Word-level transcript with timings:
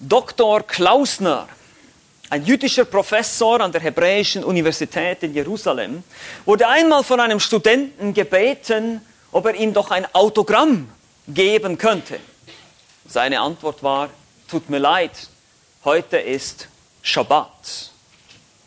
Dr. 0.00 0.62
Klausner, 0.62 1.48
ein 2.28 2.44
jüdischer 2.44 2.84
Professor 2.84 3.60
an 3.62 3.72
der 3.72 3.80
Hebräischen 3.80 4.44
Universität 4.44 5.22
in 5.22 5.32
Jerusalem, 5.32 6.04
wurde 6.44 6.68
einmal 6.68 7.02
von 7.02 7.18
einem 7.18 7.40
Studenten 7.40 8.12
gebeten, 8.12 9.00
ob 9.32 9.46
er 9.46 9.54
ihm 9.54 9.72
doch 9.72 9.90
ein 9.90 10.06
Autogramm 10.14 10.90
geben 11.26 11.78
könnte. 11.78 12.20
Seine 13.08 13.40
Antwort 13.40 13.82
war, 13.82 14.10
tut 14.50 14.68
mir 14.68 14.80
leid, 14.80 15.12
heute 15.84 16.18
ist 16.18 16.68
Schabbat. 17.00 17.90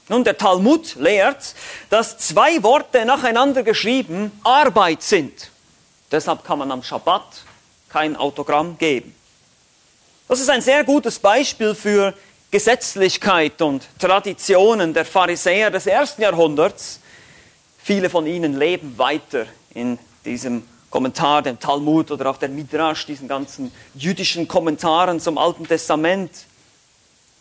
Nun, 0.07 0.23
der 0.23 0.36
Talmud 0.36 0.96
lehrt, 0.96 1.54
dass 1.91 2.18
zwei 2.18 2.64
Worte 2.64 3.05
nacheinander 3.05 3.61
geschrieben 3.61 4.32
Arbeit 4.43 5.04
sind. 5.04 5.52
Deshalb 6.11 6.43
kann 6.43 6.57
man 6.57 6.71
am 6.71 6.82
Schabbat 6.82 7.43
kein 7.88 8.16
Autogramm 8.16 8.80
geben. 8.80 9.14
Das 10.30 10.39
ist 10.39 10.50
ein 10.52 10.61
sehr 10.61 10.84
gutes 10.84 11.18
Beispiel 11.18 11.73
für 11.73 12.14
Gesetzlichkeit 12.52 13.64
und 13.64 13.88
Traditionen 13.97 14.93
der 14.93 15.04
Pharisäer 15.04 15.71
des 15.71 15.88
ersten 15.88 16.21
Jahrhunderts. 16.21 17.00
Viele 17.79 18.11
von 18.11 18.28
ihnen 18.28 18.55
leben 18.55 18.96
weiter 19.00 19.47
in 19.74 19.97
diesem 20.24 20.68
Kommentar, 20.92 21.42
dem 21.42 21.60
Talmud 21.60 22.11
oder 22.11 22.29
auch 22.29 22.38
der 22.38 22.50
Midrash, 22.50 23.07
diesen 23.07 23.28
ganzen 23.28 23.71
jüdischen 23.96 24.47
Kommentaren 24.47 25.19
zum 25.19 25.39
Alten 25.39 25.68
Testament. 25.68 26.30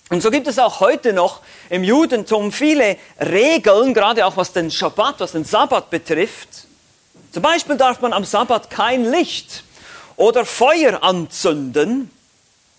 Und 0.08 0.22
so 0.22 0.30
gibt 0.30 0.46
es 0.46 0.58
auch 0.58 0.80
heute 0.80 1.12
noch 1.12 1.42
im 1.68 1.84
Judentum 1.84 2.52
viele 2.52 2.96
Regeln, 3.20 3.92
gerade 3.92 4.24
auch 4.24 4.38
was 4.38 4.54
den 4.54 4.70
Schabbat, 4.70 5.20
was 5.20 5.32
den 5.32 5.44
Sabbat 5.44 5.90
betrifft. 5.90 6.48
Zum 7.32 7.42
Beispiel 7.42 7.76
darf 7.76 8.00
man 8.00 8.14
am 8.14 8.24
Sabbat 8.24 8.70
kein 8.70 9.04
Licht 9.04 9.62
oder 10.16 10.46
Feuer 10.46 11.02
anzünden, 11.02 12.10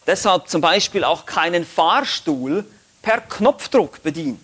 deshalb 0.10 0.50
zum 0.50 0.60
Beispiel 0.60 1.04
auch 1.04 1.26
keinen 1.26 1.66
Fahrstuhl 1.66 2.66
per 3.02 3.22
Knopfdruck 3.22 4.02
bedienen. 4.02 4.44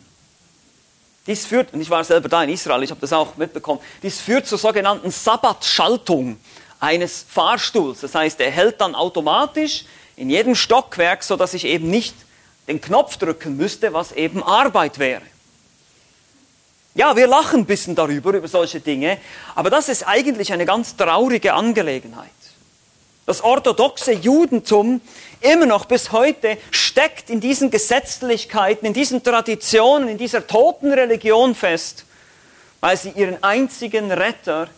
Dies 1.28 1.48
führt, 1.48 1.74
und 1.74 1.82
ich 1.82 1.90
war 1.90 2.04
selber 2.04 2.30
da 2.30 2.44
in 2.44 2.52
Israel, 2.52 2.84
ich 2.84 2.92
habe 2.92 3.02
das 3.02 3.12
auch 3.12 3.36
mitbekommen, 3.36 3.82
dies 4.04 4.22
führt 4.22 4.46
zur 4.46 4.60
sogenannten 4.60 5.10
Sabbatschaltung 5.10 6.38
eines 6.80 7.26
Fahrstuhls. 7.28 8.02
Das 8.02 8.14
heißt, 8.14 8.40
er 8.42 8.52
hält 8.52 8.80
dann 8.80 8.94
automatisch 8.94 9.86
in 10.16 10.30
jedem 10.30 10.54
Stockwerk, 10.54 11.24
sodass 11.24 11.56
ich 11.56 11.66
eben 11.66 11.90
nicht 11.90 12.16
den 12.68 12.80
Knopf 12.80 13.18
drücken 13.18 13.58
müsste, 13.58 13.92
was 13.92 14.12
eben 14.12 14.44
Arbeit 14.44 15.00
wäre. 15.00 15.24
Ja, 16.94 17.16
wir 17.16 17.28
lachen 17.28 17.62
ein 17.62 17.66
bisschen 17.66 17.96
darüber, 17.96 18.34
über 18.34 18.48
solche 18.48 18.80
Dinge, 18.80 19.18
aber 19.56 19.72
das 19.72 19.90
ist 19.90 20.08
eigentlich 20.08 20.54
eine 20.54 20.66
ganz 20.66 20.96
traurige 20.96 21.54
Angelegenheit. 21.54 22.30
Das 23.26 23.44
orthodoxe 23.44 24.12
Judentum 24.14 25.02
immer 25.42 25.66
noch 25.66 25.86
bis 25.86 26.12
heute 26.12 26.58
steckt 26.70 27.30
in 27.32 27.40
diesen 27.40 27.72
Gesetzlichkeiten, 27.72 28.86
in 28.86 28.94
diesen 28.94 29.24
Traditionen, 29.24 30.10
in 30.10 30.18
dieser 30.18 30.46
toten 30.46 30.94
Religion 30.94 31.56
fest, 31.56 32.06
weil 32.82 32.98
sie 32.98 33.10
ihren 33.10 33.44
einzigen 33.44 34.12
Retter, 34.12 34.70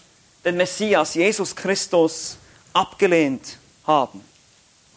den 0.45 0.55
Messias, 0.55 1.15
Jesus 1.15 1.55
Christus, 1.55 2.37
abgelehnt 2.71 3.57
haben. 3.85 4.23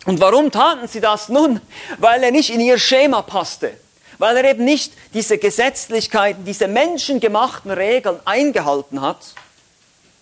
Und 0.07 0.21
warum 0.21 0.53
taten 0.53 0.87
sie 0.87 1.01
das? 1.01 1.29
Nun, 1.29 1.61
weil 1.99 2.23
er 2.23 2.31
nicht 2.31 2.51
in 2.51 2.61
ihr 2.61 2.79
Schema 2.79 3.23
passte, 3.23 3.77
weil 4.19 4.37
er 4.37 4.45
eben 4.45 4.65
nicht 4.65 4.93
diese 5.13 5.39
Gesetzlichkeiten, 5.39 6.45
diese 6.45 6.69
menschengemachten 6.69 7.73
Regeln 7.73 8.21
eingehalten 8.25 9.01
hat, 9.01 9.35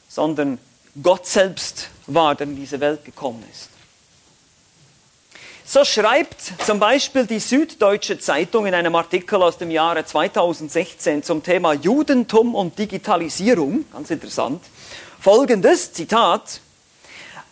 sondern 0.08 0.58
Gott 1.00 1.26
selbst 1.26 1.90
war, 2.09 2.34
der 2.34 2.47
in 2.47 2.56
diese 2.56 2.81
Welt 2.81 3.05
gekommen 3.05 3.45
ist. 3.51 3.70
So 5.70 5.84
schreibt 5.84 6.55
zum 6.64 6.81
Beispiel 6.81 7.27
die 7.27 7.41
Süddeutsche 7.41 8.19
Zeitung 8.19 8.64
in 8.64 8.73
einem 8.73 8.95
Artikel 8.95 9.42
aus 9.42 9.59
dem 9.59 9.70
Jahre 9.70 10.03
2016 10.03 11.23
zum 11.23 11.42
Thema 11.42 11.75
Judentum 11.75 12.55
und 12.55 12.79
Digitalisierung, 12.79 13.84
ganz 13.92 14.11
interessant, 14.11 14.63
folgendes 15.20 15.92
Zitat. 15.92 16.61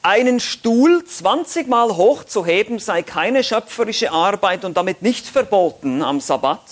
Einen 0.01 0.41
Stuhl 0.41 1.05
20 1.05 1.69
Mal 1.69 1.95
hochzuheben 1.95 2.79
sei 2.79 3.03
keine 3.03 3.45
schöpferische 3.45 4.13
Arbeit 4.13 4.65
und 4.65 4.79
damit 4.79 5.03
nicht 5.03 5.27
verboten 5.27 6.03
am 6.03 6.21
Sabbat. 6.21 6.63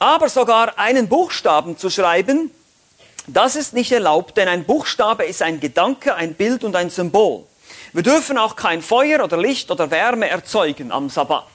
Aber 0.00 0.28
sogar 0.28 0.76
einen 0.76 1.08
Buchstaben 1.08 1.78
zu 1.78 1.88
schreiben, 1.88 2.50
das 3.28 3.56
ist 3.56 3.74
nicht 3.74 3.92
erlaubt, 3.92 4.36
denn 4.36 4.48
ein 4.48 4.64
Buchstabe 4.64 5.24
ist 5.24 5.42
ein 5.42 5.60
Gedanke, 5.60 6.14
ein 6.14 6.34
Bild 6.34 6.64
und 6.64 6.74
ein 6.74 6.90
Symbol. 6.90 7.44
Wir 7.92 8.02
dürfen 8.02 8.38
auch 8.38 8.56
kein 8.56 8.82
Feuer 8.82 9.22
oder 9.22 9.36
Licht 9.36 9.70
oder 9.70 9.90
Wärme 9.90 10.28
erzeugen 10.28 10.92
am 10.92 11.10
Sabbat. 11.10 11.46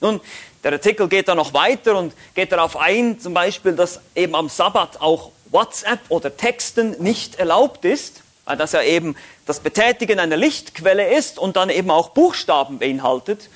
Nun, 0.00 0.20
der 0.62 0.72
Artikel 0.72 1.08
geht 1.08 1.28
da 1.28 1.34
noch 1.34 1.54
weiter 1.54 1.96
und 1.96 2.14
geht 2.34 2.52
darauf 2.52 2.76
ein, 2.76 3.18
zum 3.18 3.34
Beispiel, 3.34 3.72
dass 3.72 4.00
eben 4.14 4.34
am 4.34 4.48
Sabbat 4.48 5.00
auch 5.00 5.30
WhatsApp 5.50 6.00
oder 6.10 6.36
Texten 6.36 6.96
nicht 7.02 7.36
erlaubt 7.36 7.84
ist, 7.84 8.22
weil 8.44 8.56
das 8.56 8.72
ja 8.72 8.82
eben 8.82 9.16
das 9.46 9.60
Betätigen 9.60 10.18
einer 10.20 10.36
Lichtquelle 10.36 11.16
ist 11.16 11.38
und 11.38 11.56
dann 11.56 11.70
eben 11.70 11.90
auch 11.90 12.10
Buchstaben 12.10 12.78
beinhaltet. 12.78 13.48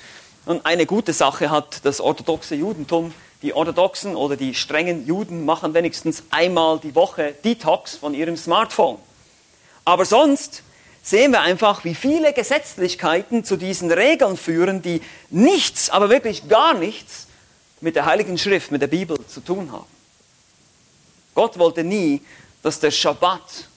Und 0.45 0.65
eine 0.65 0.85
gute 0.85 1.13
Sache 1.13 1.49
hat 1.49 1.85
das 1.85 2.01
orthodoxe 2.01 2.55
Judentum. 2.55 3.13
Die 3.45 3.53
orthodoxen 3.53 4.15
oder 4.15 4.37
die 4.37 4.55
strengen 4.55 5.05
Juden 5.05 5.45
machen 5.45 5.75
wenigstens 5.75 6.23
einmal 6.31 6.79
die 6.79 6.95
Woche 6.95 7.35
Detox 7.43 7.95
von 7.95 8.15
ihrem 8.15 8.37
Smartphone. 8.37 8.97
Aber 9.85 10.03
sonst 10.03 10.63
sehen 11.03 11.29
wir 11.29 11.41
einfach, 11.41 11.83
wie 11.83 11.93
viele 11.93 12.33
Gesetzlichkeiten 12.33 13.43
zu 13.43 13.55
diesen 13.55 13.91
Regeln 13.91 14.35
führen, 14.35 14.81
die 14.81 14.99
nichts, 15.29 15.91
aber 15.91 16.09
wirklich 16.09 16.47
gar 16.47 16.73
nichts 16.73 17.27
mit 17.81 17.95
der 17.95 18.07
Heiligen 18.07 18.39
Schrift, 18.39 18.71
mit 18.71 18.81
der 18.81 18.87
Bibel 18.87 19.15
zu 19.27 19.41
tun 19.41 19.71
haben. 19.71 19.85
Gott 21.35 21.59
wollte 21.59 21.83
nie, 21.83 22.23
dass 22.63 22.79
der 22.79 22.89
Schabbat 22.89 23.67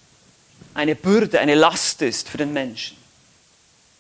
eine 0.73 0.95
Bürde, 0.95 1.41
eine 1.41 1.57
Last 1.57 2.01
ist 2.01 2.31
für 2.31 2.39
den 2.39 2.55
Menschen. 2.55 2.97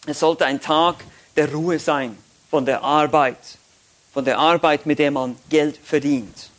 Es 0.06 0.20
sollte 0.20 0.46
ein 0.46 0.62
Tag 0.62 1.04
der 1.36 1.52
Ruhe 1.52 1.78
sein 1.78 2.16
von 2.48 2.64
der 2.64 2.82
Arbeit, 2.82 3.36
von 4.12 4.24
der 4.24 4.38
Arbeit, 4.38 4.86
mit 4.86 4.98
der 4.98 5.10
man 5.10 5.36
Geld 5.48 5.78
verdient. 5.82 6.50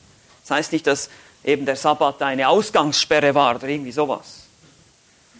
Das 0.44 0.52
heißt 0.52 0.72
nicht, 0.72 0.88
dass 0.88 1.10
eben 1.44 1.66
der 1.66 1.76
Sabbat 1.76 2.22
eine 2.22 2.48
Ausgangssperre 2.48 3.34
war 3.36 3.56
oder 3.56 3.68
irgendwie 3.68 3.92
sowas. 3.92 4.44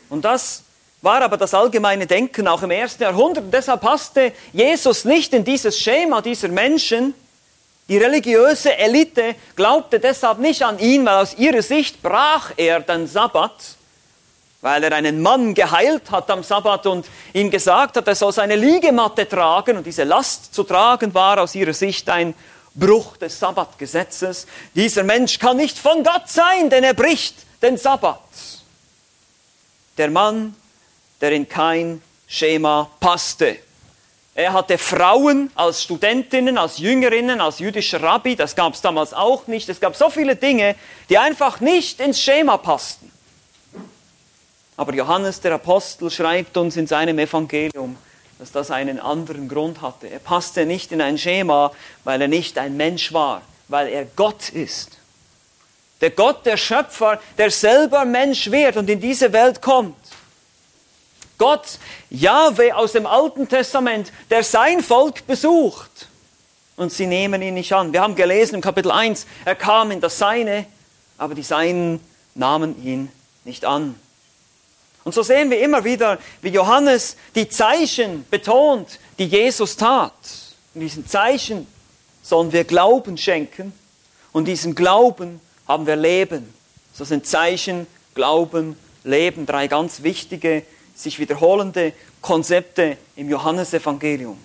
Und 0.10 0.26
das 0.26 0.64
war 1.02 1.22
aber 1.22 1.38
das 1.38 1.54
allgemeine 1.54 2.06
Denken 2.08 2.48
auch 2.48 2.62
im 2.64 2.72
ersten 2.72 3.04
Jahrhundert. 3.04 3.46
Und 3.46 3.52
deshalb 3.54 3.82
passte 3.82 4.34
Jesus 4.52 5.06
nicht 5.06 5.34
in 5.34 5.44
dieses 5.44 5.80
Schema 5.80 6.22
dieser 6.22 6.50
Menschen. 6.50 7.14
Die 7.88 7.98
religiöse 7.98 8.78
Elite 8.78 9.36
glaubte 9.56 10.00
deshalb 10.00 10.40
nicht 10.40 10.62
an 10.62 10.78
ihn, 10.80 11.06
weil 11.06 11.24
aus 11.24 11.36
ihrer 11.38 11.62
Sicht 11.62 12.02
brach 12.02 12.52
er 12.58 12.82
den 12.82 13.08
Sabbat, 13.08 13.54
weil 14.62 14.84
er 14.84 14.94
einen 14.94 15.22
Mann 15.22 15.54
geheilt 15.54 16.12
hat 16.12 16.30
am 16.30 16.44
Sabbat 16.44 16.86
und 16.88 17.06
ihm 17.34 17.50
gesagt 17.50 17.98
hat, 17.98 18.08
er 18.08 18.16
soll 18.16 18.34
seine 18.34 18.56
Liegematte 18.56 19.28
tragen. 19.28 19.78
Und 19.78 19.86
diese 19.86 20.04
Last 20.04 20.54
zu 20.54 20.64
tragen 20.64 21.14
war 21.14 21.40
aus 21.42 21.56
ihrer 21.56 21.74
Sicht 21.74 22.10
ein 22.10 22.34
Bruch 22.76 23.18
des 23.18 23.40
Sabbatgesetzes. 23.40 24.48
Dieser 24.76 25.04
Mensch 25.04 25.40
kann 25.40 25.58
nicht 25.58 25.78
von 25.78 26.04
Gott 26.04 26.28
sein, 26.28 26.70
denn 26.70 26.84
er 26.84 26.94
bricht 26.94 27.36
den 27.62 27.78
Sabbat. 27.78 28.20
Der 29.98 30.10
Mann 30.10 30.56
der 31.22 31.32
in 31.32 31.48
kein 31.48 32.02
Schema 32.28 32.90
passte. 33.00 33.58
Er 34.36 34.54
hatte 34.54 34.78
Frauen 34.78 35.52
als 35.56 35.84
Studentinnen, 35.84 36.58
als 36.58 36.78
Jüngerinnen, 36.78 37.42
als 37.42 37.60
jüdischer 37.60 38.02
Rabbi, 38.02 38.36
das 38.36 38.56
gab 38.56 38.74
es 38.74 38.82
damals 38.82 39.14
auch 39.14 39.48
nicht. 39.48 39.68
Es 39.68 39.80
gab 39.80 39.96
so 39.96 40.10
viele 40.10 40.36
Dinge, 40.36 40.76
die 41.10 41.18
einfach 41.18 41.60
nicht 41.60 42.00
ins 42.00 42.22
Schema 42.22 42.58
passten. 42.58 43.09
Aber 44.80 44.96
Johannes 44.96 45.42
der 45.42 45.56
Apostel 45.56 46.10
schreibt 46.10 46.56
uns 46.56 46.78
in 46.78 46.88
seinem 46.88 47.20
Evangelium, 47.20 47.98
dass 48.40 48.54
das 48.54 48.72
einen 48.72 48.98
anderen 48.98 49.50
Grund 49.50 49.82
hatte. 49.82 50.08
Er 50.08 50.20
passte 50.20 50.66
nicht 50.66 50.94
in 50.94 51.02
ein 51.02 51.18
Schema, 51.18 51.74
weil 52.06 52.22
er 52.22 52.30
nicht 52.30 52.58
ein 52.58 52.78
Mensch 52.78 53.12
war, 53.12 53.42
weil 53.68 53.90
er 53.90 54.06
Gott 54.06 54.48
ist. 54.48 54.92
Der 56.00 56.12
Gott, 56.12 56.46
der 56.46 56.56
Schöpfer, 56.56 57.20
der 57.38 57.52
selber 57.52 58.06
Mensch 58.06 58.52
wird 58.52 58.78
und 58.78 58.90
in 58.90 59.02
diese 59.02 59.34
Welt 59.34 59.62
kommt. 59.62 59.98
Gott, 61.38 61.78
Jahwe 62.10 62.74
aus 62.74 62.94
dem 62.94 63.06
Alten 63.06 63.50
Testament, 63.50 64.14
der 64.30 64.46
sein 64.46 64.82
Volk 64.82 65.28
besucht. 65.28 66.08
Und 66.78 66.94
sie 66.94 67.06
nehmen 67.06 67.42
ihn 67.42 67.56
nicht 67.56 67.74
an. 67.74 67.92
Wir 67.92 68.00
haben 68.02 68.16
gelesen 68.16 68.56
im 68.56 68.62
Kapitel 68.62 68.92
1, 68.92 69.28
er 69.44 69.56
kam 69.56 69.92
in 69.92 70.00
das 70.00 70.18
Seine, 70.18 70.68
aber 71.18 71.36
die 71.36 71.44
Seinen 71.44 72.00
nahmen 72.34 72.82
ihn 72.82 73.12
nicht 73.44 73.66
an. 73.66 74.00
Und 75.10 75.16
so 75.16 75.24
sehen 75.24 75.50
wir 75.50 75.60
immer 75.60 75.84
wieder, 75.84 76.20
wie 76.44 76.50
Johannes 76.50 77.18
die 77.34 77.50
Zeichen 77.50 78.28
betont, 78.30 79.00
die 79.18 79.26
Jesus 79.26 79.76
tat. 79.76 80.14
In 80.76 80.82
diesen 80.82 81.08
Zeichen 81.08 81.66
sollen 82.22 82.52
wir 82.52 82.64
Glauben 82.64 83.18
schenken 83.18 83.74
und 84.34 84.46
diesem 84.46 84.76
Glauben 84.76 85.42
haben 85.68 85.88
wir 85.88 85.96
Leben. 85.96 86.54
So 86.94 87.06
sind 87.06 87.26
Zeichen, 87.26 87.88
Glauben, 88.14 88.78
Leben 89.04 89.48
drei 89.48 89.68
ganz 89.68 90.04
wichtige 90.04 90.62
sich 90.94 91.18
wiederholende 91.18 91.94
Konzepte 92.22 92.96
im 93.16 93.30
Johannesevangelium. 93.30 94.38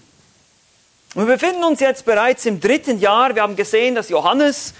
Wir 1.14 1.26
befinden 1.26 1.62
uns 1.62 1.80
jetzt 1.80 2.06
bereits 2.06 2.46
im 2.46 2.58
dritten 2.58 2.98
Jahr. 3.00 3.34
Wir 3.34 3.42
haben 3.42 3.56
gesehen, 3.56 3.96
dass 3.96 4.08
Johannes, 4.08 4.72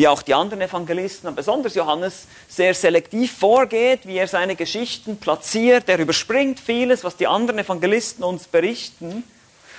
wie 0.00 0.08
auch 0.08 0.22
die 0.22 0.32
anderen 0.32 0.62
Evangelisten, 0.62 1.34
besonders 1.34 1.74
Johannes, 1.74 2.26
sehr 2.48 2.72
selektiv 2.72 3.36
vorgeht, 3.36 4.06
wie 4.06 4.16
er 4.16 4.26
seine 4.26 4.56
Geschichten 4.56 5.18
platziert. 5.18 5.90
Er 5.90 5.98
überspringt 5.98 6.58
vieles, 6.58 7.04
was 7.04 7.18
die 7.18 7.26
anderen 7.26 7.58
Evangelisten 7.58 8.24
uns 8.24 8.48
berichten. 8.48 9.24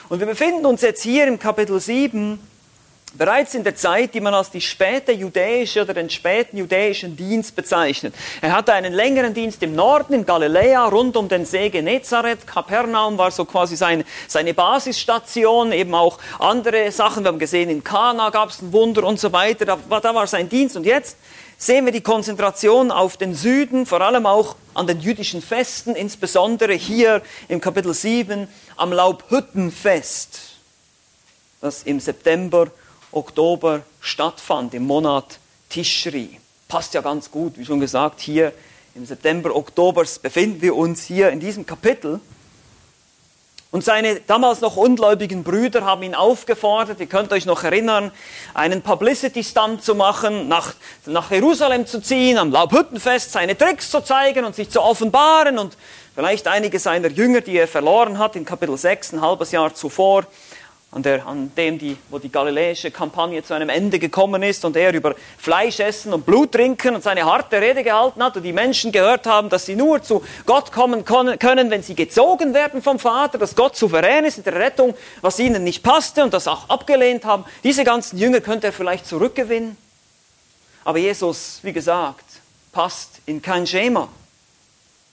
Und 0.10 0.20
wir 0.20 0.28
befinden 0.28 0.68
uns 0.68 0.84
jetzt 0.84 1.02
hier 1.02 1.26
im 1.26 1.40
Kapitel 1.40 1.80
7 1.80 2.40
Bereits 3.14 3.56
in 3.56 3.66
der 3.66 3.76
Zeit, 3.76 4.14
die 4.14 4.22
man 4.22 4.34
als 4.34 4.52
die 4.52 4.62
späte 4.62 5.12
jüdische 5.12 5.82
oder 5.82 5.94
den 5.94 6.10
späten 6.10 6.56
jüdischen 6.56 7.18
Dienst 7.18 7.54
bezeichnet. 7.58 8.16
Er 8.42 8.54
hatte 8.54 8.72
einen 8.72 8.94
längeren 8.94 9.34
Dienst 9.34 9.62
im 9.64 9.76
Norden, 9.76 10.14
in 10.14 10.26
Galiläa, 10.26 10.88
rund 10.88 11.18
um 11.18 11.28
den 11.28 11.46
See 11.46 11.70
Genezareth. 11.70 12.48
Kapernaum 12.48 13.18
war 13.18 13.30
so 13.30 13.44
quasi 13.44 13.76
seine, 13.76 14.06
seine 14.30 14.54
Basisstation, 14.54 15.74
eben 15.74 15.94
auch 15.94 16.20
andere 16.40 16.90
Sachen. 16.94 17.26
Wir 17.26 17.30
haben 17.30 17.40
gesehen, 17.40 17.70
in 17.70 17.84
Kana 17.84 18.30
gab 18.30 18.50
es 18.50 18.62
ein 18.62 18.72
Wunder 18.72 19.04
und 19.04 19.20
so 19.20 19.34
weiter. 19.34 19.66
Da, 19.66 19.78
da 20.00 20.16
war 20.16 20.26
sein 20.26 20.48
Dienst. 20.48 20.78
Und 20.78 20.86
jetzt 20.86 21.18
sehen 21.58 21.84
wir 21.84 21.92
die 21.92 22.02
Konzentration 22.02 22.92
auf 22.92 23.18
den 23.18 23.36
Süden, 23.36 23.86
vor 23.86 24.00
allem 24.00 24.26
auch 24.26 24.56
an 24.74 24.88
den 24.88 25.02
jüdischen 25.02 25.42
Festen, 25.42 25.96
insbesondere 25.96 26.74
hier 26.74 27.22
im 27.50 27.60
Kapitel 27.60 27.94
7 27.94 28.48
am 28.78 28.94
Laubhüttenfest, 28.94 30.40
das 31.60 31.84
im 31.84 32.00
September 32.00 32.68
Oktober 33.12 33.82
stattfand, 34.00 34.74
im 34.74 34.88
Monat 34.88 35.40
Tishri. 35.70 36.40
Passt 36.68 36.94
ja 36.94 37.02
ganz 37.02 37.30
gut, 37.30 37.58
wie 37.58 37.66
schon 37.66 37.80
gesagt, 37.80 38.20
hier 38.20 38.54
im 38.96 39.06
September, 39.06 39.56
Oktober 39.56 40.06
befinden 40.22 40.62
wir 40.62 40.76
uns 40.76 41.04
hier 41.04 41.30
in 41.30 41.40
diesem 41.40 41.66
Kapitel. 41.66 42.20
Und 43.72 43.86
seine 43.86 44.20
damals 44.20 44.60
noch 44.60 44.76
ungläubigen 44.76 45.46
Brüder 45.46 45.86
haben 45.86 46.04
ihn 46.04 46.14
aufgefordert, 46.14 47.00
ihr 47.00 47.06
könnt 47.06 47.32
euch 47.32 47.46
noch 47.46 47.64
erinnern, 47.64 48.12
einen 48.54 48.82
Publicity-Stunt 48.82 49.82
zu 49.82 49.96
machen, 49.96 50.50
nach, 50.50 50.74
nach 51.06 51.32
Jerusalem 51.32 51.88
zu 51.88 52.02
ziehen, 52.02 52.38
am 52.38 52.52
Laubhüttenfest 52.52 53.32
seine 53.32 53.58
Tricks 53.58 53.90
zu 53.90 54.02
zeigen 54.02 54.44
und 54.44 54.56
sich 54.56 54.70
zu 54.70 54.82
offenbaren 54.82 55.58
und 55.58 55.78
vielleicht 56.14 56.50
einige 56.50 56.80
seiner 56.80 57.08
Jünger, 57.08 57.40
die 57.40 57.56
er 57.56 57.68
verloren 57.70 58.20
hat 58.20 58.36
in 58.36 58.44
Kapitel 58.44 58.78
6, 58.78 59.14
ein 59.14 59.22
halbes 59.22 59.52
Jahr 59.52 59.74
zuvor, 59.74 60.26
an, 60.94 61.04
der, 61.04 61.26
an 61.26 61.56
dem 61.56 61.80
die, 61.80 61.96
wo 62.10 62.20
die 62.20 62.30
galiläische 62.30 62.92
Kampagne 62.92 63.42
zu 63.44 63.54
einem 63.54 63.70
Ende 63.70 63.98
gekommen 63.98 64.44
ist 64.44 64.66
und 64.66 64.76
er 64.76 64.94
über 64.94 65.16
Fleisch 65.38 65.80
essen 65.80 66.12
und 66.12 66.26
Blut 66.26 66.52
trinken 66.52 66.96
und 66.96 67.02
seine 67.02 67.24
harte 67.24 67.62
Rede 67.62 67.82
gehalten 67.82 68.22
hat 68.22 68.36
und 68.36 68.44
die 68.44 68.52
Menschen 68.52 68.92
gehört 68.92 69.26
haben, 69.26 69.48
dass 69.48 69.66
sie 69.66 69.78
nur 69.78 70.04
zu 70.04 70.22
Gott 70.46 70.74
kommen 70.74 71.06
können, 71.06 71.72
wenn 71.72 71.82
sie 71.82 71.96
gezogen 71.96 72.54
werden 72.54 72.82
vom 72.82 73.00
Vater, 73.00 73.38
dass 73.38 73.56
Gott 73.56 73.78
souverän 73.78 74.26
ist 74.26 74.40
in 74.40 74.44
der 74.44 74.56
Rettung, 74.56 74.94
was 75.22 75.40
ihnen 75.40 75.64
nicht 75.64 75.82
passte 75.82 76.24
und 76.26 76.34
das 76.34 76.50
auch 76.50 76.68
abgelehnt 76.68 77.24
haben. 77.24 77.46
Diese 77.64 77.86
ganzen 77.86 78.18
Jünger 78.18 78.42
könnte 78.42 78.68
er 78.68 78.74
vielleicht 78.74 79.08
zurückgewinnen. 79.08 79.78
Aber 80.84 80.98
Jesus, 80.98 81.60
wie 81.62 81.72
gesagt, 81.72 82.26
passt 82.74 83.22
in 83.26 83.42
kein 83.42 83.66
Schema. 83.66 84.10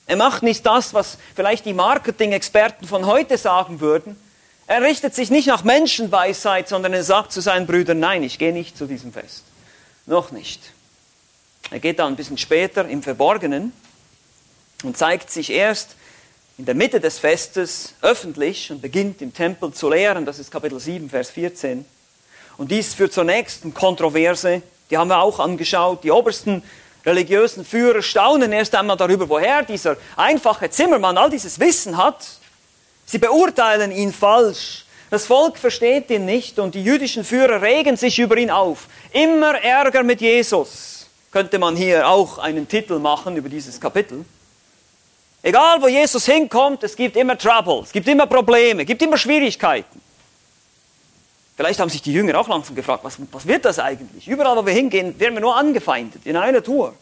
Er 0.08 0.16
macht 0.16 0.42
nicht 0.42 0.66
das, 0.66 0.92
was 0.92 1.18
vielleicht 1.36 1.66
die 1.66 1.74
Marketing-Experten 1.74 2.84
von 2.84 3.06
heute 3.06 3.38
sagen 3.38 3.78
würden 3.80 4.16
er 4.68 4.82
richtet 4.82 5.14
sich 5.14 5.30
nicht 5.30 5.48
nach 5.48 5.64
Menschenweisheit, 5.64 6.68
sondern 6.68 6.92
er 6.92 7.02
sagt 7.02 7.32
zu 7.32 7.40
seinen 7.40 7.66
Brüdern, 7.66 8.00
nein, 8.00 8.22
ich 8.22 8.38
gehe 8.38 8.52
nicht 8.52 8.76
zu 8.76 8.86
diesem 8.86 9.14
Fest. 9.14 9.44
Noch 10.04 10.30
nicht. 10.30 10.60
Er 11.70 11.80
geht 11.80 11.98
dann 11.98 12.12
ein 12.12 12.16
bisschen 12.16 12.36
später 12.36 12.86
im 12.86 13.02
Verborgenen 13.02 13.72
und 14.84 14.96
zeigt 14.96 15.30
sich 15.30 15.50
erst 15.50 15.96
in 16.58 16.66
der 16.66 16.74
Mitte 16.74 17.00
des 17.00 17.18
Festes 17.18 17.94
öffentlich 18.02 18.70
und 18.70 18.82
beginnt 18.82 19.22
im 19.22 19.32
Tempel 19.32 19.72
zu 19.72 19.88
lehren. 19.88 20.26
Das 20.26 20.38
ist 20.38 20.50
Kapitel 20.50 20.78
7, 20.78 21.08
Vers 21.08 21.30
14. 21.30 21.86
Und 22.58 22.70
dies 22.70 22.92
führt 22.92 23.14
zur 23.14 23.24
nächsten 23.24 23.72
Kontroverse. 23.72 24.60
Die 24.90 24.98
haben 24.98 25.08
wir 25.08 25.22
auch 25.22 25.40
angeschaut. 25.40 26.04
Die 26.04 26.10
obersten 26.10 26.62
religiösen 27.06 27.64
Führer 27.64 28.02
staunen 28.02 28.52
erst 28.52 28.74
einmal 28.74 28.98
darüber, 28.98 29.30
woher 29.30 29.62
dieser 29.62 29.96
einfache 30.16 30.68
Zimmermann 30.68 31.16
all 31.16 31.30
dieses 31.30 31.58
Wissen 31.58 31.96
hat. 31.96 32.26
Sie 33.10 33.16
beurteilen 33.16 33.90
ihn 33.90 34.12
falsch. 34.12 34.84
Das 35.08 35.24
Volk 35.24 35.56
versteht 35.56 36.10
ihn 36.10 36.26
nicht 36.26 36.58
und 36.58 36.74
die 36.74 36.84
jüdischen 36.84 37.24
Führer 37.24 37.62
regen 37.62 37.96
sich 37.96 38.18
über 38.18 38.36
ihn 38.36 38.50
auf. 38.50 38.86
Immer 39.12 39.54
Ärger 39.62 40.02
mit 40.02 40.20
Jesus. 40.20 41.06
Könnte 41.32 41.58
man 41.58 41.74
hier 41.74 42.06
auch 42.06 42.36
einen 42.36 42.68
Titel 42.68 42.98
machen 42.98 43.34
über 43.36 43.48
dieses 43.48 43.80
Kapitel. 43.80 44.26
Egal 45.40 45.80
wo 45.80 45.88
Jesus 45.88 46.26
hinkommt, 46.26 46.82
es 46.84 46.94
gibt 46.94 47.16
immer 47.16 47.38
Trouble, 47.38 47.80
es 47.82 47.92
gibt 47.92 48.06
immer 48.08 48.26
Probleme, 48.26 48.82
es 48.82 48.86
gibt 48.86 49.00
immer 49.00 49.16
Schwierigkeiten. 49.16 50.02
Vielleicht 51.56 51.80
haben 51.80 51.88
sich 51.88 52.02
die 52.02 52.12
Jünger 52.12 52.38
auch 52.38 52.48
langsam 52.48 52.74
gefragt, 52.74 53.04
was, 53.04 53.16
was 53.32 53.46
wird 53.46 53.64
das 53.64 53.78
eigentlich? 53.78 54.28
Überall, 54.28 54.56
wo 54.56 54.66
wir 54.66 54.74
hingehen, 54.74 55.18
werden 55.18 55.34
wir 55.34 55.40
nur 55.40 55.56
angefeindet, 55.56 56.26
in 56.26 56.36
einer 56.36 56.62
Tour. 56.62 56.94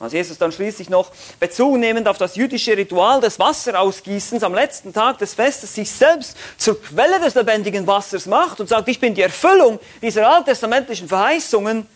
Als 0.00 0.12
Jesus 0.12 0.38
dann 0.38 0.52
schließlich 0.52 0.90
noch 0.90 1.10
Bezug 1.40 1.76
nehmend 1.76 2.06
auf 2.06 2.18
das 2.18 2.36
jüdische 2.36 2.76
Ritual 2.76 3.20
des 3.20 3.38
Wasserausgießens 3.40 4.44
am 4.44 4.54
letzten 4.54 4.92
Tag 4.92 5.18
des 5.18 5.34
Festes 5.34 5.74
sich 5.74 5.90
selbst 5.90 6.36
zur 6.56 6.80
Quelle 6.80 7.18
des 7.18 7.34
lebendigen 7.34 7.84
Wassers 7.86 8.26
macht 8.26 8.60
und 8.60 8.68
sagt, 8.68 8.86
ich 8.88 9.00
bin 9.00 9.14
die 9.14 9.22
Erfüllung 9.22 9.80
dieser 10.00 10.30
alttestamentlichen 10.30 11.08
Verheißungen, 11.08 11.86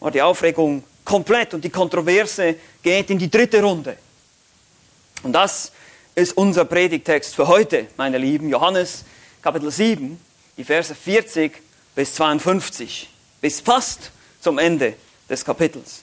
war 0.00 0.10
die 0.10 0.22
Aufregung 0.22 0.82
komplett 1.04 1.54
und 1.54 1.62
die 1.62 1.70
Kontroverse 1.70 2.56
geht 2.82 3.10
in 3.10 3.18
die 3.18 3.30
dritte 3.30 3.62
Runde. 3.62 3.96
Und 5.22 5.32
das 5.32 5.70
ist 6.16 6.36
unser 6.36 6.64
Predigtext 6.64 7.36
für 7.36 7.46
heute, 7.46 7.86
meine 7.96 8.18
Lieben. 8.18 8.48
Johannes 8.48 9.04
Kapitel 9.40 9.70
7, 9.70 10.20
die 10.56 10.64
Verse 10.64 10.92
40 10.92 11.62
bis 11.94 12.14
52, 12.14 13.08
bis 13.40 13.60
fast 13.60 14.10
zum 14.40 14.58
Ende 14.58 14.94
des 15.28 15.44
Kapitels. 15.44 16.02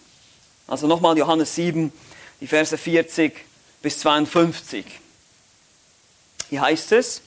Also 0.68 0.86
nochmal 0.88 1.18
Johannes 1.18 1.56
7, 1.56 1.92
die 2.42 2.48
Verse 2.48 2.78
40 2.78 3.34
bis 3.82 4.00
52. 4.00 4.86
Hier 6.50 6.62
heißt 6.62 6.92
es, 6.92 7.22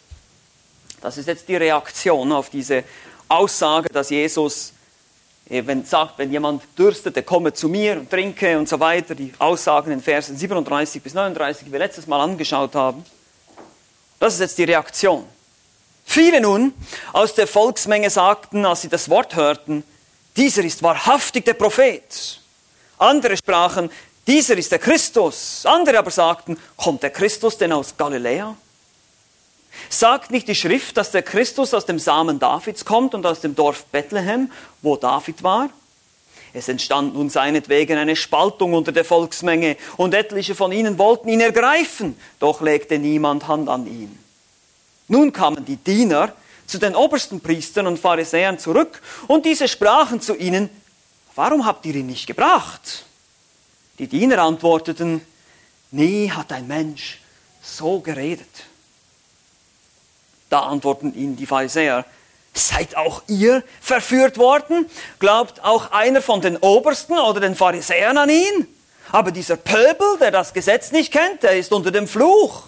das 1.00 1.16
ist 1.18 1.26
jetzt 1.26 1.48
die 1.48 1.56
Reaktion 1.56 2.30
auf 2.32 2.50
diese 2.50 2.84
Aussage, 3.28 3.88
dass 3.88 4.10
Jesus 4.10 4.74
wenn 5.50 5.84
sagt, 5.84 6.18
wenn 6.18 6.30
jemand 6.30 6.62
dürstet, 6.78 7.16
der 7.16 7.24
komme 7.24 7.52
zu 7.52 7.68
mir 7.68 7.98
und 7.98 8.08
trinke 8.08 8.56
und 8.56 8.68
so 8.68 8.78
weiter, 8.78 9.16
die 9.16 9.32
Aussagen 9.40 9.90
in 9.90 10.00
Versen 10.00 10.36
37 10.36 11.02
bis 11.02 11.12
39, 11.12 11.64
die 11.64 11.72
wir 11.72 11.80
letztes 11.80 12.06
Mal 12.06 12.20
angeschaut 12.20 12.76
haben. 12.76 13.04
Das 14.20 14.34
ist 14.34 14.40
jetzt 14.40 14.58
die 14.58 14.64
Reaktion. 14.64 15.24
Viele 16.04 16.40
nun 16.40 16.72
aus 17.12 17.34
der 17.34 17.48
Volksmenge 17.48 18.10
sagten, 18.10 18.64
als 18.64 18.82
sie 18.82 18.88
das 18.88 19.10
Wort 19.10 19.34
hörten, 19.34 19.82
dieser 20.36 20.62
ist 20.62 20.84
wahrhaftig 20.84 21.44
der 21.44 21.54
Prophet. 21.54 22.39
Andere 23.00 23.36
sprachen, 23.36 23.90
dieser 24.26 24.56
ist 24.56 24.70
der 24.70 24.78
Christus. 24.78 25.64
Andere 25.64 25.98
aber 25.98 26.10
sagten, 26.10 26.58
kommt 26.76 27.02
der 27.02 27.10
Christus 27.10 27.56
denn 27.58 27.72
aus 27.72 27.96
Galiläa? 27.96 28.56
Sagt 29.88 30.30
nicht 30.30 30.48
die 30.48 30.54
Schrift, 30.54 30.96
dass 30.96 31.10
der 31.10 31.22
Christus 31.22 31.72
aus 31.72 31.86
dem 31.86 31.98
Samen 31.98 32.38
Davids 32.38 32.84
kommt 32.84 33.14
und 33.14 33.24
aus 33.24 33.40
dem 33.40 33.54
Dorf 33.54 33.84
Bethlehem, 33.86 34.50
wo 34.82 34.96
David 34.96 35.42
war? 35.42 35.70
Es 36.52 36.68
entstand 36.68 37.14
nun 37.14 37.30
seinetwegen 37.30 37.96
eine 37.96 38.16
Spaltung 38.16 38.74
unter 38.74 38.92
der 38.92 39.04
Volksmenge 39.04 39.76
und 39.96 40.14
etliche 40.14 40.54
von 40.54 40.72
ihnen 40.72 40.98
wollten 40.98 41.28
ihn 41.28 41.40
ergreifen, 41.40 42.16
doch 42.40 42.60
legte 42.60 42.98
niemand 42.98 43.46
Hand 43.46 43.68
an 43.68 43.86
ihn. 43.86 44.18
Nun 45.08 45.32
kamen 45.32 45.64
die 45.64 45.76
Diener 45.76 46.34
zu 46.66 46.78
den 46.78 46.94
obersten 46.94 47.40
Priestern 47.40 47.86
und 47.86 47.98
Pharisäern 47.98 48.58
zurück 48.58 49.00
und 49.28 49.46
diese 49.46 49.68
sprachen 49.68 50.20
zu 50.20 50.36
ihnen, 50.36 50.70
warum 51.34 51.66
habt 51.66 51.86
ihr 51.86 51.94
ihn 51.94 52.06
nicht 52.06 52.26
gebracht? 52.26 53.04
Die 53.98 54.06
Diener 54.06 54.38
antworteten, 54.38 55.20
nie 55.90 56.30
hat 56.30 56.52
ein 56.52 56.66
Mensch 56.66 57.20
so 57.62 58.00
geredet. 58.00 58.48
Da 60.48 60.60
antworten 60.60 61.14
ihnen 61.14 61.36
die 61.36 61.46
Pharisäer, 61.46 62.04
seid 62.54 62.96
auch 62.96 63.22
ihr 63.28 63.62
verführt 63.80 64.38
worden? 64.38 64.86
Glaubt 65.18 65.62
auch 65.62 65.92
einer 65.92 66.22
von 66.22 66.40
den 66.40 66.56
Obersten 66.56 67.18
oder 67.18 67.40
den 67.40 67.54
Pharisäern 67.54 68.18
an 68.18 68.30
ihn? 68.30 68.66
Aber 69.12 69.30
dieser 69.30 69.56
Pöbel, 69.56 70.18
der 70.20 70.30
das 70.30 70.52
Gesetz 70.52 70.92
nicht 70.92 71.12
kennt, 71.12 71.42
der 71.42 71.56
ist 71.56 71.72
unter 71.72 71.90
dem 71.90 72.08
Fluch. 72.08 72.64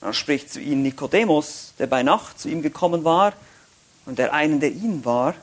Dann 0.00 0.14
spricht 0.14 0.52
zu 0.52 0.60
ihnen 0.60 0.82
Nikodemus, 0.82 1.74
der 1.78 1.86
bei 1.86 2.02
Nacht 2.02 2.40
zu 2.40 2.48
ihm 2.48 2.62
gekommen 2.62 3.04
war 3.04 3.34
und 4.06 4.18
der 4.18 4.32
einen 4.32 4.60
der 4.60 4.70
ihn 4.70 5.04
war 5.04 5.34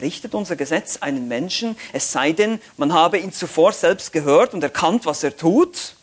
richtet 0.00 0.34
unser 0.34 0.56
Gesetz 0.56 0.98
einen 0.98 1.28
Menschen, 1.28 1.76
es 1.92 2.12
sei 2.12 2.32
denn, 2.32 2.60
man 2.76 2.92
habe 2.92 3.18
ihn 3.18 3.32
zuvor 3.32 3.72
selbst 3.72 4.12
gehört 4.12 4.54
und 4.54 4.62
erkannt, 4.62 5.06
was 5.06 5.22
er 5.22 5.36
tut? 5.36 5.94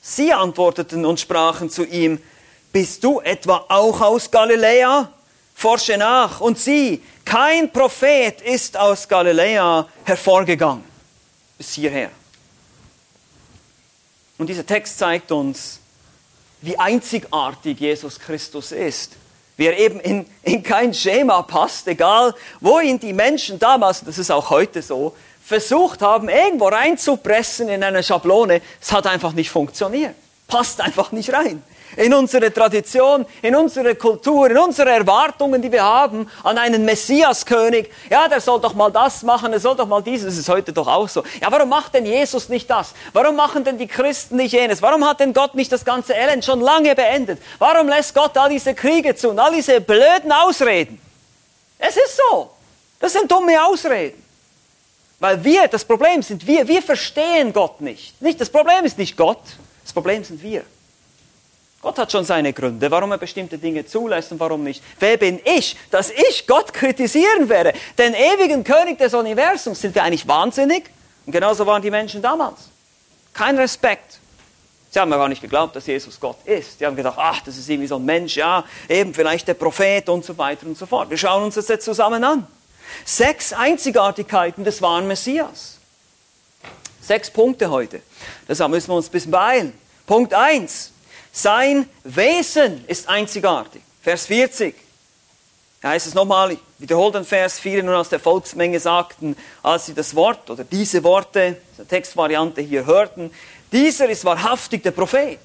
Sie 0.00 0.32
antworteten 0.32 1.04
und 1.04 1.20
sprachen 1.20 1.70
zu 1.70 1.84
ihm, 1.84 2.22
bist 2.72 3.04
du 3.04 3.20
etwa 3.20 3.64
auch 3.68 4.00
aus 4.00 4.30
Galiläa? 4.30 5.12
Forsche 5.54 5.98
nach 5.98 6.40
und 6.40 6.58
sieh, 6.58 7.02
kein 7.24 7.70
Prophet 7.70 8.40
ist 8.40 8.76
aus 8.76 9.06
Galiläa 9.06 9.86
hervorgegangen. 10.04 10.84
Bis 11.58 11.74
hierher. 11.74 12.10
Und 14.38 14.46
dieser 14.46 14.64
Text 14.64 14.98
zeigt 14.98 15.30
uns, 15.30 15.80
wie 16.62 16.78
einzigartig 16.78 17.78
Jesus 17.78 18.18
Christus 18.18 18.72
ist 18.72 19.16
wie 19.60 19.66
er 19.66 19.76
eben 19.76 20.00
in, 20.00 20.26
in 20.42 20.62
kein 20.62 20.94
Schema 20.94 21.42
passt, 21.42 21.86
egal 21.86 22.34
wo 22.60 22.80
ihn 22.80 22.98
die 22.98 23.12
Menschen 23.12 23.58
damals, 23.58 24.02
das 24.02 24.16
ist 24.16 24.30
auch 24.30 24.48
heute 24.48 24.80
so, 24.80 25.14
versucht 25.44 26.00
haben, 26.00 26.30
irgendwo 26.30 26.68
reinzupressen 26.68 27.68
in 27.68 27.84
eine 27.84 28.02
Schablone, 28.02 28.62
es 28.80 28.90
hat 28.90 29.06
einfach 29.06 29.34
nicht 29.34 29.50
funktioniert. 29.50 30.14
Passt 30.46 30.80
einfach 30.80 31.12
nicht 31.12 31.30
rein 31.34 31.62
in 31.96 32.14
unsere 32.14 32.52
Tradition, 32.52 33.26
in 33.42 33.54
unsere 33.54 33.94
Kultur, 33.94 34.50
in 34.50 34.58
unsere 34.58 34.90
Erwartungen, 34.90 35.60
die 35.60 35.70
wir 35.72 35.82
haben 35.82 36.28
an 36.44 36.58
einen 36.58 36.84
Messiaskönig. 36.84 37.90
Ja, 38.08 38.28
der 38.28 38.40
soll 38.40 38.60
doch 38.60 38.74
mal 38.74 38.90
das 38.90 39.22
machen, 39.22 39.50
der 39.50 39.60
soll 39.60 39.76
doch 39.76 39.86
mal 39.86 40.02
dieses. 40.02 40.26
Das 40.26 40.38
ist 40.38 40.48
heute 40.48 40.72
doch 40.72 40.86
auch 40.86 41.08
so. 41.08 41.22
Ja, 41.40 41.50
warum 41.50 41.68
macht 41.68 41.94
denn 41.94 42.06
Jesus 42.06 42.48
nicht 42.48 42.68
das? 42.70 42.94
Warum 43.12 43.36
machen 43.36 43.64
denn 43.64 43.78
die 43.78 43.86
Christen 43.86 44.36
nicht 44.36 44.52
jenes? 44.52 44.82
Warum 44.82 45.06
hat 45.06 45.20
denn 45.20 45.32
Gott 45.32 45.54
nicht 45.54 45.72
das 45.72 45.84
ganze 45.84 46.14
Elend 46.14 46.44
schon 46.44 46.60
lange 46.60 46.94
beendet? 46.94 47.40
Warum 47.58 47.88
lässt 47.88 48.14
Gott 48.14 48.36
all 48.36 48.50
diese 48.50 48.74
Kriege 48.74 49.14
zu 49.14 49.30
und 49.30 49.38
all 49.38 49.52
diese 49.52 49.80
blöden 49.80 50.30
Ausreden? 50.32 51.00
Es 51.78 51.96
ist 51.96 52.16
so. 52.16 52.50
Das 52.98 53.12
sind 53.12 53.30
dumme 53.30 53.62
Ausreden. 53.64 54.22
Weil 55.18 55.42
wir, 55.44 55.68
das 55.68 55.84
Problem 55.84 56.22
sind 56.22 56.46
wir, 56.46 56.66
wir 56.66 56.82
verstehen 56.82 57.52
Gott 57.52 57.80
nicht. 57.80 58.20
Nicht, 58.22 58.40
das 58.40 58.48
Problem 58.48 58.84
ist 58.84 58.96
nicht 58.96 59.16
Gott, 59.16 59.42
das 59.82 59.92
Problem 59.92 60.24
sind 60.24 60.42
wir. 60.42 60.64
Gott 61.82 61.98
hat 61.98 62.12
schon 62.12 62.24
seine 62.24 62.52
Gründe, 62.52 62.90
warum 62.90 63.10
er 63.12 63.18
bestimmte 63.18 63.56
Dinge 63.56 63.86
zulässt 63.86 64.32
und 64.32 64.40
warum 64.40 64.62
nicht. 64.62 64.82
Wer 64.98 65.16
bin 65.16 65.40
ich, 65.44 65.76
dass 65.90 66.10
ich 66.10 66.46
Gott 66.46 66.74
kritisieren 66.74 67.48
werde? 67.48 67.72
Den 67.96 68.12
ewigen 68.12 68.64
König 68.64 68.98
des 68.98 69.14
Universums. 69.14 69.80
Sind 69.80 69.94
wir 69.94 70.02
eigentlich 70.02 70.28
wahnsinnig? 70.28 70.90
Und 71.24 71.32
genauso 71.32 71.64
waren 71.64 71.80
die 71.80 71.90
Menschen 71.90 72.20
damals. 72.20 72.68
Kein 73.32 73.56
Respekt. 73.56 74.18
Sie 74.90 74.98
haben 74.98 75.10
ja 75.10 75.16
gar 75.16 75.28
nicht 75.28 75.40
geglaubt, 75.40 75.74
dass 75.74 75.86
Jesus 75.86 76.18
Gott 76.20 76.36
ist. 76.44 76.80
Sie 76.80 76.84
haben 76.84 76.96
gedacht, 76.96 77.16
ach, 77.16 77.40
das 77.42 77.56
ist 77.56 77.68
irgendwie 77.68 77.86
so 77.86 77.96
ein 77.96 78.04
Mensch, 78.04 78.36
ja, 78.36 78.64
eben 78.88 79.14
vielleicht 79.14 79.48
der 79.48 79.54
Prophet 79.54 80.08
und 80.08 80.24
so 80.24 80.36
weiter 80.36 80.66
und 80.66 80.76
so 80.76 80.84
fort. 80.84 81.08
Wir 81.08 81.16
schauen 81.16 81.44
uns 81.44 81.54
das 81.54 81.68
jetzt 81.68 81.84
zusammen 81.84 82.24
an. 82.24 82.46
Sechs 83.04 83.52
Einzigartigkeiten 83.52 84.64
des 84.64 84.82
wahren 84.82 85.06
Messias. 85.06 85.78
Sechs 87.00 87.30
Punkte 87.30 87.70
heute. 87.70 88.02
Deshalb 88.48 88.70
müssen 88.70 88.90
wir 88.90 88.96
uns 88.96 89.08
ein 89.08 89.12
bisschen 89.12 89.30
beeilen. 89.30 89.72
Punkt 90.06 90.34
eins. 90.34 90.92
Sein 91.32 91.88
Wesen 92.04 92.84
ist 92.86 93.08
einzigartig. 93.08 93.82
Vers 94.02 94.26
40. 94.26 94.74
Da 95.80 95.90
heißt 95.90 96.08
es 96.08 96.14
nochmal, 96.14 96.52
ich 96.52 96.58
wiederhole 96.78 97.12
den 97.12 97.24
Vers, 97.24 97.58
viele 97.58 97.82
nun 97.82 97.94
aus 97.94 98.10
der 98.10 98.20
Volksmenge 98.20 98.78
sagten, 98.80 99.34
als 99.62 99.86
sie 99.86 99.94
das 99.94 100.14
Wort 100.14 100.50
oder 100.50 100.64
diese 100.64 101.02
Worte, 101.04 101.56
diese 101.72 101.86
Textvariante 101.86 102.60
hier 102.60 102.84
hörten, 102.84 103.30
dieser 103.72 104.08
ist 104.08 104.24
wahrhaftig 104.24 104.82
der 104.82 104.90
Prophet. 104.90 105.38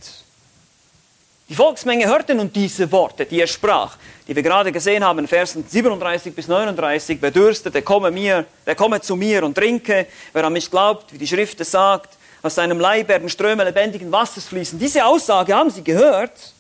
Die 1.48 1.56
Volksmenge 1.56 2.08
hörte 2.08 2.34
nun 2.34 2.51
diese 2.51 2.92
Worte, 2.92 3.25
die 3.25 3.39
er 3.39 3.48
sprach, 3.48 3.98
die 4.27 4.36
wir 4.36 4.42
gerade 4.42 4.72
gesehen 4.72 5.04
haben, 5.04 5.20
in 5.20 5.27
Versen 5.27 5.63
37 5.65 6.34
bis 6.34 6.48
39, 6.48 7.20
wer 7.22 7.32
dürstet, 7.32 7.75
der 7.75 7.84
komme 7.84 8.10
mir, 8.10 8.46
der 8.65 8.75
komme 8.75 9.00
zu 9.00 9.15
mir 9.15 9.44
und 9.44 9.54
trinke, 9.54 10.08
wer 10.34 10.44
an 10.44 10.54
mich 10.54 10.72
glaubt, 10.72 11.13
wie 11.13 11.20
die 11.20 11.27
Schrift 11.27 11.62
es 11.62 11.72
sagt, 11.72 12.18
aus 12.46 12.54
seinem 12.54 12.80
Leib 12.80 13.08
werden 13.08 13.28
Ströme 13.28 13.64
lebendigen 13.64 14.12
Wassers 14.12 14.46
fließen. 14.46 14.78
Diese 14.78 15.04
Aussage 15.04 15.56
haben 15.56 15.72
sie 15.72 15.84
gehört. 15.84 16.54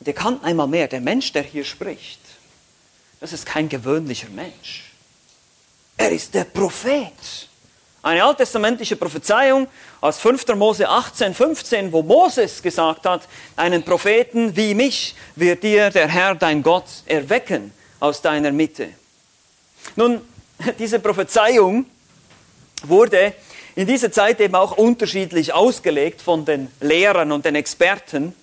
Und 0.00 0.08
ihr 0.08 0.14
kann 0.14 0.42
einmal 0.42 0.66
mehr, 0.66 0.88
der 0.88 1.02
Mensch, 1.02 1.32
der 1.32 1.42
hier 1.42 1.66
spricht, 1.66 2.20
das 3.20 3.34
ist 3.34 3.44
kein 3.44 3.68
gewöhnlicher 3.68 4.30
Mensch. 4.30 4.90
Er 5.98 6.12
ist 6.12 6.32
der 6.32 6.44
Prophet. 6.44 7.12
Eine 8.00 8.24
alttestamentliche 8.24 8.96
Prophezeiung 8.96 9.66
aus 10.00 10.18
5. 10.18 10.46
Mose 10.54 10.88
18, 10.88 11.34
15, 11.34 11.92
wo 11.92 12.02
Moses 12.02 12.62
gesagt 12.62 13.04
hat, 13.04 13.28
einen 13.54 13.82
Propheten 13.82 14.56
wie 14.56 14.72
mich 14.72 15.14
wird 15.36 15.62
dir 15.62 15.90
der 15.90 16.08
Herr, 16.08 16.34
dein 16.34 16.62
Gott, 16.62 16.86
erwecken 17.04 17.70
aus 18.00 18.22
deiner 18.22 18.52
Mitte. 18.52 18.88
Nun, 19.94 20.22
diese 20.78 21.00
Prophezeiung 21.00 21.84
wurde 22.84 23.34
in 23.78 23.86
dieser 23.86 24.10
Zeit 24.10 24.40
eben 24.40 24.56
auch 24.56 24.76
unterschiedlich 24.76 25.54
ausgelegt 25.54 26.20
von 26.20 26.44
den 26.44 26.68
Lehrern 26.80 27.30
und 27.30 27.44
den 27.44 27.54
Experten. 27.54 28.34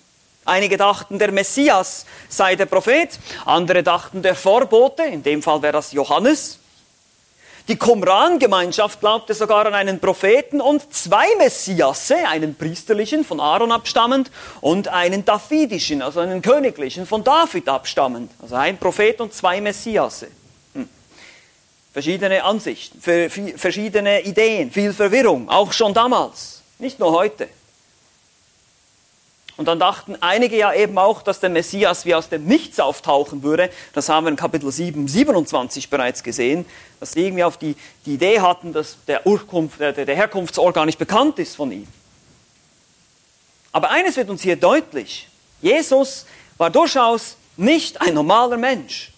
Einige 0.46 0.78
dachten, 0.78 1.18
der 1.18 1.30
Messias 1.30 2.06
sei 2.30 2.56
der 2.56 2.64
Prophet, 2.64 3.18
andere 3.44 3.82
dachten, 3.82 4.22
der 4.22 4.34
Vorbote, 4.34 5.02
in 5.02 5.22
dem 5.22 5.42
Fall 5.42 5.60
wäre 5.60 5.74
das 5.74 5.92
Johannes. 5.92 6.58
Die 7.68 7.76
Qumran-Gemeinschaft 7.76 9.00
glaubte 9.00 9.34
sogar 9.34 9.66
an 9.66 9.74
einen 9.74 10.00
Propheten 10.00 10.62
und 10.62 10.94
zwei 10.94 11.26
Messiasse, 11.36 12.16
einen 12.28 12.54
priesterlichen, 12.54 13.22
von 13.22 13.38
Aaron 13.38 13.72
abstammend, 13.72 14.30
und 14.62 14.88
einen 14.88 15.26
davidischen, 15.26 16.00
also 16.00 16.20
einen 16.20 16.40
königlichen, 16.40 17.04
von 17.04 17.24
David 17.24 17.68
abstammend. 17.68 18.32
Also 18.40 18.54
ein 18.54 18.78
Prophet 18.78 19.20
und 19.20 19.34
zwei 19.34 19.60
Messiasse 19.60 20.28
verschiedene 21.96 22.44
Ansichten, 22.44 23.00
verschiedene 23.00 24.20
Ideen, 24.20 24.70
viel 24.70 24.92
Verwirrung, 24.92 25.48
auch 25.48 25.72
schon 25.72 25.94
damals, 25.94 26.60
nicht 26.78 26.98
nur 26.98 27.12
heute. 27.12 27.48
Und 29.56 29.66
dann 29.66 29.78
dachten 29.78 30.14
einige 30.20 30.58
ja 30.58 30.74
eben 30.74 30.98
auch, 30.98 31.22
dass 31.22 31.40
der 31.40 31.48
Messias 31.48 32.04
wie 32.04 32.14
aus 32.14 32.28
dem 32.28 32.44
Nichts 32.44 32.80
auftauchen 32.80 33.42
würde. 33.42 33.70
Das 33.94 34.10
haben 34.10 34.26
wir 34.26 34.30
in 34.30 34.36
Kapitel 34.36 34.70
7, 34.70 35.08
27 35.08 35.88
bereits 35.88 36.22
gesehen, 36.22 36.66
dass 37.00 37.12
sie 37.12 37.24
irgendwie 37.24 37.44
auf 37.44 37.56
die, 37.56 37.74
die 38.04 38.16
Idee 38.16 38.40
hatten, 38.40 38.74
dass 38.74 38.98
der, 39.06 39.26
Urkunft, 39.26 39.80
der, 39.80 39.94
der 39.94 40.14
Herkunftsort 40.14 40.74
gar 40.74 40.84
nicht 40.84 40.98
bekannt 40.98 41.38
ist 41.38 41.56
von 41.56 41.72
ihm. 41.72 41.88
Aber 43.72 43.88
eines 43.88 44.18
wird 44.18 44.28
uns 44.28 44.42
hier 44.42 44.56
deutlich. 44.56 45.28
Jesus 45.62 46.26
war 46.58 46.68
durchaus 46.68 47.38
nicht 47.56 48.02
ein 48.02 48.12
normaler 48.12 48.58
Mensch. 48.58 49.12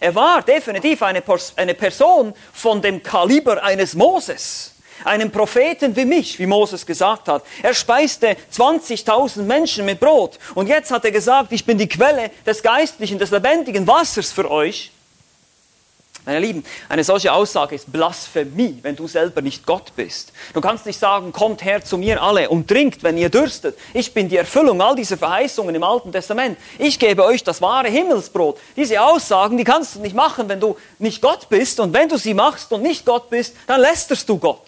Er 0.00 0.14
war 0.14 0.42
definitiv 0.42 1.02
eine, 1.02 1.22
eine 1.56 1.74
Person 1.74 2.34
von 2.52 2.82
dem 2.82 3.02
Kaliber 3.02 3.62
eines 3.62 3.94
Moses 3.94 4.72
einem 5.04 5.30
Propheten 5.30 5.94
wie 5.94 6.04
mich, 6.04 6.38
wie 6.38 6.46
Moses 6.46 6.86
gesagt 6.86 7.28
hat. 7.28 7.44
Er 7.62 7.74
speiste 7.74 8.36
20.000 8.52 9.42
Menschen 9.42 9.84
mit 9.84 10.00
Brot. 10.00 10.38
Und 10.54 10.68
jetzt 10.68 10.90
hat 10.90 11.04
er 11.04 11.10
gesagt, 11.10 11.52
ich 11.52 11.64
bin 11.64 11.78
die 11.78 11.88
Quelle 11.88 12.30
des 12.44 12.62
geistlichen, 12.62 13.18
des 13.18 13.30
lebendigen 13.30 13.86
Wassers 13.86 14.32
für 14.32 14.50
euch. 14.50 14.90
Meine 16.26 16.40
Lieben, 16.40 16.64
eine 16.88 17.04
solche 17.04 17.32
Aussage 17.32 17.76
ist 17.76 17.92
Blasphemie, 17.92 18.80
wenn 18.82 18.96
du 18.96 19.06
selber 19.06 19.42
nicht 19.42 19.64
Gott 19.64 19.92
bist. 19.94 20.32
Du 20.54 20.60
kannst 20.60 20.84
nicht 20.84 20.98
sagen, 20.98 21.30
kommt 21.30 21.64
her 21.64 21.84
zu 21.84 21.96
mir 21.98 22.20
alle 22.20 22.50
und 22.50 22.66
trinkt, 22.66 23.04
wenn 23.04 23.16
ihr 23.16 23.28
dürstet. 23.28 23.78
Ich 23.94 24.12
bin 24.12 24.28
die 24.28 24.36
Erfüllung 24.36 24.82
all 24.82 24.96
dieser 24.96 25.16
Verheißungen 25.16 25.72
im 25.72 25.84
Alten 25.84 26.10
Testament. 26.10 26.58
Ich 26.78 26.98
gebe 26.98 27.24
euch 27.24 27.44
das 27.44 27.62
wahre 27.62 27.88
Himmelsbrot. 27.88 28.58
Diese 28.74 29.00
Aussagen, 29.00 29.56
die 29.56 29.62
kannst 29.62 29.94
du 29.94 30.00
nicht 30.00 30.16
machen, 30.16 30.48
wenn 30.48 30.58
du 30.58 30.76
nicht 30.98 31.22
Gott 31.22 31.48
bist. 31.48 31.78
Und 31.78 31.92
wenn 31.92 32.08
du 32.08 32.18
sie 32.18 32.34
machst 32.34 32.72
und 32.72 32.82
nicht 32.82 33.06
Gott 33.06 33.30
bist, 33.30 33.54
dann 33.68 33.80
lästerst 33.80 34.28
du 34.28 34.36
Gott. 34.36 34.66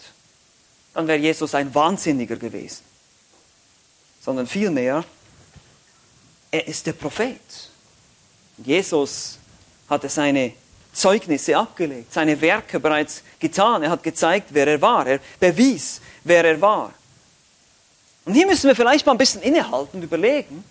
Dann 0.95 1.09
wäre 1.09 1.19
Jesus 1.19 1.57
ein 1.57 1.75
Wahnsinniger 1.75 2.37
gewesen. 2.37 2.85
Sondern 4.21 4.47
vielmehr, 4.47 5.03
er 6.53 6.69
ist 6.69 6.87
der 6.87 6.93
Prophet. 6.93 7.41
Jesus 8.59 9.38
hatte 9.88 10.09
seine 10.09 10.53
Zeugnisse 10.99 11.57
abgelegt, 11.57 12.12
seine 12.12 12.40
Werke 12.40 12.81
bereits 12.81 13.23
getan. 13.38 13.83
Er 13.83 13.90
hat 13.90 14.02
gezeigt, 14.02 14.49
wer 14.50 14.67
er 14.67 14.81
war. 14.81 15.07
Er 15.07 15.21
bewies, 15.40 16.00
wer 16.25 16.45
er 16.45 16.61
war. 16.61 16.93
Und 18.25 18.35
hier 18.35 18.47
müssen 18.47 18.69
wir 18.69 18.76
vielleicht 18.76 19.07
mal 19.07 19.12
ein 19.12 19.19
bisschen 19.19 19.40
innehalten 19.40 19.99
und 19.99 20.02
überlegen, 20.02 20.64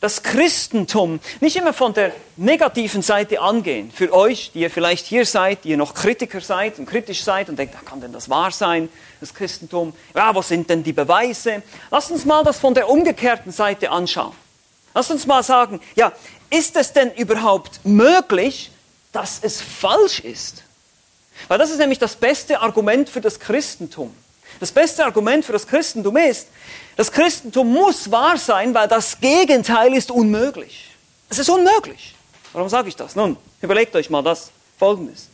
das 0.00 0.22
Christentum 0.22 1.20
nicht 1.40 1.56
immer 1.56 1.72
von 1.72 1.94
der 1.94 2.12
negativen 2.36 3.00
Seite 3.00 3.40
angehen. 3.40 3.90
Für 3.90 4.12
euch, 4.12 4.50
die 4.52 4.60
ihr 4.60 4.70
vielleicht 4.70 5.06
hier 5.06 5.24
seid, 5.24 5.64
die 5.64 5.70
ihr 5.70 5.76
noch 5.76 5.94
Kritiker 5.94 6.40
seid 6.40 6.78
und 6.78 6.86
kritisch 6.86 7.24
seid 7.24 7.48
und 7.48 7.58
denkt, 7.58 7.74
da 7.74 7.78
kann 7.78 8.00
denn 8.00 8.12
das 8.12 8.28
wahr 8.28 8.50
sein, 8.50 8.90
das 9.20 9.32
Christentum? 9.32 9.94
Ja, 10.14 10.34
wo 10.34 10.42
sind 10.42 10.68
denn 10.68 10.82
die 10.82 10.92
Beweise? 10.92 11.62
Lasst 11.90 12.10
uns 12.10 12.24
mal 12.24 12.44
das 12.44 12.58
von 12.58 12.74
der 12.74 12.88
umgekehrten 12.90 13.50
Seite 13.50 13.90
anschauen. 13.90 14.34
Lasst 14.94 15.10
uns 15.10 15.26
mal 15.26 15.42
sagen, 15.42 15.80
ja, 15.94 16.12
ist 16.50 16.76
es 16.76 16.92
denn 16.92 17.12
überhaupt 17.14 17.80
möglich, 17.84 18.70
dass 19.16 19.38
es 19.40 19.62
falsch 19.62 20.20
ist. 20.20 20.62
Weil 21.48 21.56
das 21.56 21.70
ist 21.70 21.78
nämlich 21.78 21.98
das 21.98 22.16
beste 22.16 22.60
Argument 22.60 23.08
für 23.08 23.22
das 23.22 23.40
Christentum. 23.40 24.14
Das 24.60 24.70
beste 24.70 25.06
Argument 25.06 25.42
für 25.42 25.54
das 25.54 25.66
Christentum 25.66 26.18
ist, 26.18 26.48
das 26.96 27.10
Christentum 27.10 27.72
muss 27.72 28.10
wahr 28.10 28.36
sein, 28.36 28.74
weil 28.74 28.88
das 28.88 29.18
Gegenteil 29.18 29.94
ist 29.94 30.10
unmöglich. 30.10 30.90
Es 31.30 31.38
ist 31.38 31.48
unmöglich. 31.48 32.14
Warum 32.52 32.68
sage 32.68 32.90
ich 32.90 32.96
das? 32.96 33.16
Nun, 33.16 33.38
überlegt 33.62 33.96
euch 33.96 34.10
mal 34.10 34.22
das 34.22 34.50
Folgendes. 34.78 35.28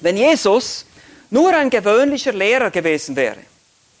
Wenn 0.00 0.18
Jesus 0.18 0.84
nur 1.30 1.56
ein 1.56 1.70
gewöhnlicher 1.70 2.34
Lehrer 2.34 2.70
gewesen 2.70 3.16
wäre, 3.16 3.38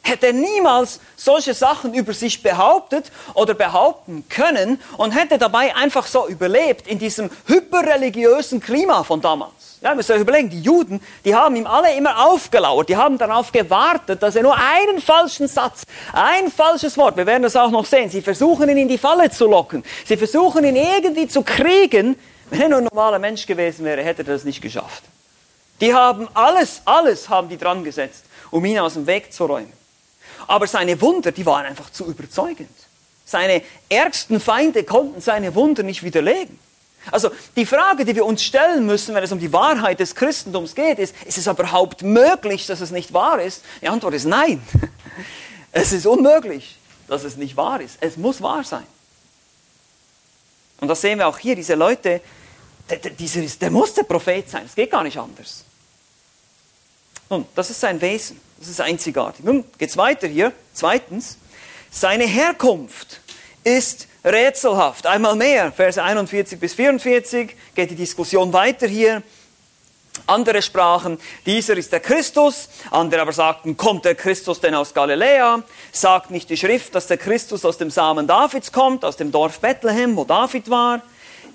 hätte 0.08 0.32
niemals 0.32 1.00
solche 1.16 1.54
Sachen 1.54 1.94
über 1.94 2.12
sich 2.12 2.42
behauptet 2.42 3.10
oder 3.34 3.54
behaupten 3.54 4.24
können 4.28 4.80
und 4.96 5.12
hätte 5.12 5.38
dabei 5.38 5.74
einfach 5.76 6.06
so 6.06 6.26
überlebt 6.28 6.86
in 6.86 6.98
diesem 6.98 7.30
hyperreligiösen 7.46 8.60
Klima 8.60 9.02
von 9.04 9.20
damals. 9.20 9.52
Ja, 9.80 9.94
müsst 9.94 10.10
euch 10.10 10.20
überlegen, 10.20 10.50
die 10.50 10.60
Juden, 10.60 11.00
die 11.24 11.34
haben 11.34 11.54
ihm 11.54 11.66
alle 11.66 11.94
immer 11.94 12.26
aufgelauert, 12.26 12.88
die 12.88 12.96
haben 12.96 13.16
darauf 13.16 13.52
gewartet, 13.52 14.22
dass 14.22 14.34
er 14.34 14.42
nur 14.42 14.56
einen 14.56 15.00
falschen 15.00 15.46
Satz, 15.46 15.82
ein 16.12 16.50
falsches 16.50 16.96
Wort, 16.96 17.16
wir 17.16 17.26
werden 17.26 17.44
das 17.44 17.54
auch 17.54 17.70
noch 17.70 17.84
sehen, 17.84 18.10
sie 18.10 18.20
versuchen 18.20 18.68
ihn 18.68 18.76
in 18.76 18.88
die 18.88 18.98
Falle 18.98 19.30
zu 19.30 19.46
locken, 19.46 19.84
sie 20.04 20.16
versuchen 20.16 20.64
ihn 20.64 20.74
irgendwie 20.74 21.28
zu 21.28 21.42
kriegen. 21.42 22.18
Wenn 22.50 22.62
er 22.62 22.68
nur 22.68 22.78
ein 22.78 22.84
normaler 22.84 23.18
Mensch 23.18 23.46
gewesen 23.46 23.84
wäre, 23.84 24.02
hätte 24.02 24.22
er 24.22 24.32
das 24.32 24.44
nicht 24.44 24.60
geschafft. 24.60 25.04
Die 25.80 25.94
haben 25.94 26.28
alles, 26.34 26.82
alles 26.84 27.28
haben 27.28 27.48
die 27.48 27.58
dran 27.58 27.84
gesetzt, 27.84 28.24
um 28.50 28.64
ihn 28.64 28.78
aus 28.78 28.94
dem 28.94 29.06
Weg 29.06 29.32
zu 29.32 29.44
räumen. 29.44 29.72
Aber 30.46 30.66
seine 30.66 31.00
Wunder, 31.00 31.32
die 31.32 31.44
waren 31.44 31.66
einfach 31.66 31.90
zu 31.90 32.06
überzeugend. 32.06 32.70
Seine 33.24 33.62
ärgsten 33.88 34.40
Feinde 34.40 34.84
konnten 34.84 35.20
seine 35.20 35.54
Wunder 35.54 35.82
nicht 35.82 36.02
widerlegen. 36.02 36.58
Also 37.10 37.30
die 37.56 37.66
Frage, 37.66 38.04
die 38.04 38.14
wir 38.14 38.24
uns 38.24 38.42
stellen 38.42 38.86
müssen, 38.86 39.14
wenn 39.14 39.22
es 39.22 39.32
um 39.32 39.38
die 39.38 39.52
Wahrheit 39.52 40.00
des 40.00 40.14
Christentums 40.14 40.74
geht, 40.74 40.98
ist, 40.98 41.14
ist 41.26 41.38
es 41.38 41.46
überhaupt 41.46 42.02
möglich, 42.02 42.66
dass 42.66 42.80
es 42.80 42.90
nicht 42.90 43.12
wahr 43.12 43.40
ist? 43.40 43.64
Die 43.80 43.88
Antwort 43.88 44.14
ist 44.14 44.24
nein. 44.24 44.62
Es 45.70 45.92
ist 45.92 46.06
unmöglich, 46.06 46.78
dass 47.08 47.24
es 47.24 47.36
nicht 47.36 47.54
wahr 47.54 47.80
ist. 47.82 47.98
Es 48.00 48.16
muss 48.16 48.40
wahr 48.40 48.64
sein. 48.64 48.86
Und 50.80 50.88
das 50.88 51.02
sehen 51.02 51.18
wir 51.18 51.28
auch 51.28 51.38
hier, 51.38 51.54
diese 51.54 51.74
Leute, 51.74 52.22
der, 52.88 52.98
dieser 53.10 53.42
ist, 53.42 53.60
der 53.60 53.70
muss 53.70 53.92
der 53.92 54.04
Prophet 54.04 54.48
sein, 54.48 54.64
es 54.64 54.74
geht 54.74 54.90
gar 54.90 55.02
nicht 55.02 55.18
anders. 55.18 55.64
Nun, 57.28 57.46
das 57.54 57.68
ist 57.68 57.80
sein 57.80 58.00
Wesen, 58.00 58.40
das 58.58 58.68
ist 58.68 58.80
einzigartig. 58.80 59.44
Nun 59.44 59.64
geht 59.78 59.90
es 59.90 59.96
weiter 59.96 60.26
hier. 60.26 60.52
Zweitens, 60.72 61.38
seine 61.90 62.24
Herkunft 62.24 63.20
ist 63.64 64.08
rätselhaft. 64.24 65.06
Einmal 65.06 65.36
mehr, 65.36 65.72
Verse 65.72 66.02
41 66.02 66.58
bis 66.58 66.74
44, 66.74 67.54
geht 67.74 67.90
die 67.90 67.94
Diskussion 67.94 68.52
weiter 68.52 68.86
hier. 68.86 69.22
Andere 70.26 70.62
sprachen, 70.62 71.18
dieser 71.46 71.76
ist 71.76 71.92
der 71.92 72.00
Christus. 72.00 72.68
Andere 72.90 73.22
aber 73.22 73.32
sagten, 73.32 73.76
kommt 73.76 74.04
der 74.04 74.14
Christus 74.14 74.60
denn 74.60 74.74
aus 74.74 74.92
Galiläa? 74.92 75.62
Sagt 75.92 76.30
nicht 76.30 76.50
die 76.50 76.56
Schrift, 76.56 76.94
dass 76.94 77.06
der 77.06 77.16
Christus 77.16 77.64
aus 77.64 77.78
dem 77.78 77.90
Samen 77.90 78.26
Davids 78.26 78.72
kommt, 78.72 79.04
aus 79.04 79.16
dem 79.16 79.30
Dorf 79.30 79.60
Bethlehem, 79.60 80.16
wo 80.16 80.24
David 80.24 80.68
war? 80.68 81.02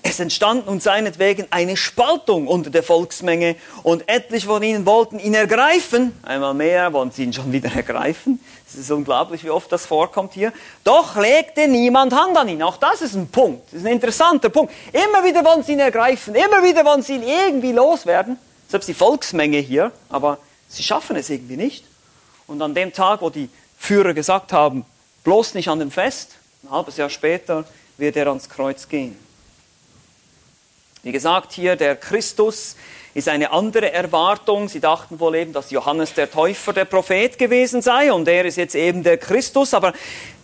Es 0.06 0.20
entstand 0.20 0.66
nun 0.66 0.80
seinetwegen 0.80 1.46
eine 1.48 1.78
Spaltung 1.78 2.46
unter 2.46 2.68
der 2.68 2.82
Volksmenge 2.82 3.56
und 3.82 4.06
etliche 4.06 4.46
von 4.46 4.62
ihnen 4.62 4.84
wollten 4.84 5.18
ihn 5.18 5.32
ergreifen. 5.32 6.12
Einmal 6.22 6.52
mehr 6.52 6.92
wollen 6.92 7.10
sie 7.10 7.24
ihn 7.24 7.32
schon 7.32 7.50
wieder 7.52 7.72
ergreifen. 7.74 8.38
Es 8.68 8.74
ist 8.74 8.90
unglaublich, 8.90 9.42
wie 9.44 9.50
oft 9.50 9.72
das 9.72 9.86
vorkommt 9.86 10.34
hier. 10.34 10.52
Doch 10.84 11.16
legte 11.16 11.66
niemand 11.68 12.12
Hand 12.12 12.36
an 12.36 12.48
ihn. 12.50 12.62
Auch 12.62 12.76
das 12.76 13.00
ist 13.00 13.14
ein 13.14 13.28
Punkt. 13.28 13.72
Das 13.72 13.80
ist 13.80 13.86
ein 13.86 13.92
interessanter 13.92 14.50
Punkt. 14.50 14.74
Immer 14.92 15.24
wieder 15.24 15.42
wollen 15.42 15.62
sie 15.62 15.72
ihn 15.72 15.80
ergreifen. 15.80 16.34
Immer 16.34 16.62
wieder 16.62 16.84
wollen 16.84 17.00
sie 17.00 17.14
ihn 17.14 17.22
irgendwie 17.22 17.72
loswerden. 17.72 18.38
Selbst 18.68 18.90
die 18.90 18.94
Volksmenge 18.94 19.58
hier. 19.58 19.90
Aber 20.10 20.36
sie 20.68 20.82
schaffen 20.82 21.16
es 21.16 21.30
irgendwie 21.30 21.56
nicht. 21.56 21.86
Und 22.46 22.60
an 22.60 22.74
dem 22.74 22.92
Tag, 22.92 23.22
wo 23.22 23.30
die 23.30 23.48
Führer 23.78 24.12
gesagt 24.12 24.52
haben, 24.52 24.84
bloß 25.24 25.54
nicht 25.54 25.68
an 25.68 25.78
dem 25.78 25.90
Fest, 25.90 26.32
ein 26.62 26.70
halbes 26.70 26.98
Jahr 26.98 27.08
später 27.08 27.64
wird 27.96 28.16
er 28.16 28.26
ans 28.26 28.50
Kreuz 28.50 28.86
gehen. 28.86 29.16
Wie 31.04 31.12
gesagt, 31.12 31.52
hier 31.52 31.76
der 31.76 31.96
Christus 31.96 32.76
ist 33.12 33.28
eine 33.28 33.52
andere 33.52 33.92
Erwartung. 33.92 34.70
Sie 34.70 34.80
dachten 34.80 35.20
wohl 35.20 35.34
eben, 35.34 35.52
dass 35.52 35.70
Johannes 35.70 36.14
der 36.14 36.30
Täufer 36.30 36.72
der 36.72 36.86
Prophet 36.86 37.36
gewesen 37.36 37.82
sei 37.82 38.10
und 38.10 38.26
er 38.26 38.46
ist 38.46 38.56
jetzt 38.56 38.74
eben 38.74 39.02
der 39.02 39.18
Christus. 39.18 39.74
Aber 39.74 39.92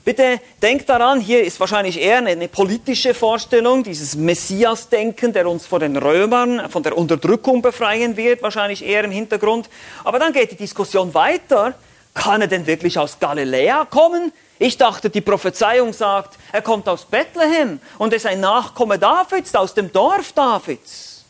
bitte 0.04 0.38
denkt 0.60 0.90
daran, 0.90 1.18
hier 1.18 1.42
ist 1.42 1.58
wahrscheinlich 1.60 1.98
eher 1.98 2.18
eine, 2.18 2.32
eine 2.32 2.48
politische 2.48 3.14
Vorstellung, 3.14 3.84
dieses 3.84 4.16
Messias-Denken, 4.16 5.32
der 5.32 5.48
uns 5.48 5.64
vor 5.64 5.78
den 5.78 5.96
Römern, 5.96 6.68
von 6.68 6.82
der 6.82 6.94
Unterdrückung 6.94 7.62
befreien 7.62 8.18
wird, 8.18 8.42
wahrscheinlich 8.42 8.84
eher 8.84 9.02
im 9.04 9.12
Hintergrund. 9.12 9.70
Aber 10.04 10.18
dann 10.18 10.34
geht 10.34 10.50
die 10.50 10.56
Diskussion 10.56 11.14
weiter. 11.14 11.72
Kann 12.12 12.42
er 12.42 12.48
denn 12.48 12.66
wirklich 12.66 12.98
aus 12.98 13.18
Galiläa 13.18 13.86
kommen? 13.86 14.30
Ich 14.62 14.76
dachte, 14.76 15.08
die 15.08 15.22
Prophezeiung 15.22 15.94
sagt, 15.94 16.38
er 16.52 16.60
kommt 16.60 16.86
aus 16.86 17.06
Bethlehem 17.06 17.80
und 17.96 18.12
ist 18.12 18.26
ein 18.26 18.40
Nachkomme 18.40 18.98
Davids, 18.98 19.54
aus 19.54 19.72
dem 19.72 19.90
Dorf 19.90 20.34
Davids. 20.34 21.24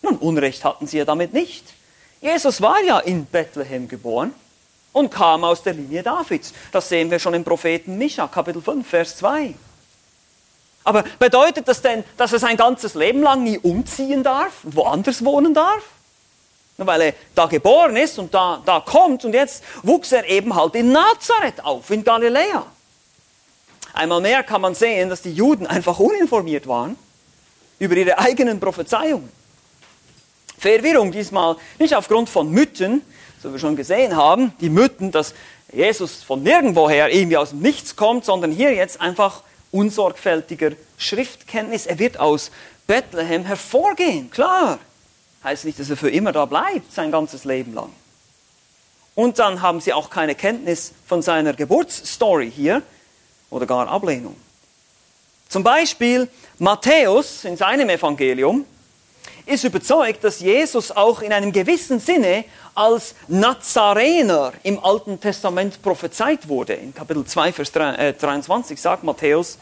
Nun, 0.00 0.16
Unrecht 0.16 0.64
hatten 0.64 0.86
sie 0.86 0.96
ja 0.96 1.04
damit 1.04 1.34
nicht. 1.34 1.74
Jesus 2.22 2.62
war 2.62 2.82
ja 2.82 3.00
in 3.00 3.26
Bethlehem 3.26 3.86
geboren 3.86 4.32
und 4.94 5.10
kam 5.10 5.44
aus 5.44 5.62
der 5.62 5.74
Linie 5.74 6.02
Davids. 6.02 6.54
Das 6.72 6.88
sehen 6.88 7.10
wir 7.10 7.18
schon 7.18 7.34
im 7.34 7.44
Propheten 7.44 7.98
Micha, 7.98 8.28
Kapitel 8.28 8.62
5, 8.62 8.88
Vers 8.88 9.18
2. 9.18 9.54
Aber 10.84 11.04
bedeutet 11.18 11.68
das 11.68 11.82
denn, 11.82 12.02
dass 12.16 12.32
er 12.32 12.38
sein 12.38 12.56
ganzes 12.56 12.94
Leben 12.94 13.20
lang 13.20 13.44
nie 13.44 13.58
umziehen 13.58 14.22
darf 14.22 14.64
und 14.64 14.74
woanders 14.74 15.22
wohnen 15.22 15.52
darf? 15.52 15.82
Weil 16.76 17.00
er 17.00 17.14
da 17.34 17.46
geboren 17.46 17.96
ist 17.96 18.18
und 18.18 18.34
da, 18.34 18.60
da 18.64 18.80
kommt 18.80 19.24
und 19.24 19.32
jetzt 19.32 19.62
wuchs 19.82 20.10
er 20.10 20.28
eben 20.28 20.54
halt 20.54 20.74
in 20.74 20.90
Nazareth 20.90 21.64
auf, 21.64 21.88
in 21.90 22.02
Galiläa. 22.02 22.66
Einmal 23.92 24.20
mehr 24.20 24.42
kann 24.42 24.60
man 24.60 24.74
sehen, 24.74 25.08
dass 25.08 25.22
die 25.22 25.32
Juden 25.32 25.68
einfach 25.68 26.00
uninformiert 26.00 26.66
waren 26.66 26.96
über 27.78 27.96
ihre 27.96 28.18
eigenen 28.18 28.58
Prophezeiungen. 28.58 29.28
Verwirrung 30.58 31.12
diesmal 31.12 31.56
nicht 31.78 31.94
aufgrund 31.94 32.28
von 32.28 32.50
Mythen, 32.50 33.02
so 33.40 33.52
wir 33.52 33.60
schon 33.60 33.76
gesehen 33.76 34.16
haben, 34.16 34.52
die 34.60 34.70
Mythen, 34.70 35.12
dass 35.12 35.34
Jesus 35.72 36.22
von 36.24 36.42
nirgendwoher 36.42 37.12
irgendwie 37.12 37.36
aus 37.36 37.50
dem 37.50 37.60
Nichts 37.60 37.94
kommt, 37.94 38.24
sondern 38.24 38.50
hier 38.50 38.72
jetzt 38.72 39.00
einfach 39.00 39.42
unsorgfältiger 39.70 40.72
Schriftkenntnis. 40.98 41.86
Er 41.86 41.98
wird 41.98 42.18
aus 42.18 42.50
Bethlehem 42.86 43.44
hervorgehen, 43.44 44.30
klar 44.30 44.78
heißt 45.44 45.64
nicht, 45.64 45.78
dass 45.78 45.90
er 45.90 45.96
für 45.96 46.10
immer 46.10 46.32
da 46.32 46.46
bleibt, 46.46 46.92
sein 46.92 47.10
ganzes 47.12 47.44
Leben 47.44 47.74
lang. 47.74 47.90
Und 49.14 49.38
dann 49.38 49.62
haben 49.62 49.80
sie 49.80 49.92
auch 49.92 50.10
keine 50.10 50.34
Kenntnis 50.34 50.92
von 51.06 51.22
seiner 51.22 51.52
Geburtsstory 51.52 52.50
hier 52.50 52.82
oder 53.50 53.66
gar 53.66 53.86
Ablehnung. 53.88 54.34
Zum 55.48 55.62
Beispiel 55.62 56.28
Matthäus 56.58 57.44
in 57.44 57.56
seinem 57.56 57.88
Evangelium 57.88 58.64
ist 59.46 59.62
überzeugt, 59.62 60.24
dass 60.24 60.40
Jesus 60.40 60.90
auch 60.90 61.20
in 61.20 61.32
einem 61.32 61.52
gewissen 61.52 62.00
Sinne 62.00 62.44
als 62.74 63.14
Nazarener 63.28 64.52
im 64.62 64.82
Alten 64.82 65.20
Testament 65.20 65.82
prophezeit 65.82 66.48
wurde. 66.48 66.72
In 66.72 66.94
Kapitel 66.94 67.24
2, 67.24 67.52
Vers 67.52 67.70
23 67.70 68.76
äh, 68.76 68.80
sagt 68.80 69.04
Matthäus, 69.04 69.58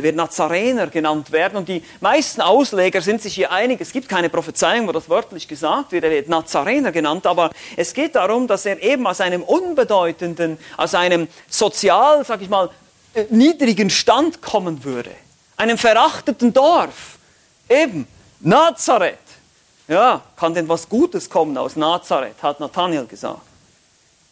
er 0.00 0.02
wird 0.02 0.16
Nazarener 0.16 0.86
genannt 0.86 1.30
werden 1.30 1.56
und 1.56 1.68
die 1.68 1.84
meisten 2.00 2.40
Ausleger 2.40 3.02
sind 3.02 3.20
sich 3.20 3.34
hier 3.34 3.52
einig, 3.52 3.80
es 3.80 3.92
gibt 3.92 4.08
keine 4.08 4.30
Prophezeiung, 4.30 4.88
wo 4.88 4.92
das 4.92 5.10
wörtlich 5.10 5.46
gesagt 5.46 5.92
wird, 5.92 6.04
er 6.04 6.10
wird 6.10 6.28
Nazarener 6.28 6.90
genannt, 6.90 7.26
aber 7.26 7.50
es 7.76 7.92
geht 7.92 8.14
darum, 8.14 8.46
dass 8.46 8.64
er 8.64 8.82
eben 8.82 9.06
aus 9.06 9.20
einem 9.20 9.42
unbedeutenden, 9.42 10.58
aus 10.78 10.94
einem 10.94 11.28
sozial, 11.48 12.24
sag 12.24 12.40
ich 12.40 12.48
mal, 12.48 12.70
äh, 13.12 13.24
niedrigen 13.28 13.90
Stand 13.90 14.40
kommen 14.40 14.84
würde, 14.84 15.10
einem 15.58 15.76
verachteten 15.76 16.52
Dorf, 16.52 17.18
eben 17.68 18.06
Nazareth. 18.40 19.18
Ja, 19.86 20.22
kann 20.36 20.54
denn 20.54 20.68
was 20.68 20.88
Gutes 20.88 21.28
kommen 21.28 21.58
aus 21.58 21.76
Nazareth, 21.76 22.42
hat 22.42 22.58
Nathanael 22.58 23.06
gesagt. 23.06 23.42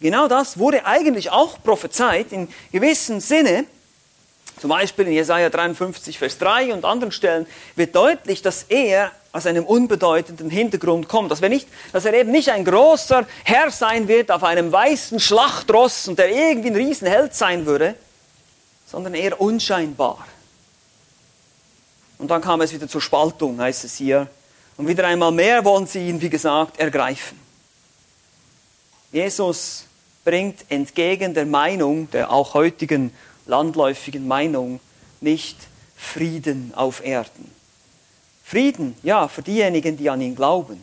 Genau 0.00 0.28
das 0.28 0.58
wurde 0.58 0.86
eigentlich 0.86 1.30
auch 1.30 1.62
prophezeit 1.62 2.32
in 2.32 2.48
gewissem 2.72 3.20
Sinne, 3.20 3.66
zum 4.60 4.70
Beispiel 4.70 5.06
in 5.06 5.12
Jesaja 5.12 5.50
53, 5.50 6.18
Vers 6.18 6.38
3 6.38 6.72
und 6.72 6.84
anderen 6.84 7.12
Stellen 7.12 7.46
wird 7.76 7.94
deutlich, 7.94 8.42
dass 8.42 8.64
er 8.64 9.12
aus 9.32 9.46
einem 9.46 9.64
unbedeutenden 9.64 10.50
Hintergrund 10.50 11.08
kommt. 11.08 11.30
Dass, 11.30 11.42
wir 11.42 11.48
nicht, 11.48 11.68
dass 11.92 12.04
er 12.04 12.14
eben 12.14 12.30
nicht 12.30 12.50
ein 12.50 12.64
großer 12.64 13.26
Herr 13.44 13.70
sein 13.70 14.08
wird 14.08 14.30
auf 14.30 14.42
einem 14.42 14.72
weißen 14.72 15.20
Schlachtross 15.20 16.08
und 16.08 16.18
der 16.18 16.30
irgendwie 16.30 16.70
ein 16.70 16.76
Riesenheld 16.76 17.34
sein 17.34 17.66
würde, 17.66 17.94
sondern 18.86 19.14
eher 19.14 19.40
unscheinbar. 19.40 20.26
Und 22.18 22.30
dann 22.30 22.40
kam 22.40 22.60
es 22.62 22.72
wieder 22.72 22.88
zur 22.88 23.00
Spaltung, 23.00 23.60
heißt 23.60 23.84
es 23.84 23.96
hier. 23.96 24.26
Und 24.76 24.88
wieder 24.88 25.06
einmal 25.06 25.32
mehr 25.32 25.64
wollen 25.64 25.86
sie 25.86 26.08
ihn, 26.08 26.20
wie 26.20 26.30
gesagt, 26.30 26.78
ergreifen. 26.78 27.38
Jesus 29.12 29.84
bringt 30.24 30.64
entgegen 30.68 31.32
der 31.32 31.46
Meinung 31.46 32.10
der 32.10 32.30
auch 32.30 32.54
heutigen 32.54 33.12
landläufigen 33.48 34.28
Meinung 34.28 34.78
nicht 35.20 35.56
Frieden 35.96 36.72
auf 36.76 37.04
Erden. 37.04 37.50
Frieden, 38.44 38.96
ja, 39.02 39.28
für 39.28 39.42
diejenigen, 39.42 39.96
die 39.96 40.08
an 40.08 40.20
ihn 40.20 40.36
glauben, 40.36 40.80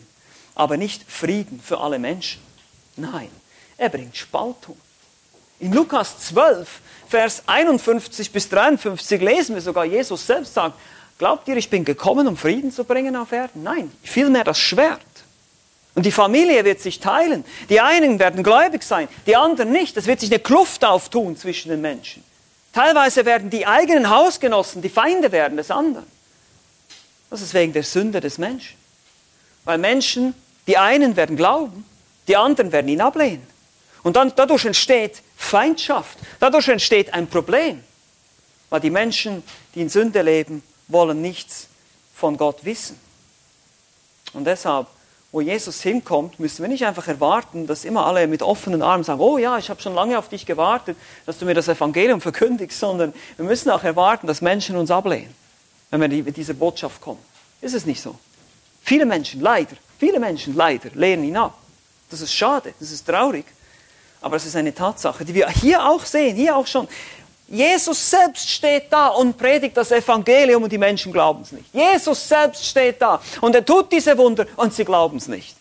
aber 0.54 0.78
nicht 0.78 1.10
Frieden 1.10 1.62
für 1.63 1.80
alle 1.80 1.99
Menschen. 1.99 2.41
Nein, 2.97 3.30
er 3.78 3.89
bringt 3.89 4.15
Spaltung. 4.15 4.78
In 5.60 5.71
Lukas 5.71 6.19
12, 6.28 6.82
Vers 7.08 7.43
51 7.45 8.32
bis 8.32 8.49
53 8.49 9.21
lesen 9.21 9.56
wir 9.56 9.62
sogar, 9.62 9.86
Jesus 9.86 10.28
selbst 10.28 10.54
sagt, 10.54 10.78
glaubt 11.17 11.47
ihr, 11.47 11.56
ich 11.56 11.69
bin 11.69 11.86
gekommen, 11.86 12.28
um 12.28 12.36
Frieden 12.36 12.71
zu 12.71 12.84
bringen 12.84 13.15
auf 13.15 13.32
Erden? 13.32 13.63
Nein, 13.63 13.91
vielmehr 14.04 14.43
das 14.43 14.60
Schwert. 14.60 15.01
Und 15.93 16.06
die 16.06 16.12
Familie 16.12 16.65
wird 16.65 16.82
sich 16.82 16.99
teilen. 16.99 17.45
Die 17.69 17.80
einen 17.80 18.19
werden 18.19 18.43
gläubig 18.43 18.84
sein, 18.84 19.08
die 19.25 19.36
anderen 19.38 19.71
nicht. 19.71 19.95
Es 19.95 20.08
wird 20.08 20.19
sich 20.19 20.30
eine 20.30 20.39
Kluft 20.39 20.84
auftun 20.84 21.38
zwischen 21.38 21.69
den 21.69 21.80
Menschen. 21.80 22.21
Teilweise 22.75 23.23
werden 23.23 23.49
die 23.49 23.65
eigenen 23.65 24.09
Hausgenossen 24.09 24.81
die 24.81 24.89
Feinde 24.89 25.31
werden 25.31 25.55
des 25.55 25.71
anderen. 25.71 26.05
Das 27.29 27.41
ist 27.41 27.53
wegen 27.53 27.71
der 27.71 27.83
Sünde 27.83 28.19
des 28.19 28.38
Menschen. 28.38 28.75
Weil 29.63 29.77
Menschen, 29.77 30.33
die 30.67 30.77
einen 30.77 31.15
werden 31.15 31.38
glauben, 31.38 31.85
die 32.27 32.35
anderen 32.35 32.73
werden 32.73 32.89
ihn 32.89 32.99
ablehnen. 32.99 33.47
Und 34.03 34.17
dann, 34.17 34.33
dadurch 34.35 34.65
entsteht 34.65 35.21
Feindschaft, 35.38 36.17
dadurch 36.41 36.67
entsteht 36.67 37.13
ein 37.13 37.27
Problem. 37.27 37.81
Weil 38.69 38.81
die 38.81 38.89
Menschen, 38.89 39.41
die 39.73 39.79
in 39.79 39.88
Sünde 39.88 40.21
leben, 40.21 40.61
wollen 40.89 41.21
nichts 41.21 41.69
von 42.13 42.35
Gott 42.35 42.65
wissen. 42.65 42.99
Und 44.33 44.43
deshalb 44.43 44.88
wo 45.36 45.41
Jesus 45.41 45.82
hinkommt, 45.82 46.39
müssen 46.39 46.62
wir 46.62 46.69
nicht 46.69 46.86
einfach 46.86 47.10
erwarten, 47.10 47.67
dass 47.67 47.84
immer 47.84 48.06
alle 48.06 48.26
mit 48.26 48.41
offenen 48.41 48.82
Armen 48.82 49.04
sagen, 49.04 49.19
oh 49.19 49.38
ja, 49.38 49.58
ich 49.58 49.69
habe 49.69 49.82
schon 49.82 49.93
lange 49.93 50.17
auf 50.17 50.30
dich 50.30 50.45
gewartet, 50.45 50.95
dass 51.26 51.38
du 51.38 51.43
mir 51.43 51.54
das 51.54 51.67
Evangelium 51.67 52.21
verkündigst, 52.21 52.80
sondern 52.80 53.13
wir 53.36 53.43
müssen 53.43 53.69
auch 53.69 53.84
erwarten, 53.84 54.28
dass 54.28 54.41
Menschen 54.41 54.78
uns 54.78 54.91
ablehnen, 54.91 55.36
wenn 55.91 56.00
wir 56.00 56.24
mit 56.24 56.38
dieser 56.38 56.54
Botschaft 56.54 57.02
kommen. 57.02 57.19
Ist 57.60 57.76
es 57.76 57.86
nicht 57.86 58.02
so? 58.02 58.15
Viele 58.82 59.06
Menschen, 59.06 59.41
leider, 59.41 59.76
viele 60.00 60.21
Menschen, 60.21 60.56
leider, 60.56 60.89
lehnen 60.93 61.26
ihn 61.26 61.36
ab. 61.36 61.58
Das 62.10 62.21
ist 62.21 62.34
schade, 62.34 62.74
das 62.80 62.91
ist 62.91 63.06
traurig, 63.06 63.43
aber 64.21 64.38
es 64.38 64.45
ist 64.45 64.56
eine 64.56 64.74
Tatsache, 64.74 65.26
die 65.26 65.34
wir 65.34 65.50
hier 65.50 65.86
auch 65.86 66.06
sehen, 66.06 66.38
hier 66.38 66.56
auch 66.56 66.65
schon. 66.65 66.88
Jesus 67.47 68.10
selbst 68.10 68.49
steht 68.49 68.91
da 68.91 69.08
und 69.10 69.38
predigt 69.38 69.77
das 69.77 69.91
Evangelium 69.91 70.63
und 70.63 70.71
die 70.71 70.77
Menschen 70.77 71.12
glauben 71.12 71.43
es 71.43 71.51
nicht. 71.51 71.73
Jesus 71.73 72.27
selbst 72.27 72.65
steht 72.65 73.01
da 73.01 73.21
und 73.41 73.53
er 73.53 73.63
tut 73.63 73.91
diese 73.91 74.17
Wunder 74.17 74.47
und 74.55 74.73
sie 74.73 74.84
glauben 74.84 75.17
es 75.17 75.27
nicht. 75.27 75.55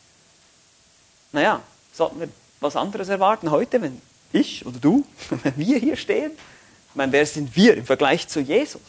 Naja, 1.32 1.60
sollten 1.92 2.20
wir 2.20 2.28
was 2.60 2.76
anderes 2.76 3.08
erwarten 3.08 3.50
heute, 3.50 3.82
wenn 3.82 4.00
ich 4.32 4.64
oder 4.64 4.78
du, 4.78 5.04
wenn 5.42 5.56
wir 5.56 5.78
hier 5.78 5.96
stehen? 5.96 6.32
Ich 6.32 6.94
meine, 6.96 7.12
wer 7.12 7.26
sind 7.26 7.54
wir 7.54 7.76
im 7.76 7.84
Vergleich 7.84 8.28
zu 8.28 8.40
Jesus? 8.40 8.80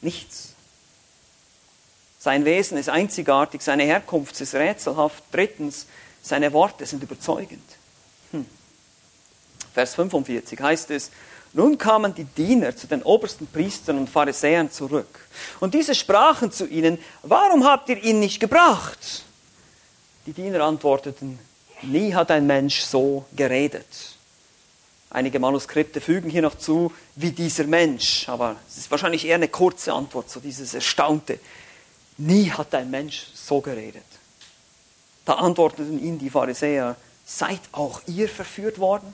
Nichts. 0.00 0.54
Sein 2.18 2.44
Wesen 2.44 2.78
ist 2.78 2.88
einzigartig, 2.88 3.62
seine 3.62 3.84
Herkunft 3.84 4.40
ist 4.40 4.54
rätselhaft. 4.54 5.22
Drittens, 5.32 5.86
seine 6.22 6.52
Worte 6.52 6.86
sind 6.86 7.02
überzeugend. 7.02 7.64
Hm. 8.32 8.46
Vers 9.74 9.94
45 9.94 10.60
heißt 10.60 10.90
es, 10.90 11.10
nun 11.58 11.76
kamen 11.76 12.14
die 12.14 12.22
Diener 12.22 12.76
zu 12.76 12.86
den 12.86 13.02
obersten 13.02 13.48
Priestern 13.48 13.98
und 13.98 14.08
Pharisäern 14.08 14.70
zurück. 14.70 15.26
Und 15.58 15.74
diese 15.74 15.92
sprachen 15.92 16.52
zu 16.52 16.68
ihnen, 16.68 16.98
warum 17.24 17.64
habt 17.64 17.88
ihr 17.88 18.00
ihn 18.00 18.20
nicht 18.20 18.38
gebracht? 18.38 19.24
Die 20.24 20.32
Diener 20.32 20.62
antworteten, 20.62 21.36
nie 21.82 22.14
hat 22.14 22.30
ein 22.30 22.46
Mensch 22.46 22.82
so 22.82 23.24
geredet. 23.34 23.88
Einige 25.10 25.40
Manuskripte 25.40 26.00
fügen 26.00 26.30
hier 26.30 26.42
noch 26.42 26.56
zu, 26.56 26.92
wie 27.16 27.32
dieser 27.32 27.64
Mensch, 27.64 28.28
aber 28.28 28.54
es 28.68 28.78
ist 28.78 28.90
wahrscheinlich 28.92 29.26
eher 29.26 29.34
eine 29.34 29.48
kurze 29.48 29.92
Antwort, 29.92 30.30
so 30.30 30.38
dieses 30.38 30.74
Erstaunte. 30.74 31.40
Nie 32.18 32.52
hat 32.52 32.72
ein 32.72 32.88
Mensch 32.88 33.26
so 33.34 33.60
geredet. 33.60 34.04
Da 35.24 35.32
antworteten 35.32 35.98
ihnen 35.98 36.20
die 36.20 36.30
Pharisäer, 36.30 36.94
seid 37.26 37.62
auch 37.72 38.00
ihr 38.06 38.28
verführt 38.28 38.78
worden? 38.78 39.12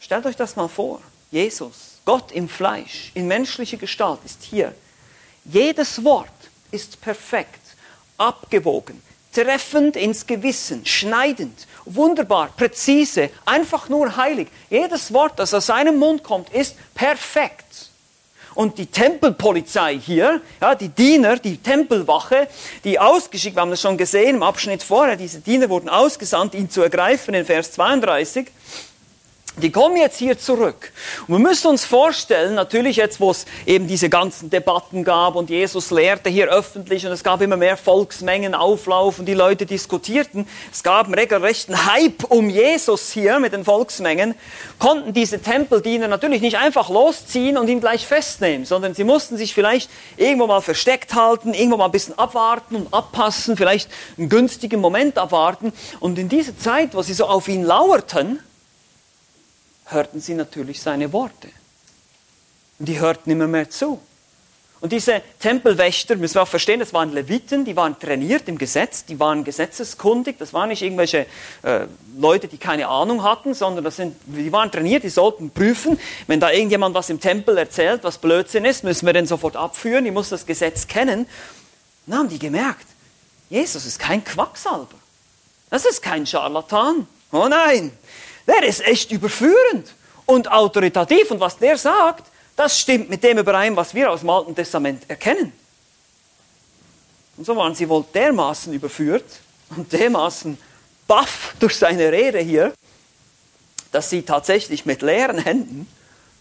Stellt 0.00 0.26
euch 0.26 0.36
das 0.36 0.56
mal 0.56 0.68
vor. 0.68 1.00
Jesus, 1.30 1.98
Gott 2.04 2.32
im 2.32 2.48
Fleisch, 2.48 3.10
in 3.14 3.26
menschlicher 3.26 3.76
Gestalt, 3.76 4.20
ist 4.24 4.42
hier. 4.42 4.74
Jedes 5.44 6.04
Wort 6.04 6.28
ist 6.70 7.00
perfekt, 7.00 7.60
abgewogen, 8.16 9.02
treffend 9.32 9.96
ins 9.96 10.26
Gewissen, 10.26 10.86
schneidend, 10.86 11.66
wunderbar, 11.84 12.48
präzise, 12.56 13.30
einfach 13.44 13.88
nur 13.88 14.16
heilig. 14.16 14.48
Jedes 14.70 15.12
Wort, 15.12 15.38
das 15.38 15.52
aus 15.54 15.66
seinem 15.66 15.98
Mund 15.98 16.22
kommt, 16.22 16.50
ist 16.50 16.76
perfekt. 16.94 17.90
Und 18.54 18.78
die 18.78 18.86
Tempelpolizei 18.86 19.98
hier, 19.98 20.40
ja, 20.60 20.74
die 20.74 20.88
Diener, 20.88 21.36
die 21.36 21.58
Tempelwache, 21.58 22.48
die 22.82 22.98
ausgeschickt, 22.98 23.54
wir 23.56 23.60
haben 23.60 23.70
das 23.70 23.80
schon 23.80 23.96
gesehen 23.96 24.36
im 24.36 24.42
Abschnitt 24.42 24.82
vorher, 24.82 25.16
diese 25.16 25.40
Diener 25.40 25.68
wurden 25.68 25.88
ausgesandt, 25.88 26.54
ihn 26.54 26.68
zu 26.68 26.82
ergreifen 26.82 27.34
in 27.34 27.44
Vers 27.44 27.72
32. 27.72 28.48
Die 29.62 29.72
kommen 29.72 29.96
jetzt 29.96 30.18
hier 30.18 30.38
zurück. 30.38 30.92
Und 31.26 31.34
wir 31.34 31.38
müssen 31.40 31.66
uns 31.66 31.84
vorstellen, 31.84 32.54
natürlich 32.54 32.96
jetzt, 32.96 33.18
wo 33.20 33.32
es 33.32 33.44
eben 33.66 33.88
diese 33.88 34.08
ganzen 34.08 34.50
Debatten 34.50 35.02
gab 35.02 35.34
und 35.34 35.50
Jesus 35.50 35.90
lehrte 35.90 36.30
hier 36.30 36.48
öffentlich 36.48 37.04
und 37.04 37.12
es 37.12 37.24
gab 37.24 37.40
immer 37.40 37.56
mehr 37.56 37.76
Volksmengen, 37.76 38.54
Auflauf 38.54 39.18
und 39.18 39.26
die 39.26 39.34
Leute 39.34 39.66
diskutierten. 39.66 40.46
Es 40.72 40.84
gab 40.84 41.06
einen 41.06 41.14
regelrechten 41.14 41.92
Hype 41.92 42.24
um 42.28 42.50
Jesus 42.50 43.10
hier 43.10 43.40
mit 43.40 43.52
den 43.52 43.64
Volksmengen. 43.64 44.34
Konnten 44.78 45.12
diese 45.12 45.40
Tempeldiener 45.40 46.06
natürlich 46.06 46.40
nicht 46.40 46.58
einfach 46.58 46.88
losziehen 46.88 47.58
und 47.58 47.68
ihn 47.68 47.80
gleich 47.80 48.06
festnehmen, 48.06 48.64
sondern 48.64 48.94
sie 48.94 49.04
mussten 49.04 49.36
sich 49.36 49.54
vielleicht 49.54 49.90
irgendwo 50.16 50.46
mal 50.46 50.60
versteckt 50.60 51.14
halten, 51.14 51.52
irgendwo 51.52 51.78
mal 51.78 51.86
ein 51.86 51.90
bisschen 51.90 52.16
abwarten 52.16 52.76
und 52.76 52.94
abpassen, 52.94 53.56
vielleicht 53.56 53.90
einen 54.16 54.28
günstigen 54.28 54.80
Moment 54.80 55.18
abwarten. 55.18 55.72
Und 55.98 56.18
in 56.18 56.28
dieser 56.28 56.56
Zeit, 56.56 56.94
wo 56.94 57.02
sie 57.02 57.14
so 57.14 57.26
auf 57.26 57.48
ihn 57.48 57.64
lauerten, 57.64 58.38
hörten 59.90 60.20
sie 60.20 60.34
natürlich 60.34 60.80
seine 60.80 61.12
Worte. 61.12 61.48
Und 62.78 62.88
die 62.88 63.00
hörten 63.00 63.30
immer 63.30 63.46
mehr 63.46 63.70
zu. 63.70 64.00
Und 64.80 64.92
diese 64.92 65.22
Tempelwächter, 65.40 66.14
müssen 66.14 66.36
wir 66.36 66.42
auch 66.42 66.48
verstehen, 66.48 66.78
das 66.78 66.92
waren 66.92 67.12
Leviten, 67.12 67.64
die 67.64 67.74
waren 67.74 67.98
trainiert 67.98 68.48
im 68.48 68.58
Gesetz, 68.58 69.04
die 69.04 69.18
waren 69.18 69.42
gesetzeskundig, 69.42 70.38
das 70.38 70.52
waren 70.52 70.68
nicht 70.68 70.82
irgendwelche 70.82 71.26
äh, 71.62 71.86
Leute, 72.16 72.46
die 72.46 72.58
keine 72.58 72.86
Ahnung 72.86 73.24
hatten, 73.24 73.54
sondern 73.54 73.82
das 73.82 73.96
sind, 73.96 74.14
die 74.26 74.52
waren 74.52 74.70
trainiert, 74.70 75.02
die 75.02 75.08
sollten 75.08 75.50
prüfen, 75.50 75.98
wenn 76.28 76.38
da 76.38 76.52
irgendjemand 76.52 76.94
was 76.94 77.10
im 77.10 77.18
Tempel 77.18 77.58
erzählt, 77.58 78.04
was 78.04 78.18
Blödsinn 78.18 78.64
ist, 78.64 78.84
müssen 78.84 79.06
wir 79.06 79.12
den 79.12 79.26
sofort 79.26 79.56
abführen, 79.56 80.04
die 80.04 80.12
muss 80.12 80.28
das 80.28 80.46
Gesetz 80.46 80.86
kennen. 80.86 81.26
Dann 82.06 82.20
haben 82.20 82.28
die 82.28 82.38
gemerkt, 82.38 82.86
Jesus 83.50 83.84
ist 83.84 83.98
kein 83.98 84.24
Quacksalber, 84.24 84.94
das 85.70 85.86
ist 85.86 86.02
kein 86.02 86.24
Scharlatan. 86.24 87.08
Oh 87.32 87.48
nein, 87.48 87.90
der 88.48 88.64
ist 88.64 88.84
echt 88.84 89.12
überführend 89.12 89.94
und 90.26 90.50
autoritativ. 90.50 91.30
Und 91.30 91.40
was 91.40 91.58
der 91.58 91.76
sagt, 91.76 92.26
das 92.56 92.78
stimmt 92.78 93.08
mit 93.08 93.22
dem 93.22 93.38
überein, 93.38 93.76
was 93.76 93.94
wir 93.94 94.10
aus 94.10 94.20
dem 94.20 94.30
Alten 94.30 94.54
Testament 94.54 95.08
erkennen. 95.08 95.52
Und 97.36 97.44
so 97.44 97.54
waren 97.54 97.74
sie 97.74 97.88
wohl 97.88 98.04
dermaßen 98.12 98.72
überführt 98.72 99.24
und 99.76 99.92
dermaßen 99.92 100.58
baff 101.06 101.54
durch 101.60 101.76
seine 101.76 102.10
Rede 102.10 102.40
hier, 102.40 102.74
dass 103.92 104.10
sie 104.10 104.22
tatsächlich 104.22 104.84
mit 104.86 105.02
leeren 105.02 105.38
Händen 105.38 105.86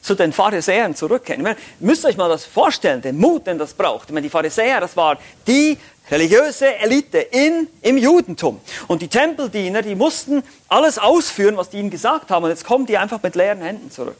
zu 0.07 0.15
den 0.15 0.31
Pharisäern 0.31 0.95
zurückkehren. 0.95 1.45
Ihr 1.45 1.55
müsst 1.79 2.05
euch 2.05 2.15
mal 2.15 2.29
das 2.29 2.45
vorstellen, 2.45 3.01
den 3.01 3.17
Mut, 3.17 3.45
den 3.45 3.57
das 3.57 3.73
braucht. 3.73 4.09
Ich 4.09 4.13
meine, 4.13 4.23
die 4.23 4.29
Pharisäer, 4.29 4.79
das 4.79 4.95
war 4.95 5.19
die 5.45 5.77
religiöse 6.09 6.77
Elite 6.77 7.17
in, 7.17 7.67
im 7.81 7.97
Judentum. 7.97 8.61
Und 8.87 9.01
die 9.01 9.09
Tempeldiener, 9.09 9.81
die 9.81 9.95
mussten 9.95 10.43
alles 10.69 10.97
ausführen, 10.97 11.57
was 11.57 11.69
die 11.69 11.77
ihnen 11.77 11.89
gesagt 11.89 12.31
haben. 12.31 12.45
Und 12.45 12.51
jetzt 12.51 12.63
kommen 12.63 12.85
die 12.85 12.97
einfach 12.97 13.21
mit 13.21 13.35
leeren 13.35 13.61
Händen 13.61 13.91
zurück. 13.91 14.17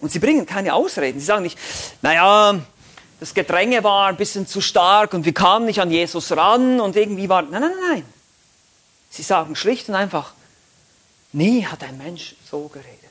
Und 0.00 0.10
sie 0.10 0.18
bringen 0.18 0.46
keine 0.46 0.72
Ausreden. 0.72 1.20
Sie 1.20 1.26
sagen 1.26 1.42
nicht, 1.42 1.58
naja, 2.00 2.58
das 3.20 3.34
Gedränge 3.34 3.84
war 3.84 4.08
ein 4.08 4.16
bisschen 4.16 4.46
zu 4.46 4.62
stark 4.62 5.12
und 5.12 5.26
wir 5.26 5.34
kamen 5.34 5.66
nicht 5.66 5.80
an 5.80 5.90
Jesus 5.90 6.32
ran 6.32 6.80
und 6.80 6.96
irgendwie 6.96 7.28
war. 7.28 7.42
Nein, 7.42 7.60
nein, 7.60 7.72
nein. 7.90 8.04
Sie 9.10 9.22
sagen 9.22 9.56
schlicht 9.56 9.88
und 9.90 9.94
einfach, 9.94 10.32
nie 11.32 11.66
hat 11.66 11.82
ein 11.82 11.98
Mensch 11.98 12.34
so 12.50 12.68
geredet. 12.68 13.05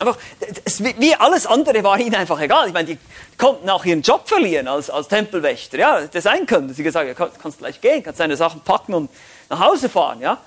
Einfach, 0.00 0.16
es, 0.64 0.82
wie 0.82 1.14
alles 1.16 1.44
andere 1.46 1.82
war 1.82 1.98
ihnen 1.98 2.14
einfach 2.14 2.40
egal. 2.40 2.68
Ich 2.68 2.72
meine, 2.72 2.94
die 2.94 2.98
konnten 3.36 3.68
auch 3.68 3.84
ihren 3.84 4.02
Job 4.02 4.28
verlieren 4.28 4.68
als, 4.68 4.90
als 4.90 5.08
Tempelwächter. 5.08 5.76
Ja, 5.76 6.06
das 6.06 6.22
sein 6.22 6.46
können. 6.46 6.72
Sie 6.72 6.84
gesagt, 6.84 7.08
ja, 7.08 7.14
kannst, 7.14 7.40
kannst 7.40 7.58
gleich 7.58 7.80
gehen, 7.80 8.02
kannst 8.04 8.20
deine 8.20 8.36
Sachen 8.36 8.60
packen 8.60 8.94
und 8.94 9.10
nach 9.48 9.58
Hause 9.58 9.88
fahren. 9.88 10.20
Ja, 10.20 10.38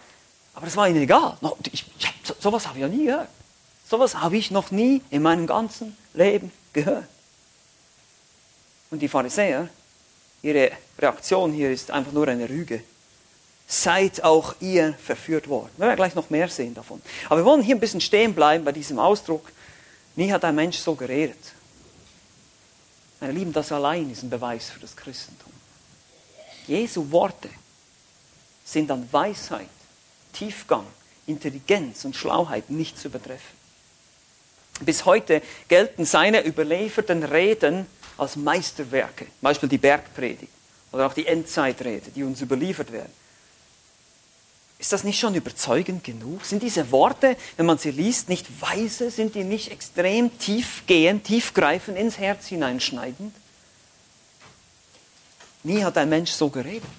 aber 0.53 0.65
das 0.65 0.77
war 0.77 0.87
ihnen 0.87 1.01
egal. 1.01 1.37
Ich, 1.71 1.85
ich, 1.99 2.13
so, 2.23 2.33
sowas 2.39 2.65
habe 2.65 2.77
ich 2.77 2.85
noch 2.85 2.91
nie 2.91 3.05
gehört. 3.05 3.27
Sowas 3.89 4.15
habe 4.15 4.37
ich 4.37 4.51
noch 4.51 4.71
nie 4.71 5.01
in 5.09 5.21
meinem 5.21 5.47
ganzen 5.47 5.97
Leben 6.13 6.51
gehört. 6.71 7.03
Und 8.89 8.99
die 8.99 9.09
Pharisäer, 9.09 9.67
ihre 10.41 10.71
Reaktion 10.97 11.51
hier 11.51 11.71
ist 11.71 11.91
einfach 11.91 12.13
nur 12.13 12.27
eine 12.29 12.47
Rüge 12.47 12.83
seid 13.71 14.21
auch 14.25 14.55
ihr 14.59 14.93
verführt 14.93 15.47
worden. 15.47 15.69
Wir 15.77 15.85
werden 15.85 15.95
gleich 15.95 16.13
noch 16.13 16.29
mehr 16.29 16.49
sehen 16.49 16.73
davon. 16.73 17.01
Aber 17.27 17.37
wir 17.37 17.45
wollen 17.45 17.61
hier 17.61 17.75
ein 17.75 17.79
bisschen 17.79 18.01
stehen 18.01 18.35
bleiben 18.35 18.65
bei 18.65 18.73
diesem 18.73 18.99
Ausdruck. 18.99 19.49
Nie 20.17 20.29
hat 20.33 20.43
ein 20.43 20.55
Mensch 20.55 20.77
so 20.77 20.93
geredet. 20.93 21.39
Meine 23.21 23.31
Lieben, 23.31 23.53
das 23.53 23.71
allein 23.71 24.11
ist 24.11 24.23
ein 24.23 24.29
Beweis 24.29 24.69
für 24.69 24.81
das 24.81 24.93
Christentum. 24.93 25.53
Jesu 26.67 27.09
Worte 27.11 27.49
sind 28.65 28.91
an 28.91 29.07
Weisheit, 29.09 29.69
Tiefgang, 30.33 30.85
Intelligenz 31.25 32.03
und 32.03 32.13
Schlauheit 32.15 32.69
nicht 32.69 32.99
zu 32.99 33.07
übertreffen. 33.07 33.61
Bis 34.81 35.05
heute 35.05 35.41
gelten 35.69 36.03
seine 36.03 36.45
überlieferten 36.45 37.23
Reden 37.23 37.85
als 38.17 38.35
Meisterwerke, 38.35 39.25
zum 39.27 39.41
Beispiel 39.41 39.69
die 39.69 39.77
Bergpredigt 39.77 40.51
oder 40.91 41.07
auch 41.07 41.13
die 41.13 41.25
Endzeitrede, 41.25 42.11
die 42.11 42.23
uns 42.23 42.41
überliefert 42.41 42.91
werden. 42.91 43.13
Ist 44.81 44.91
das 44.91 45.03
nicht 45.03 45.19
schon 45.19 45.35
überzeugend 45.35 46.03
genug? 46.03 46.43
Sind 46.43 46.63
diese 46.63 46.89
Worte, 46.91 47.37
wenn 47.55 47.67
man 47.67 47.77
sie 47.77 47.91
liest, 47.91 48.29
nicht 48.29 48.47
weise? 48.61 49.11
Sind 49.11 49.35
die 49.35 49.43
nicht 49.43 49.69
extrem 49.69 50.35
tiefgehend, 50.39 51.23
tiefgreifend 51.23 51.99
ins 51.99 52.17
Herz 52.17 52.47
hineinschneidend? 52.47 53.35
Nie 55.61 55.83
hat 55.83 55.99
ein 55.99 56.09
Mensch 56.09 56.31
so 56.31 56.49
geredet. 56.49 56.89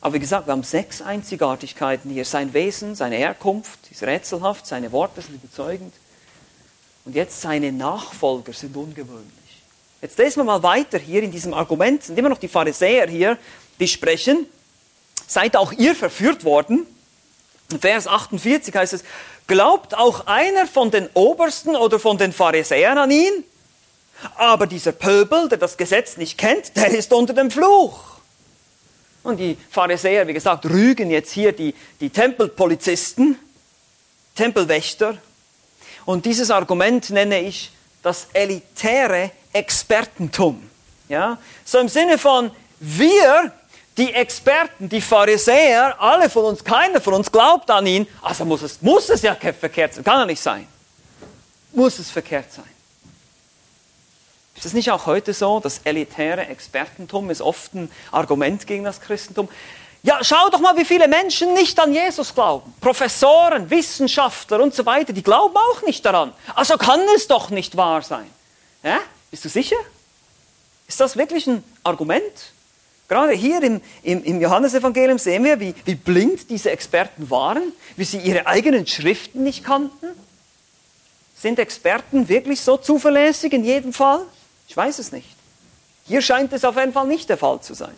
Aber 0.00 0.14
wie 0.14 0.18
gesagt, 0.18 0.48
wir 0.48 0.52
haben 0.52 0.64
sechs 0.64 1.00
Einzigartigkeiten 1.00 2.10
hier. 2.10 2.24
Sein 2.24 2.52
Wesen, 2.52 2.96
seine 2.96 3.14
Herkunft 3.14 3.78
ist 3.88 4.02
rätselhaft, 4.02 4.66
seine 4.66 4.90
Worte 4.90 5.22
sind 5.22 5.36
überzeugend. 5.36 5.94
Und 7.04 7.14
jetzt 7.14 7.40
seine 7.40 7.70
Nachfolger 7.70 8.52
sind 8.52 8.76
ungewöhnlich. 8.76 9.62
Jetzt 10.02 10.18
lesen 10.18 10.40
wir 10.40 10.44
mal 10.44 10.64
weiter 10.64 10.98
hier 10.98 11.22
in 11.22 11.30
diesem 11.30 11.54
Argument. 11.54 12.02
Sind 12.02 12.18
immer 12.18 12.28
noch 12.28 12.38
die 12.38 12.48
Pharisäer 12.48 13.06
hier, 13.06 13.38
die 13.78 13.86
sprechen. 13.86 14.48
Seid 15.26 15.56
auch 15.56 15.72
ihr 15.72 15.94
verführt 15.94 16.44
worden? 16.44 16.86
Vers 17.80 18.06
48 18.06 18.74
heißt 18.74 18.92
es, 18.92 19.04
glaubt 19.46 19.96
auch 19.96 20.26
einer 20.26 20.66
von 20.66 20.90
den 20.90 21.08
Obersten 21.14 21.74
oder 21.74 21.98
von 21.98 22.18
den 22.18 22.32
Pharisäern 22.32 22.98
an 22.98 23.10
ihn? 23.10 23.44
Aber 24.36 24.66
dieser 24.66 24.92
Pöbel, 24.92 25.48
der 25.48 25.58
das 25.58 25.76
Gesetz 25.76 26.16
nicht 26.16 26.38
kennt, 26.38 26.76
der 26.76 26.88
ist 26.88 27.12
unter 27.12 27.34
dem 27.34 27.50
Fluch. 27.50 27.98
Und 29.22 29.38
die 29.38 29.58
Pharisäer, 29.70 30.26
wie 30.28 30.32
gesagt, 30.32 30.64
rügen 30.66 31.10
jetzt 31.10 31.32
hier 31.32 31.52
die, 31.52 31.74
die 32.00 32.10
Tempelpolizisten, 32.10 33.36
Tempelwächter. 34.36 35.18
Und 36.04 36.24
dieses 36.24 36.52
Argument 36.52 37.10
nenne 37.10 37.40
ich 37.40 37.72
das 38.02 38.28
elitäre 38.32 39.32
Expertentum. 39.52 40.70
Ja? 41.08 41.38
So 41.64 41.78
im 41.78 41.88
Sinne 41.88 42.18
von, 42.18 42.52
wir, 42.78 43.52
die 43.96 44.12
Experten, 44.12 44.88
die 44.88 45.00
Pharisäer, 45.00 46.00
alle 46.00 46.28
von 46.28 46.44
uns, 46.44 46.62
keiner 46.62 47.00
von 47.00 47.14
uns 47.14 47.32
glaubt 47.32 47.70
an 47.70 47.86
ihn, 47.86 48.06
also 48.22 48.44
muss 48.44 48.62
es, 48.62 48.82
muss 48.82 49.08
es 49.08 49.22
ja 49.22 49.34
verkehrt 49.34 49.94
sein, 49.94 50.04
kann 50.04 50.18
ja 50.20 50.26
nicht 50.26 50.40
sein. 50.40 50.66
Muss 51.72 51.98
es 51.98 52.10
verkehrt 52.10 52.52
sein. 52.52 52.64
Ist 54.54 54.64
es 54.64 54.72
nicht 54.72 54.90
auch 54.90 55.06
heute 55.06 55.34
so? 55.34 55.60
Das 55.60 55.80
elitäre 55.84 56.46
Expertentum 56.46 57.30
ist 57.30 57.42
oft 57.42 57.74
ein 57.74 57.90
Argument 58.10 58.66
gegen 58.66 58.84
das 58.84 59.00
Christentum. 59.00 59.48
Ja, 60.02 60.18
schau 60.22 60.48
doch 60.50 60.60
mal, 60.60 60.76
wie 60.76 60.84
viele 60.84 61.08
Menschen 61.08 61.52
nicht 61.52 61.78
an 61.80 61.92
Jesus 61.92 62.34
glauben. 62.34 62.72
Professoren, 62.80 63.68
Wissenschaftler 63.68 64.60
und 64.60 64.74
so 64.74 64.86
weiter, 64.86 65.12
die 65.12 65.22
glauben 65.22 65.56
auch 65.56 65.82
nicht 65.82 66.04
daran. 66.06 66.32
Also 66.54 66.78
kann 66.78 67.00
es 67.16 67.26
doch 67.26 67.50
nicht 67.50 67.76
wahr 67.76 68.02
sein. 68.02 68.30
Ja? 68.82 69.00
Bist 69.30 69.44
du 69.44 69.48
sicher? 69.48 69.76
Ist 70.86 71.00
das 71.00 71.16
wirklich 71.16 71.46
ein 71.46 71.64
Argument? 71.82 72.52
Gerade 73.08 73.32
hier 73.32 73.62
im, 73.62 73.80
im, 74.02 74.24
im 74.24 74.40
Johannesevangelium 74.40 75.18
sehen 75.18 75.44
wir, 75.44 75.60
wie, 75.60 75.74
wie 75.84 75.94
blind 75.94 76.50
diese 76.50 76.70
Experten 76.70 77.30
waren, 77.30 77.72
wie 77.96 78.04
sie 78.04 78.18
ihre 78.18 78.46
eigenen 78.46 78.86
Schriften 78.86 79.44
nicht 79.44 79.64
kannten. 79.64 80.08
Sind 81.36 81.58
Experten 81.58 82.28
wirklich 82.28 82.60
so 82.60 82.76
zuverlässig 82.76 83.52
in 83.52 83.64
jedem 83.64 83.92
Fall? 83.92 84.22
Ich 84.68 84.76
weiß 84.76 84.98
es 84.98 85.12
nicht. 85.12 85.28
Hier 86.04 86.22
scheint 86.22 86.52
es 86.52 86.64
auf 86.64 86.76
jeden 86.76 86.92
Fall 86.92 87.06
nicht 87.06 87.28
der 87.28 87.36
Fall 87.36 87.60
zu 87.60 87.74
sein. 87.74 87.94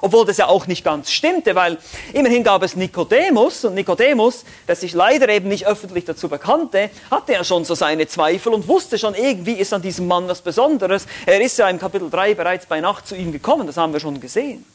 Obwohl 0.00 0.26
das 0.26 0.36
ja 0.36 0.46
auch 0.46 0.66
nicht 0.66 0.84
ganz 0.84 1.10
stimmte, 1.10 1.54
weil 1.54 1.78
immerhin 2.12 2.44
gab 2.44 2.62
es 2.62 2.76
Nikodemus 2.76 3.64
und 3.64 3.74
Nikodemus, 3.74 4.44
der 4.68 4.76
sich 4.76 4.92
leider 4.92 5.28
eben 5.28 5.48
nicht 5.48 5.66
öffentlich 5.66 6.04
dazu 6.04 6.28
bekannte, 6.28 6.90
hatte 7.10 7.32
ja 7.32 7.44
schon 7.44 7.64
so 7.64 7.74
seine 7.74 8.06
Zweifel 8.06 8.52
und 8.52 8.68
wusste 8.68 8.98
schon, 8.98 9.14
irgendwie 9.14 9.54
ist 9.54 9.72
an 9.72 9.80
diesem 9.80 10.06
Mann 10.06 10.28
was 10.28 10.42
Besonderes. 10.42 11.06
Er 11.24 11.40
ist 11.40 11.56
ja 11.56 11.68
im 11.68 11.78
Kapitel 11.78 12.10
3 12.10 12.34
bereits 12.34 12.66
bei 12.66 12.80
Nacht 12.80 13.06
zu 13.06 13.16
ihm 13.16 13.32
gekommen, 13.32 13.66
das 13.66 13.78
haben 13.78 13.92
wir 13.92 14.00
schon 14.00 14.20
gesehen. 14.20 14.66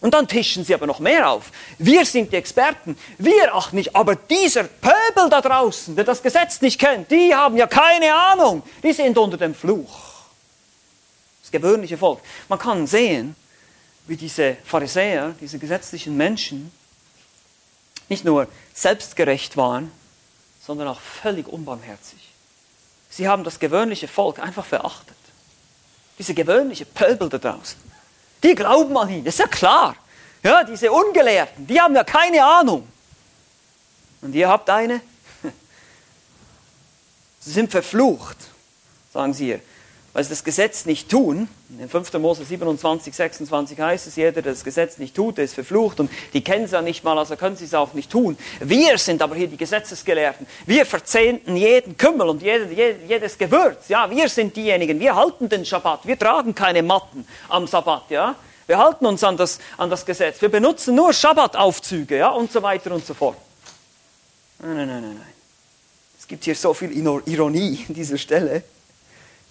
Und 0.00 0.14
dann 0.14 0.26
tischen 0.26 0.64
sie 0.64 0.74
aber 0.74 0.86
noch 0.86 0.98
mehr 0.98 1.30
auf. 1.30 1.52
Wir 1.78 2.04
sind 2.04 2.32
die 2.32 2.36
Experten, 2.36 2.98
wir 3.18 3.54
ach 3.54 3.70
nicht, 3.70 3.94
aber 3.94 4.16
dieser 4.16 4.64
Pöbel 4.64 5.30
da 5.30 5.40
draußen, 5.40 5.94
der 5.94 6.04
das 6.04 6.22
Gesetz 6.22 6.60
nicht 6.60 6.80
kennt, 6.80 7.10
die 7.10 7.32
haben 7.32 7.56
ja 7.56 7.68
keine 7.68 8.12
Ahnung, 8.12 8.64
die 8.82 8.92
sind 8.92 9.16
unter 9.16 9.36
dem 9.36 9.54
Fluch. 9.54 10.12
Das 11.40 11.52
gewöhnliche 11.52 11.96
Volk. 11.96 12.18
Man 12.48 12.58
kann 12.58 12.88
sehen, 12.88 13.36
wie 14.06 14.16
diese 14.16 14.56
Pharisäer, 14.64 15.34
diese 15.40 15.58
gesetzlichen 15.58 16.16
Menschen, 16.16 16.72
nicht 18.08 18.24
nur 18.24 18.48
selbstgerecht 18.74 19.56
waren, 19.56 19.90
sondern 20.64 20.88
auch 20.88 21.00
völlig 21.00 21.48
unbarmherzig. 21.48 22.30
Sie 23.10 23.28
haben 23.28 23.44
das 23.44 23.58
gewöhnliche 23.58 24.08
Volk 24.08 24.38
einfach 24.38 24.64
verachtet. 24.64 25.16
Diese 26.18 26.34
gewöhnliche 26.34 26.84
Pöbel 26.84 27.28
da 27.28 27.38
draußen. 27.38 27.78
Die 28.42 28.54
glauben 28.54 28.96
an 28.96 29.08
ihn, 29.08 29.24
das 29.24 29.34
ist 29.34 29.40
ja 29.40 29.46
klar. 29.46 29.96
Ja, 30.42 30.64
diese 30.64 30.90
Ungelehrten, 30.90 31.66
die 31.66 31.80
haben 31.80 31.94
ja 31.94 32.04
keine 32.04 32.44
Ahnung. 32.44 32.88
Und 34.20 34.34
ihr 34.34 34.48
habt 34.48 34.68
eine? 34.70 35.00
Sie 37.40 37.52
sind 37.52 37.70
verflucht, 37.70 38.36
sagen 39.12 39.34
sie 39.34 39.46
hier, 39.46 39.60
weil 40.12 40.24
sie 40.24 40.30
das 40.30 40.44
Gesetz 40.44 40.84
nicht 40.84 41.08
tun. 41.08 41.48
In 41.78 41.88
5. 41.88 42.12
Mose 42.14 42.44
27, 42.44 43.14
26 43.14 43.80
heißt 43.80 44.06
es, 44.06 44.16
jeder, 44.16 44.32
der 44.32 44.52
das 44.52 44.62
Gesetz 44.62 44.98
nicht 44.98 45.14
tut, 45.14 45.38
der 45.38 45.44
ist 45.44 45.54
verflucht 45.54 46.00
und 46.00 46.10
die 46.34 46.44
kennen 46.44 46.66
es 46.66 46.72
ja 46.72 46.82
nicht 46.82 47.02
mal, 47.02 47.18
also 47.18 47.34
können 47.36 47.56
sie 47.56 47.64
es 47.64 47.72
auch 47.72 47.94
nicht 47.94 48.10
tun. 48.10 48.36
Wir 48.60 48.98
sind 48.98 49.22
aber 49.22 49.34
hier 49.36 49.48
die 49.48 49.56
Gesetzesgelehrten. 49.56 50.46
Wir 50.66 50.84
verzehnten 50.84 51.56
jeden 51.56 51.96
Kümmel 51.96 52.28
und 52.28 52.42
jedes 52.42 53.38
Gewürz. 53.38 53.88
Ja, 53.88 54.10
wir 54.10 54.28
sind 54.28 54.54
diejenigen, 54.54 55.00
wir 55.00 55.14
halten 55.14 55.48
den 55.48 55.64
Schabbat, 55.64 56.06
wir 56.06 56.18
tragen 56.18 56.54
keine 56.54 56.82
Matten 56.82 57.26
am 57.48 57.66
Sabbat, 57.66 58.10
ja. 58.10 58.34
Wir 58.66 58.78
halten 58.78 59.06
uns 59.06 59.24
an 59.24 59.36
das, 59.36 59.58
an 59.76 59.90
das 59.90 60.06
Gesetz. 60.06 60.40
Wir 60.40 60.48
benutzen 60.48 60.94
nur 60.94 61.12
Schabbataufzüge, 61.12 62.18
ja, 62.18 62.28
und 62.28 62.52
so 62.52 62.62
weiter 62.62 62.92
und 62.92 63.04
so 63.04 63.12
fort. 63.14 63.36
Nein, 64.60 64.76
nein, 64.76 64.88
nein, 64.88 65.02
nein. 65.02 65.26
Es 66.18 66.28
gibt 66.28 66.44
hier 66.44 66.54
so 66.54 66.72
viel 66.72 66.92
Ironie 66.92 67.84
an 67.88 67.94
dieser 67.94 68.16
Stelle. 68.16 68.62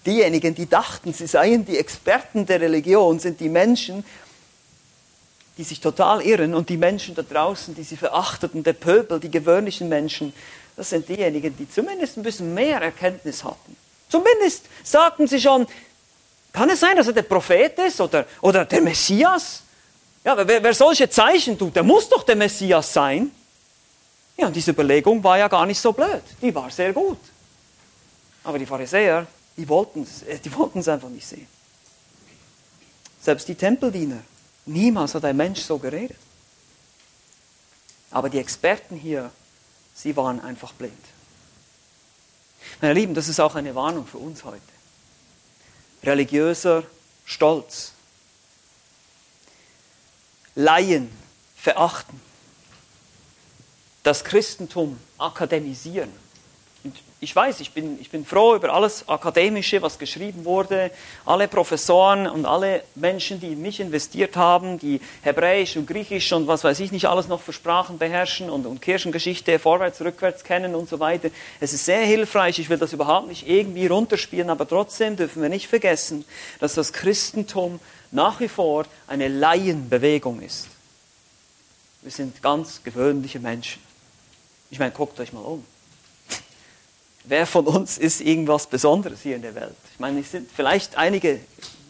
Diejenigen, 0.04 0.54
die 0.54 0.68
dachten, 0.68 1.12
sie 1.12 1.26
seien 1.26 1.64
die 1.64 1.78
Experten 1.78 2.44
der 2.44 2.60
Religion, 2.60 3.20
sind 3.20 3.38
die 3.38 3.48
Menschen, 3.48 4.04
die 5.56 5.64
sich 5.64 5.80
total 5.80 6.22
irren 6.22 6.54
und 6.54 6.68
die 6.68 6.76
Menschen 6.76 7.14
da 7.14 7.22
draußen, 7.22 7.74
die 7.74 7.84
sie 7.84 7.96
verachteten, 7.96 8.62
der 8.62 8.72
Pöbel, 8.72 9.20
die 9.20 9.30
gewöhnlichen 9.30 9.88
Menschen, 9.88 10.32
das 10.76 10.90
sind 10.90 11.08
diejenigen, 11.08 11.56
die 11.56 11.68
zumindest 11.70 12.16
ein 12.16 12.22
bisschen 12.22 12.54
mehr 12.54 12.80
Erkenntnis 12.80 13.44
hatten. 13.44 13.76
Zumindest 14.08 14.64
sagten 14.82 15.26
sie 15.26 15.40
schon, 15.40 15.66
kann 16.52 16.68
es 16.70 16.80
sein, 16.80 16.96
dass 16.96 17.06
er 17.06 17.12
der 17.12 17.22
Prophet 17.22 17.78
ist 17.78 18.00
oder, 18.00 18.26
oder 18.40 18.64
der 18.64 18.80
Messias? 18.80 19.62
Ja, 20.24 20.36
wer, 20.46 20.62
wer 20.62 20.74
solche 20.74 21.08
Zeichen 21.08 21.58
tut, 21.58 21.76
der 21.76 21.82
muss 21.82 22.08
doch 22.08 22.22
der 22.22 22.36
Messias 22.36 22.92
sein. 22.92 23.30
Ja, 24.36 24.46
und 24.46 24.56
diese 24.56 24.70
Überlegung 24.70 25.22
war 25.22 25.38
ja 25.38 25.48
gar 25.48 25.66
nicht 25.66 25.80
so 25.80 25.92
blöd. 25.92 26.22
Die 26.40 26.54
war 26.54 26.70
sehr 26.70 26.92
gut. 26.92 27.18
Aber 28.44 28.58
die 28.58 28.66
Pharisäer, 28.66 29.26
die 29.56 29.68
wollten 29.68 30.02
es 30.02 30.22
äh, 30.22 30.38
die 30.38 30.54
wollten's 30.54 30.88
einfach 30.88 31.08
nicht 31.08 31.26
sehen. 31.26 31.46
Selbst 33.20 33.46
die 33.48 33.54
Tempeldiener. 33.54 34.22
Niemals 34.66 35.14
hat 35.14 35.24
ein 35.24 35.36
Mensch 35.36 35.60
so 35.60 35.78
geredet. 35.78 36.18
Aber 38.10 38.28
die 38.28 38.38
Experten 38.38 38.96
hier, 38.96 39.30
sie 39.94 40.16
waren 40.16 40.40
einfach 40.40 40.72
blind. 40.72 40.92
Meine 42.80 42.94
Lieben, 42.94 43.14
das 43.14 43.28
ist 43.28 43.40
auch 43.40 43.54
eine 43.54 43.74
Warnung 43.74 44.06
für 44.06 44.18
uns 44.18 44.44
heute. 44.44 44.60
Religiöser 46.02 46.84
Stolz. 47.24 47.92
Laien 50.54 51.10
verachten. 51.56 52.20
Das 54.02 54.24
Christentum 54.24 54.98
akademisieren 55.16 56.12
ich 57.20 57.36
weiß, 57.36 57.60
ich 57.60 57.70
bin, 57.70 58.00
ich 58.00 58.10
bin 58.10 58.24
froh 58.24 58.56
über 58.56 58.74
alles 58.74 59.08
Akademische, 59.08 59.80
was 59.80 59.96
geschrieben 59.96 60.44
wurde, 60.44 60.90
alle 61.24 61.46
Professoren 61.46 62.26
und 62.26 62.46
alle 62.46 62.82
Menschen, 62.96 63.38
die 63.38 63.52
in 63.52 63.62
mich 63.62 63.78
investiert 63.78 64.36
haben, 64.36 64.80
die 64.80 65.00
Hebräisch 65.22 65.76
und 65.76 65.86
Griechisch 65.86 66.32
und 66.32 66.48
was 66.48 66.64
weiß 66.64 66.80
ich 66.80 66.90
nicht 66.90 67.06
alles 67.06 67.28
noch 67.28 67.40
für 67.40 67.52
Sprachen 67.52 67.98
beherrschen 67.98 68.50
und, 68.50 68.66
und 68.66 68.82
Kirchengeschichte 68.82 69.60
vorwärts, 69.60 70.00
rückwärts 70.00 70.42
kennen 70.42 70.74
und 70.74 70.88
so 70.88 70.98
weiter. 70.98 71.30
Es 71.60 71.72
ist 71.72 71.84
sehr 71.84 72.04
hilfreich, 72.04 72.58
ich 72.58 72.68
will 72.68 72.78
das 72.78 72.92
überhaupt 72.92 73.28
nicht 73.28 73.48
irgendwie 73.48 73.86
runterspielen, 73.86 74.50
aber 74.50 74.66
trotzdem 74.66 75.16
dürfen 75.16 75.42
wir 75.42 75.48
nicht 75.48 75.68
vergessen, 75.68 76.24
dass 76.58 76.74
das 76.74 76.92
Christentum 76.92 77.78
nach 78.10 78.40
wie 78.40 78.48
vor 78.48 78.84
eine 79.06 79.28
Laienbewegung 79.28 80.42
ist. 80.42 80.66
Wir 82.02 82.10
sind 82.10 82.42
ganz 82.42 82.82
gewöhnliche 82.82 83.38
Menschen. 83.38 83.80
Ich 84.70 84.80
meine, 84.80 84.90
guckt 84.90 85.20
euch 85.20 85.32
mal 85.32 85.40
um. 85.40 85.64
Wer 87.24 87.46
von 87.46 87.66
uns 87.66 87.98
ist 87.98 88.20
irgendwas 88.20 88.66
Besonderes 88.66 89.20
hier 89.22 89.36
in 89.36 89.42
der 89.42 89.54
Welt? 89.54 89.76
Ich 89.92 90.00
meine, 90.00 90.20
es 90.20 90.30
sind 90.30 90.50
vielleicht 90.50 90.96
einige, 90.96 91.40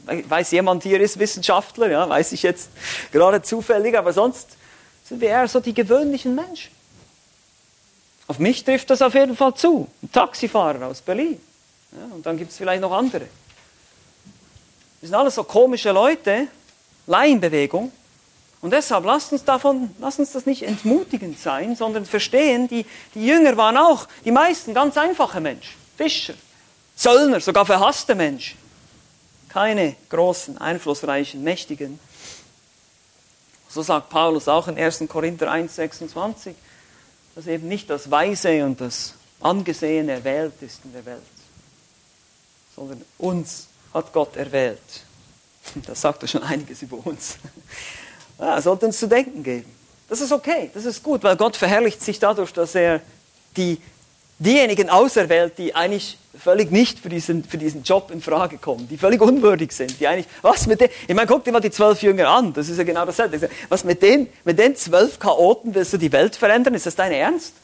weiß 0.06 0.50
jemand 0.50 0.82
hier 0.82 1.00
ist 1.00 1.18
Wissenschaftler, 1.18 1.90
ja, 1.90 2.08
weiß 2.08 2.32
ich 2.32 2.42
jetzt 2.42 2.68
gerade 3.12 3.40
zufällig, 3.40 3.96
aber 3.96 4.12
sonst 4.12 4.48
sind 5.04 5.20
wir 5.20 5.28
eher 5.28 5.48
so 5.48 5.60
die 5.60 5.72
gewöhnlichen 5.74 6.34
Menschen. 6.34 6.70
Auf 8.28 8.38
mich 8.38 8.62
trifft 8.64 8.90
das 8.90 9.02
auf 9.02 9.14
jeden 9.14 9.36
Fall 9.36 9.54
zu. 9.54 9.88
Ein 10.02 10.12
Taxifahrer 10.12 10.86
aus 10.86 11.00
Berlin. 11.00 11.40
Ja, 11.92 12.14
und 12.14 12.24
dann 12.24 12.36
gibt 12.36 12.50
es 12.50 12.56
vielleicht 12.56 12.80
noch 12.80 12.92
andere. 12.92 13.26
Wir 15.00 15.08
sind 15.08 15.14
alles 15.14 15.34
so 15.34 15.44
komische 15.44 15.90
Leute, 15.90 16.46
Laienbewegung. 17.06 17.90
Und 18.62 18.70
deshalb 18.70 19.04
lasst 19.04 19.32
uns 19.32 19.44
davon, 19.44 19.90
lasst 19.98 20.20
uns 20.20 20.30
das 20.30 20.46
nicht 20.46 20.62
entmutigend 20.62 21.38
sein, 21.38 21.74
sondern 21.74 22.06
verstehen, 22.06 22.68
die, 22.68 22.86
die 23.14 23.26
Jünger 23.26 23.56
waren 23.56 23.76
auch, 23.76 24.06
die 24.24 24.30
meisten 24.30 24.72
ganz 24.72 24.96
einfache 24.96 25.40
Menschen. 25.40 25.74
Fischer, 25.96 26.34
Zöllner, 26.94 27.40
sogar 27.40 27.66
verhasste 27.66 28.14
Menschen. 28.14 28.56
Keine 29.48 29.96
großen, 30.08 30.58
einflussreichen, 30.58 31.42
mächtigen. 31.42 31.98
So 33.68 33.82
sagt 33.82 34.10
Paulus 34.10 34.46
auch 34.46 34.68
in 34.68 34.78
1. 34.78 35.04
Korinther 35.08 35.50
1, 35.50 35.74
26, 35.74 36.54
dass 37.34 37.46
eben 37.48 37.66
nicht 37.66 37.90
das 37.90 38.10
Weise 38.12 38.64
und 38.64 38.80
das 38.80 39.14
Angesehene 39.40 40.12
erwählt 40.12 40.54
ist 40.60 40.84
in 40.84 40.92
der 40.92 41.04
Welt, 41.04 41.22
sondern 42.76 43.02
uns 43.18 43.66
hat 43.92 44.12
Gott 44.12 44.36
erwählt. 44.36 44.78
Das 45.86 46.00
sagt 46.00 46.22
er 46.22 46.28
schon 46.28 46.42
einiges 46.42 46.82
über 46.82 46.98
uns. 47.04 47.36
Ja, 48.38 48.60
sollte 48.60 48.86
uns 48.86 48.98
zu 48.98 49.08
denken 49.08 49.42
geben. 49.42 49.70
Das 50.08 50.20
ist 50.20 50.32
okay, 50.32 50.70
das 50.74 50.84
ist 50.84 51.02
gut, 51.02 51.22
weil 51.22 51.36
Gott 51.36 51.56
verherrlicht 51.56 52.02
sich 52.02 52.18
dadurch, 52.18 52.52
dass 52.52 52.74
er 52.74 53.00
die, 53.56 53.78
diejenigen 54.38 54.90
auserwählt, 54.90 55.56
die 55.58 55.74
eigentlich 55.74 56.18
völlig 56.38 56.70
nicht 56.70 56.98
für 56.98 57.08
diesen, 57.08 57.44
für 57.44 57.58
diesen 57.58 57.82
Job 57.82 58.10
in 58.10 58.20
Frage 58.20 58.58
kommen, 58.58 58.88
die 58.88 58.98
völlig 58.98 59.20
unwürdig 59.20 59.72
sind, 59.72 60.00
die 60.00 60.06
eigentlich, 60.06 60.26
was 60.42 60.66
mit 60.66 60.80
den, 60.80 60.90
ich 61.06 61.14
meine, 61.14 61.26
guck 61.26 61.44
dir 61.44 61.52
mal 61.52 61.60
die 61.60 61.70
zwölf 61.70 62.02
Jünger 62.02 62.28
an, 62.28 62.52
das 62.52 62.68
ist 62.68 62.78
ja 62.78 62.84
genau 62.84 63.04
dasselbe. 63.04 63.48
Was 63.68 63.84
mit 63.84 64.02
den, 64.02 64.28
mit 64.44 64.58
den 64.58 64.74
zwölf 64.76 65.18
Chaoten 65.18 65.74
willst 65.74 65.92
du 65.92 65.98
die 65.98 66.12
Welt 66.12 66.36
verändern? 66.36 66.74
Ist 66.74 66.86
das 66.86 66.96
dein 66.96 67.12
Ernst? 67.12 67.54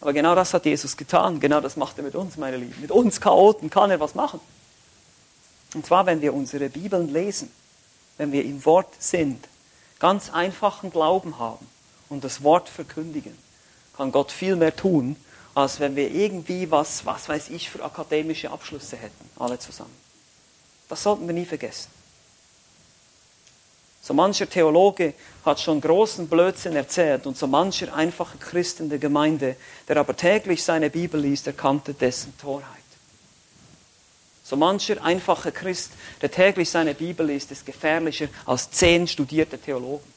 Aber 0.00 0.12
genau 0.12 0.34
das 0.34 0.54
hat 0.54 0.64
Jesus 0.64 0.96
getan, 0.96 1.40
genau 1.40 1.60
das 1.60 1.76
macht 1.76 1.98
er 1.98 2.04
mit 2.04 2.14
uns, 2.14 2.36
meine 2.36 2.56
Lieben. 2.56 2.80
Mit 2.80 2.90
uns 2.90 3.20
Chaoten 3.20 3.70
kann 3.70 3.90
er 3.90 3.98
was 3.98 4.14
machen. 4.14 4.40
Und 5.74 5.84
zwar, 5.84 6.06
wenn 6.06 6.20
wir 6.20 6.32
unsere 6.32 6.68
Bibeln 6.68 7.12
lesen, 7.12 7.50
wenn 8.16 8.32
wir 8.32 8.44
im 8.44 8.64
Wort 8.64 8.94
sind, 8.98 9.44
ganz 9.98 10.30
einfachen 10.30 10.90
Glauben 10.90 11.38
haben 11.38 11.66
und 12.08 12.24
das 12.24 12.42
Wort 12.42 12.68
verkündigen, 12.68 13.36
kann 13.96 14.12
Gott 14.12 14.32
viel 14.32 14.56
mehr 14.56 14.74
tun, 14.74 15.16
als 15.54 15.80
wenn 15.80 15.96
wir 15.96 16.10
irgendwie 16.10 16.70
was, 16.70 17.04
was 17.04 17.28
weiß 17.28 17.50
ich, 17.50 17.68
für 17.68 17.84
akademische 17.84 18.50
Abschlüsse 18.50 18.96
hätten, 18.96 19.30
alle 19.38 19.58
zusammen. 19.58 19.96
Das 20.88 21.02
sollten 21.02 21.26
wir 21.26 21.34
nie 21.34 21.44
vergessen. 21.44 21.90
So 24.00 24.14
mancher 24.14 24.48
Theologe 24.48 25.14
hat 25.44 25.60
schon 25.60 25.80
großen 25.80 26.28
Blödsinn 26.28 26.76
erzählt 26.76 27.26
und 27.26 27.36
so 27.36 27.46
mancher 27.46 27.92
einfache 27.94 28.38
Christ 28.38 28.80
in 28.80 28.88
der 28.88 28.98
Gemeinde, 28.98 29.56
der 29.86 29.96
aber 29.98 30.16
täglich 30.16 30.62
seine 30.62 30.88
Bibel 30.88 31.20
liest, 31.20 31.46
erkannte 31.46 31.92
dessen 31.92 32.38
Torheit. 32.38 32.77
So 34.48 34.56
mancher 34.56 35.04
einfache 35.04 35.52
Christ, 35.52 35.90
der 36.22 36.30
täglich 36.30 36.70
seine 36.70 36.94
Bibel 36.94 37.26
liest, 37.26 37.52
ist 37.52 37.66
gefährlicher 37.66 38.28
als 38.46 38.70
zehn 38.70 39.06
studierte 39.06 39.58
Theologen. 39.58 40.10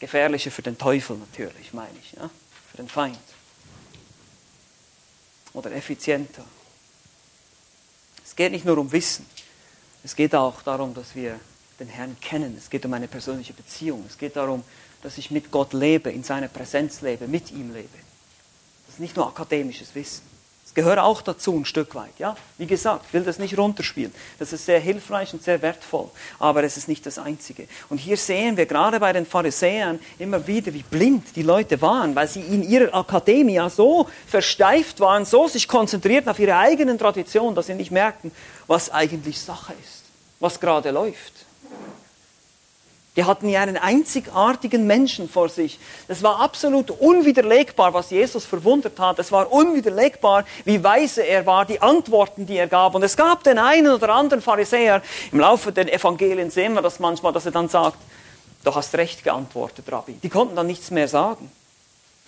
Gefährlicher 0.00 0.50
für 0.50 0.62
den 0.62 0.76
Teufel 0.76 1.16
natürlich, 1.16 1.72
meine 1.72 1.96
ich, 2.02 2.12
ja? 2.14 2.28
für 2.68 2.78
den 2.78 2.88
Feind. 2.88 3.16
Oder 5.52 5.70
effizienter. 5.70 6.44
Es 8.24 8.34
geht 8.34 8.50
nicht 8.50 8.64
nur 8.64 8.76
um 8.76 8.90
Wissen, 8.90 9.24
es 10.02 10.16
geht 10.16 10.34
auch 10.34 10.60
darum, 10.62 10.92
dass 10.92 11.14
wir 11.14 11.38
den 11.78 11.88
Herrn 11.88 12.16
kennen. 12.20 12.56
Es 12.58 12.70
geht 12.70 12.84
um 12.84 12.92
eine 12.92 13.06
persönliche 13.06 13.52
Beziehung. 13.52 14.04
Es 14.08 14.18
geht 14.18 14.34
darum, 14.34 14.64
dass 15.02 15.16
ich 15.16 15.30
mit 15.30 15.52
Gott 15.52 15.74
lebe, 15.74 16.10
in 16.10 16.24
seiner 16.24 16.48
Präsenz 16.48 17.02
lebe, 17.02 17.28
mit 17.28 17.52
ihm 17.52 17.72
lebe. 17.72 17.98
Das 18.86 18.94
ist 18.94 19.00
nicht 19.00 19.14
nur 19.14 19.28
akademisches 19.28 19.94
Wissen. 19.94 20.29
Es 20.70 20.74
gehört 20.74 21.00
auch 21.00 21.20
dazu 21.20 21.56
ein 21.56 21.64
Stück 21.64 21.96
weit. 21.96 22.12
Ja? 22.18 22.36
Wie 22.56 22.64
gesagt, 22.64 23.06
ich 23.08 23.12
will 23.12 23.24
das 23.24 23.40
nicht 23.40 23.58
runterspielen. 23.58 24.14
Das 24.38 24.52
ist 24.52 24.66
sehr 24.66 24.78
hilfreich 24.78 25.32
und 25.32 25.42
sehr 25.42 25.60
wertvoll, 25.62 26.08
aber 26.38 26.62
es 26.62 26.76
ist 26.76 26.86
nicht 26.86 27.04
das 27.06 27.18
Einzige. 27.18 27.66
Und 27.88 27.98
hier 27.98 28.16
sehen 28.16 28.56
wir 28.56 28.66
gerade 28.66 29.00
bei 29.00 29.12
den 29.12 29.26
Pharisäern 29.26 29.98
immer 30.20 30.46
wieder, 30.46 30.72
wie 30.72 30.84
blind 30.84 31.34
die 31.34 31.42
Leute 31.42 31.82
waren, 31.82 32.14
weil 32.14 32.28
sie 32.28 32.42
in 32.42 32.62
ihrer 32.62 32.94
Akademie 32.94 33.60
so 33.68 34.08
versteift 34.28 35.00
waren, 35.00 35.24
so 35.24 35.48
sich 35.48 35.66
konzentriert 35.66 36.28
auf 36.28 36.38
ihre 36.38 36.56
eigenen 36.56 36.96
Traditionen, 36.96 37.56
dass 37.56 37.66
sie 37.66 37.74
nicht 37.74 37.90
merken, 37.90 38.30
was 38.68 38.90
eigentlich 38.90 39.40
Sache 39.40 39.72
ist, 39.72 40.04
was 40.38 40.60
gerade 40.60 40.92
läuft. 40.92 41.32
Die 43.20 43.26
hatten 43.26 43.50
ja 43.50 43.60
einen 43.60 43.76
einzigartigen 43.76 44.86
Menschen 44.86 45.28
vor 45.28 45.50
sich. 45.50 45.78
Das 46.08 46.22
war 46.22 46.40
absolut 46.40 46.90
unwiderlegbar, 46.90 47.92
was 47.92 48.08
Jesus 48.08 48.46
verwundert 48.46 48.98
hat. 48.98 49.18
Es 49.18 49.30
war 49.30 49.52
unwiderlegbar, 49.52 50.46
wie 50.64 50.82
weise 50.82 51.20
er 51.20 51.44
war, 51.44 51.66
die 51.66 51.82
Antworten, 51.82 52.46
die 52.46 52.56
er 52.56 52.66
gab. 52.66 52.94
Und 52.94 53.02
es 53.02 53.18
gab 53.18 53.44
den 53.44 53.58
einen 53.58 53.92
oder 53.92 54.08
anderen 54.14 54.40
Pharisäer, 54.40 55.02
im 55.32 55.40
Laufe 55.40 55.70
der 55.70 55.92
Evangelien 55.92 56.50
sehen 56.50 56.72
wir 56.72 56.80
das 56.80 56.98
manchmal, 56.98 57.34
dass 57.34 57.44
er 57.44 57.52
dann 57.52 57.68
sagt, 57.68 57.98
du 58.64 58.74
hast 58.74 58.94
recht 58.94 59.22
geantwortet, 59.22 59.84
Rabbi. 59.92 60.14
Die 60.14 60.30
konnten 60.30 60.56
dann 60.56 60.66
nichts 60.66 60.90
mehr 60.90 61.06
sagen. 61.06 61.52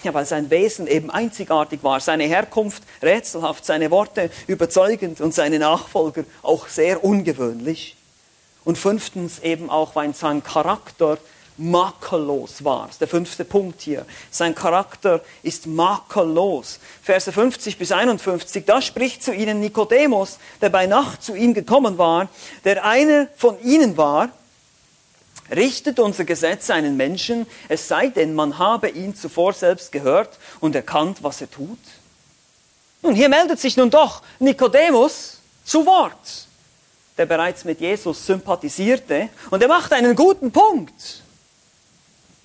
Ja, 0.02 0.12
weil 0.12 0.26
sein 0.26 0.50
Wesen 0.50 0.86
eben 0.88 1.08
einzigartig 1.08 1.82
war, 1.82 2.00
seine 2.00 2.24
Herkunft 2.24 2.82
rätselhaft, 3.00 3.64
seine 3.64 3.90
Worte 3.90 4.28
überzeugend 4.46 5.22
und 5.22 5.32
seine 5.32 5.58
Nachfolger 5.58 6.24
auch 6.42 6.68
sehr 6.68 7.02
ungewöhnlich. 7.02 7.96
Und 8.64 8.78
fünftens 8.78 9.40
eben 9.40 9.70
auch, 9.70 9.94
weil 9.94 10.14
sein 10.14 10.42
Charakter 10.42 11.18
makellos 11.56 12.64
war. 12.64 12.86
Das 12.86 12.94
ist 12.94 13.00
der 13.00 13.08
fünfte 13.08 13.44
Punkt 13.44 13.80
hier. 13.82 14.06
Sein 14.30 14.54
Charakter 14.54 15.20
ist 15.42 15.66
makellos. 15.66 16.78
Verse 17.02 17.30
50 17.30 17.78
bis 17.78 17.92
51, 17.92 18.64
da 18.64 18.80
spricht 18.80 19.22
zu 19.22 19.32
ihnen 19.32 19.60
Nikodemus, 19.60 20.38
der 20.60 20.70
bei 20.70 20.86
Nacht 20.86 21.22
zu 21.22 21.34
ihm 21.34 21.54
gekommen 21.54 21.98
war, 21.98 22.28
der 22.64 22.84
einer 22.84 23.28
von 23.36 23.60
ihnen 23.62 23.96
war, 23.96 24.30
richtet 25.54 25.98
unser 25.98 26.24
Gesetz 26.24 26.70
einen 26.70 26.96
Menschen, 26.96 27.46
es 27.68 27.86
sei 27.86 28.08
denn, 28.08 28.34
man 28.34 28.58
habe 28.58 28.88
ihn 28.88 29.14
zuvor 29.14 29.52
selbst 29.52 29.92
gehört 29.92 30.38
und 30.60 30.74
erkannt, 30.74 31.18
was 31.22 31.40
er 31.40 31.50
tut. 31.50 31.78
Nun, 33.02 33.14
hier 33.14 33.28
meldet 33.28 33.60
sich 33.60 33.76
nun 33.76 33.90
doch 33.90 34.22
Nikodemus 34.38 35.38
zu 35.64 35.84
Wort 35.84 36.46
der 37.18 37.26
bereits 37.26 37.64
mit 37.64 37.80
Jesus 37.80 38.26
sympathisierte. 38.26 39.28
Und 39.50 39.62
er 39.62 39.68
macht 39.68 39.92
einen 39.92 40.16
guten 40.16 40.50
Punkt. 40.50 41.22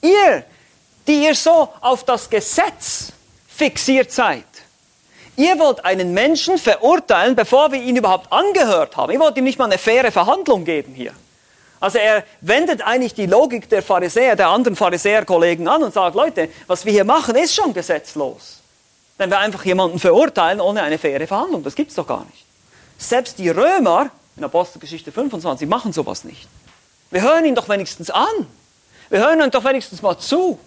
Ihr, 0.01 0.43
die 1.07 1.23
ihr 1.23 1.35
so 1.35 1.69
auf 1.81 2.03
das 2.03 2.29
Gesetz 2.29 3.11
fixiert 3.47 4.11
seid, 4.11 4.45
ihr 5.35 5.57
wollt 5.59 5.83
einen 5.85 6.13
Menschen 6.13 6.57
verurteilen, 6.57 7.35
bevor 7.35 7.71
wir 7.71 7.81
ihn 7.81 7.95
überhaupt 7.95 8.31
angehört 8.31 8.97
haben. 8.97 9.11
Ihr 9.11 9.19
wollt 9.19 9.37
ihm 9.37 9.45
nicht 9.45 9.57
mal 9.57 9.65
eine 9.65 9.77
faire 9.77 10.11
Verhandlung 10.11 10.65
geben 10.65 10.93
hier. 10.93 11.13
Also 11.79 11.99
er 11.99 12.23
wendet 12.41 12.81
eigentlich 12.81 13.13
die 13.13 13.27
Logik 13.27 13.69
der 13.69 13.83
Pharisäer, 13.83 14.35
der 14.35 14.49
anderen 14.49 14.75
Pharisäerkollegen 14.75 15.67
an 15.67 15.83
und 15.83 15.93
sagt, 15.93 16.15
Leute, 16.15 16.49
was 16.65 16.85
wir 16.85 16.91
hier 16.91 17.03
machen, 17.03 17.35
ist 17.35 17.53
schon 17.53 17.73
gesetzlos. 17.73 18.61
Wenn 19.17 19.29
wir 19.29 19.39
einfach 19.39 19.63
jemanden 19.63 19.99
verurteilen 19.99 20.59
ohne 20.59 20.81
eine 20.81 20.97
faire 20.97 21.25
Verhandlung, 21.27 21.63
das 21.63 21.75
gibt 21.75 21.89
es 21.89 21.95
doch 21.95 22.07
gar 22.07 22.25
nicht. 22.25 22.45
Selbst 22.97 23.37
die 23.37 23.49
Römer 23.49 24.09
in 24.37 24.43
Apostelgeschichte 24.43 25.11
25 25.11 25.67
machen 25.67 25.91
sowas 25.91 26.23
nicht. 26.23 26.47
Wir 27.09 27.21
hören 27.21 27.45
ihn 27.45 27.55
doch 27.55 27.67
wenigstens 27.69 28.09
an. 28.09 28.47
Wir 29.09 29.19
hören 29.19 29.41
ihn 29.41 29.51
doch 29.51 29.63
wenigstens 29.63 30.01
mal 30.01 30.17
zu, 30.17 30.59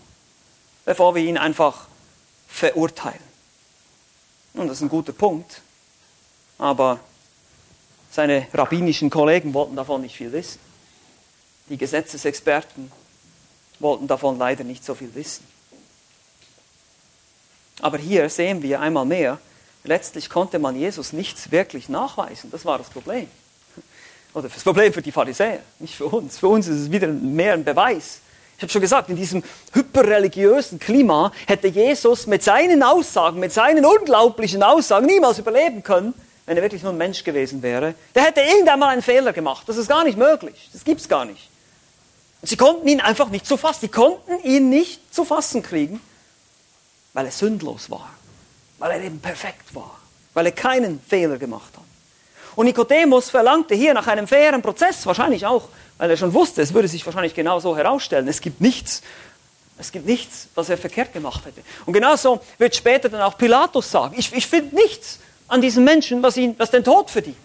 bevor 0.85 1.15
wir 1.15 1.23
ihn 1.23 1.39
einfach 1.39 1.87
verurteilen. 2.49 3.21
Und 4.55 4.67
das 4.67 4.79
ist 4.79 4.83
ein 4.83 4.89
guter 4.89 5.13
Punkt. 5.13 5.61
Aber 6.59 6.99
seine 8.11 8.49
rabbinischen 8.53 9.09
Kollegen 9.09 9.55
wollten 9.55 9.77
davon 9.77 10.03
nicht 10.03 10.17
viel 10.17 10.33
wissen. 10.33 10.59
Die 11.69 11.77
Gesetzesexperten 11.77 12.91
wollten 13.79 14.09
davon 14.09 14.37
leider 14.39 14.65
nicht 14.65 14.85
so 14.85 14.95
viel 14.95 15.15
wissen. 15.15 15.47
Aber 17.81 17.99
hier 17.99 18.29
sehen 18.29 18.63
wir 18.63 18.81
einmal 18.81 19.07
mehr, 19.07 19.39
letztlich 19.85 20.29
konnte 20.29 20.59
man 20.59 20.77
Jesus 20.77 21.13
nichts 21.13 21.51
wirklich 21.53 21.89
nachweisen. 21.89 22.51
Das 22.51 22.65
war 22.65 22.77
das 22.77 22.91
Problem. 22.91 23.29
Oder 24.35 24.49
das 24.49 24.63
Problem 24.63 24.93
für 24.93 25.03
die 25.03 25.13
Pharisäer, 25.13 25.61
nicht 25.79 25.95
für 25.95 26.07
uns. 26.07 26.39
Für 26.39 26.49
uns 26.49 26.69
ist 26.69 26.81
es 26.81 26.91
wieder 26.91 27.09
mehr 27.09 27.55
ein 27.55 27.65
Beweis. 27.65 28.21
Ich 28.57 28.63
habe 28.63 28.71
schon 28.73 28.83
gesagt, 28.83 29.09
in 29.09 29.17
diesem 29.17 29.43
hyperreligiösen 29.73 30.79
Klima 30.79 31.33
hätte 31.47 31.69
Jesus 31.69 32.27
mit 32.27 32.43
seinen 32.43 32.83
Aussagen, 32.83 33.41
mit 33.41 33.53
seinen 33.53 33.87
unglaublichen 33.87 34.63
Aussagen 34.63 35.07
niemals 35.07 35.39
überleben 35.39 35.83
können, 35.83 36.13
wenn 36.45 36.57
er 36.59 36.63
wirklich 36.63 36.83
nur 36.83 36.93
ein 36.93 36.99
Mensch 36.99 37.25
gewesen 37.25 37.63
wäre. 37.63 37.95
Der 38.15 38.25
hätte 38.25 38.43
irgendwann 38.43 38.79
mal 38.79 38.91
einen 38.91 39.03
Fehler 39.03 39.33
gemacht. 39.33 39.67
Das 39.67 39.79
ist 39.79 39.89
gar 39.89 40.05
nicht 40.05 40.19
möglich. 40.19 40.69
Das 40.73 40.85
gibt 40.85 41.01
es 41.01 41.09
gar 41.09 41.25
nicht. 41.25 41.49
Und 42.43 42.49
sie 42.49 42.57
konnten 42.57 42.87
ihn 42.87 43.01
einfach 43.01 43.31
nicht 43.31 43.47
zu 43.47 43.57
fassen. 43.57 43.81
Sie 43.81 43.89
konnten 43.89 44.43
ihn 44.45 44.69
nicht 44.69 45.15
zu 45.15 45.25
fassen 45.25 45.63
kriegen, 45.63 46.01
weil 47.15 47.27
er 47.27 47.33
sündlos 47.33 47.91
war. 47.91 48.11
Weil 48.79 48.93
er 48.93 49.03
eben 49.05 49.21
perfekt 49.21 49.75
war. 49.75 49.99
Weil 50.35 50.47
er 50.47 50.53
keinen 50.53 51.01
Fehler 51.01 51.39
gemacht 51.39 51.73
hat. 51.77 51.85
Und 52.61 52.67
Nikodemus 52.67 53.31
verlangte 53.31 53.75
hier 53.75 53.95
nach 53.95 54.07
einem 54.07 54.29
fairen 54.29 54.61
Prozess, 54.61 55.07
wahrscheinlich 55.07 55.47
auch, 55.47 55.71
weil 55.97 56.11
er 56.11 56.19
schon 56.19 56.35
wusste, 56.35 56.61
es 56.61 56.75
würde 56.75 56.89
sich 56.89 57.07
wahrscheinlich 57.07 57.33
genau 57.33 57.59
so 57.59 57.75
herausstellen. 57.75 58.29
Es 58.29 58.43
gibt 58.43 58.61
nichts, 58.61 59.01
es 59.79 59.93
gibt 59.93 60.05
nichts, 60.05 60.49
was 60.55 60.69
er 60.69 60.77
verkehrt 60.77 61.15
gemacht 61.15 61.47
hätte. 61.47 61.63
Und 61.87 61.95
genauso 61.95 62.39
wird 62.59 62.77
später 62.77 63.09
dann 63.09 63.23
auch 63.23 63.39
Pilatus 63.39 63.91
sagen, 63.91 64.15
ich, 64.19 64.31
ich 64.35 64.47
finde 64.47 64.75
nichts 64.75 65.21
an 65.49 65.63
diesem 65.63 65.85
Menschen, 65.85 66.23
was, 66.23 66.37
ihn, 66.37 66.55
was 66.59 66.71
den 66.71 66.85
Tod 66.85 67.09
verdient. 67.09 67.39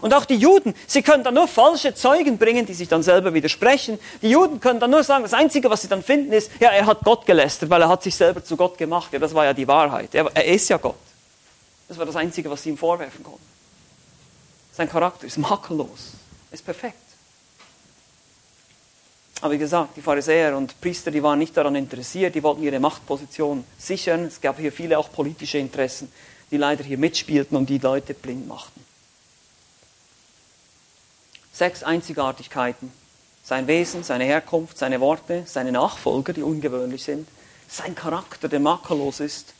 Und 0.00 0.14
auch 0.14 0.24
die 0.24 0.36
Juden, 0.36 0.74
sie 0.86 1.02
können 1.02 1.22
dann 1.22 1.34
nur 1.34 1.46
falsche 1.46 1.94
Zeugen 1.94 2.38
bringen, 2.38 2.64
die 2.64 2.72
sich 2.72 2.88
dann 2.88 3.02
selber 3.02 3.34
widersprechen. 3.34 3.98
Die 4.22 4.30
Juden 4.30 4.58
können 4.58 4.80
dann 4.80 4.90
nur 4.90 5.04
sagen, 5.04 5.24
das 5.24 5.34
Einzige, 5.34 5.68
was 5.68 5.82
sie 5.82 5.88
dann 5.88 6.02
finden, 6.02 6.32
ist, 6.32 6.50
ja, 6.60 6.70
er 6.70 6.86
hat 6.86 7.00
Gott 7.04 7.26
gelästert, 7.26 7.68
weil 7.68 7.82
er 7.82 7.90
hat 7.90 8.02
sich 8.02 8.14
selber 8.14 8.42
zu 8.42 8.56
Gott 8.56 8.78
gemacht. 8.78 9.12
Ja, 9.12 9.18
das 9.18 9.34
war 9.34 9.44
ja 9.44 9.52
die 9.52 9.68
Wahrheit. 9.68 10.14
Er, 10.14 10.30
er 10.32 10.46
ist 10.46 10.70
ja 10.70 10.78
Gott. 10.78 10.96
Das 11.88 11.98
war 11.98 12.06
das 12.06 12.16
Einzige, 12.16 12.50
was 12.50 12.62
sie 12.62 12.70
ihm 12.70 12.78
vorwerfen 12.78 13.22
konnten. 13.22 13.53
Sein 14.76 14.88
Charakter 14.88 15.26
ist 15.26 15.38
makellos, 15.38 16.14
ist 16.50 16.64
perfekt. 16.64 16.98
Aber 19.40 19.52
wie 19.52 19.58
gesagt, 19.58 19.96
die 19.96 20.02
Pharisäer 20.02 20.56
und 20.56 20.80
Priester, 20.80 21.10
die 21.10 21.22
waren 21.22 21.38
nicht 21.38 21.56
daran 21.56 21.76
interessiert, 21.76 22.34
die 22.34 22.42
wollten 22.42 22.62
ihre 22.62 22.80
Machtposition 22.80 23.64
sichern. 23.78 24.24
Es 24.24 24.40
gab 24.40 24.58
hier 24.58 24.72
viele 24.72 24.98
auch 24.98 25.12
politische 25.12 25.58
Interessen, 25.58 26.10
die 26.50 26.56
leider 26.56 26.82
hier 26.82 26.98
mitspielten 26.98 27.56
und 27.56 27.68
die 27.68 27.78
Leute 27.78 28.14
blind 28.14 28.48
machten. 28.48 28.84
Sechs 31.52 31.84
Einzigartigkeiten. 31.84 32.90
Sein 33.44 33.66
Wesen, 33.66 34.02
seine 34.02 34.24
Herkunft, 34.24 34.78
seine 34.78 35.00
Worte, 35.00 35.44
seine 35.46 35.70
Nachfolger, 35.70 36.32
die 36.32 36.42
ungewöhnlich 36.42 37.04
sind, 37.04 37.28
sein 37.68 37.94
Charakter, 37.94 38.48
der 38.48 38.60
makellos 38.60 39.20
ist. 39.20 39.52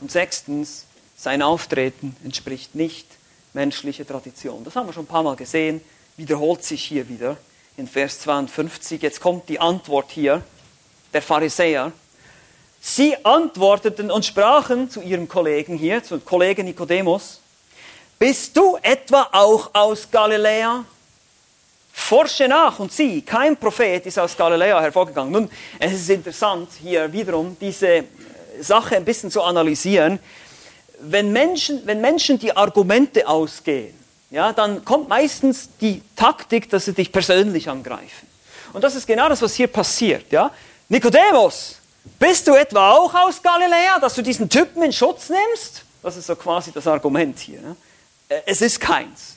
Und 0.00 0.10
sechstens, 0.10 0.86
sein 1.14 1.42
Auftreten 1.42 2.16
entspricht 2.24 2.74
nicht 2.74 3.06
menschlicher 3.54 4.06
Tradition. 4.06 4.62
Das 4.64 4.76
haben 4.76 4.86
wir 4.86 4.92
schon 4.92 5.04
ein 5.04 5.08
paar 5.08 5.22
Mal 5.22 5.36
gesehen, 5.36 5.80
wiederholt 6.16 6.62
sich 6.64 6.84
hier 6.84 7.08
wieder 7.08 7.36
in 7.76 7.88
Vers 7.88 8.20
52. 8.20 9.00
Jetzt 9.00 9.20
kommt 9.20 9.48
die 9.48 9.58
Antwort 9.58 10.10
hier 10.10 10.42
der 11.12 11.22
Pharisäer. 11.22 11.92
Sie 12.80 13.16
antworteten 13.24 14.10
und 14.10 14.26
sprachen 14.26 14.90
zu 14.90 15.00
ihrem 15.00 15.26
Kollegen 15.26 15.78
hier, 15.78 16.02
zu 16.02 16.20
Kollegen 16.20 16.66
Nikodemus, 16.66 17.40
bist 18.18 18.56
du 18.56 18.76
etwa 18.82 19.28
auch 19.32 19.70
aus 19.72 20.08
Galiläa? 20.10 20.84
Forsche 21.92 22.48
nach 22.48 22.78
und 22.80 22.92
sieh, 22.92 23.22
kein 23.22 23.56
Prophet 23.56 24.04
ist 24.06 24.18
aus 24.18 24.36
Galiläa 24.36 24.80
hervorgegangen. 24.80 25.32
Nun, 25.32 25.50
es 25.78 25.92
ist 25.92 26.10
interessant, 26.10 26.68
hier 26.82 27.12
wiederum 27.12 27.56
diese 27.60 28.04
Sache 28.60 28.96
ein 28.96 29.04
bisschen 29.04 29.30
zu 29.30 29.42
analysieren. 29.42 30.18
Wenn 31.06 31.32
Menschen, 31.32 31.82
wenn 31.86 32.00
Menschen 32.00 32.38
die 32.38 32.56
Argumente 32.56 33.26
ausgehen, 33.26 33.94
ja, 34.30 34.52
dann 34.52 34.84
kommt 34.84 35.08
meistens 35.08 35.68
die 35.80 36.02
Taktik, 36.16 36.68
dass 36.70 36.86
sie 36.86 36.92
dich 36.92 37.12
persönlich 37.12 37.68
angreifen. 37.68 38.26
Und 38.72 38.82
das 38.82 38.96
ist 38.96 39.06
genau 39.06 39.28
das, 39.28 39.40
was 39.42 39.54
hier 39.54 39.68
passiert. 39.68 40.32
Ja? 40.32 40.50
Nikodemus, 40.88 41.76
bist 42.18 42.46
du 42.48 42.54
etwa 42.54 42.92
auch 42.92 43.14
aus 43.14 43.40
Galiläa, 43.40 43.98
dass 44.00 44.14
du 44.14 44.22
diesen 44.22 44.48
Typen 44.48 44.82
in 44.82 44.92
Schutz 44.92 45.30
nimmst? 45.30 45.84
Das 46.02 46.16
ist 46.16 46.26
so 46.26 46.34
quasi 46.36 46.72
das 46.72 46.86
Argument 46.86 47.38
hier. 47.38 47.60
Ne? 47.60 47.76
Es 48.44 48.60
ist 48.60 48.80
keins. 48.80 49.36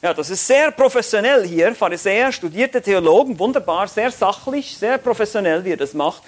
Ja, 0.00 0.14
das 0.14 0.30
ist 0.30 0.46
sehr 0.46 0.70
professionell 0.70 1.46
hier. 1.46 1.74
Pharisäer, 1.74 2.30
studierte 2.30 2.80
Theologen, 2.80 3.38
wunderbar, 3.38 3.88
sehr 3.88 4.10
sachlich, 4.10 4.76
sehr 4.78 4.98
professionell, 4.98 5.64
wie 5.64 5.72
er 5.72 5.76
das 5.76 5.94
macht. 5.94 6.22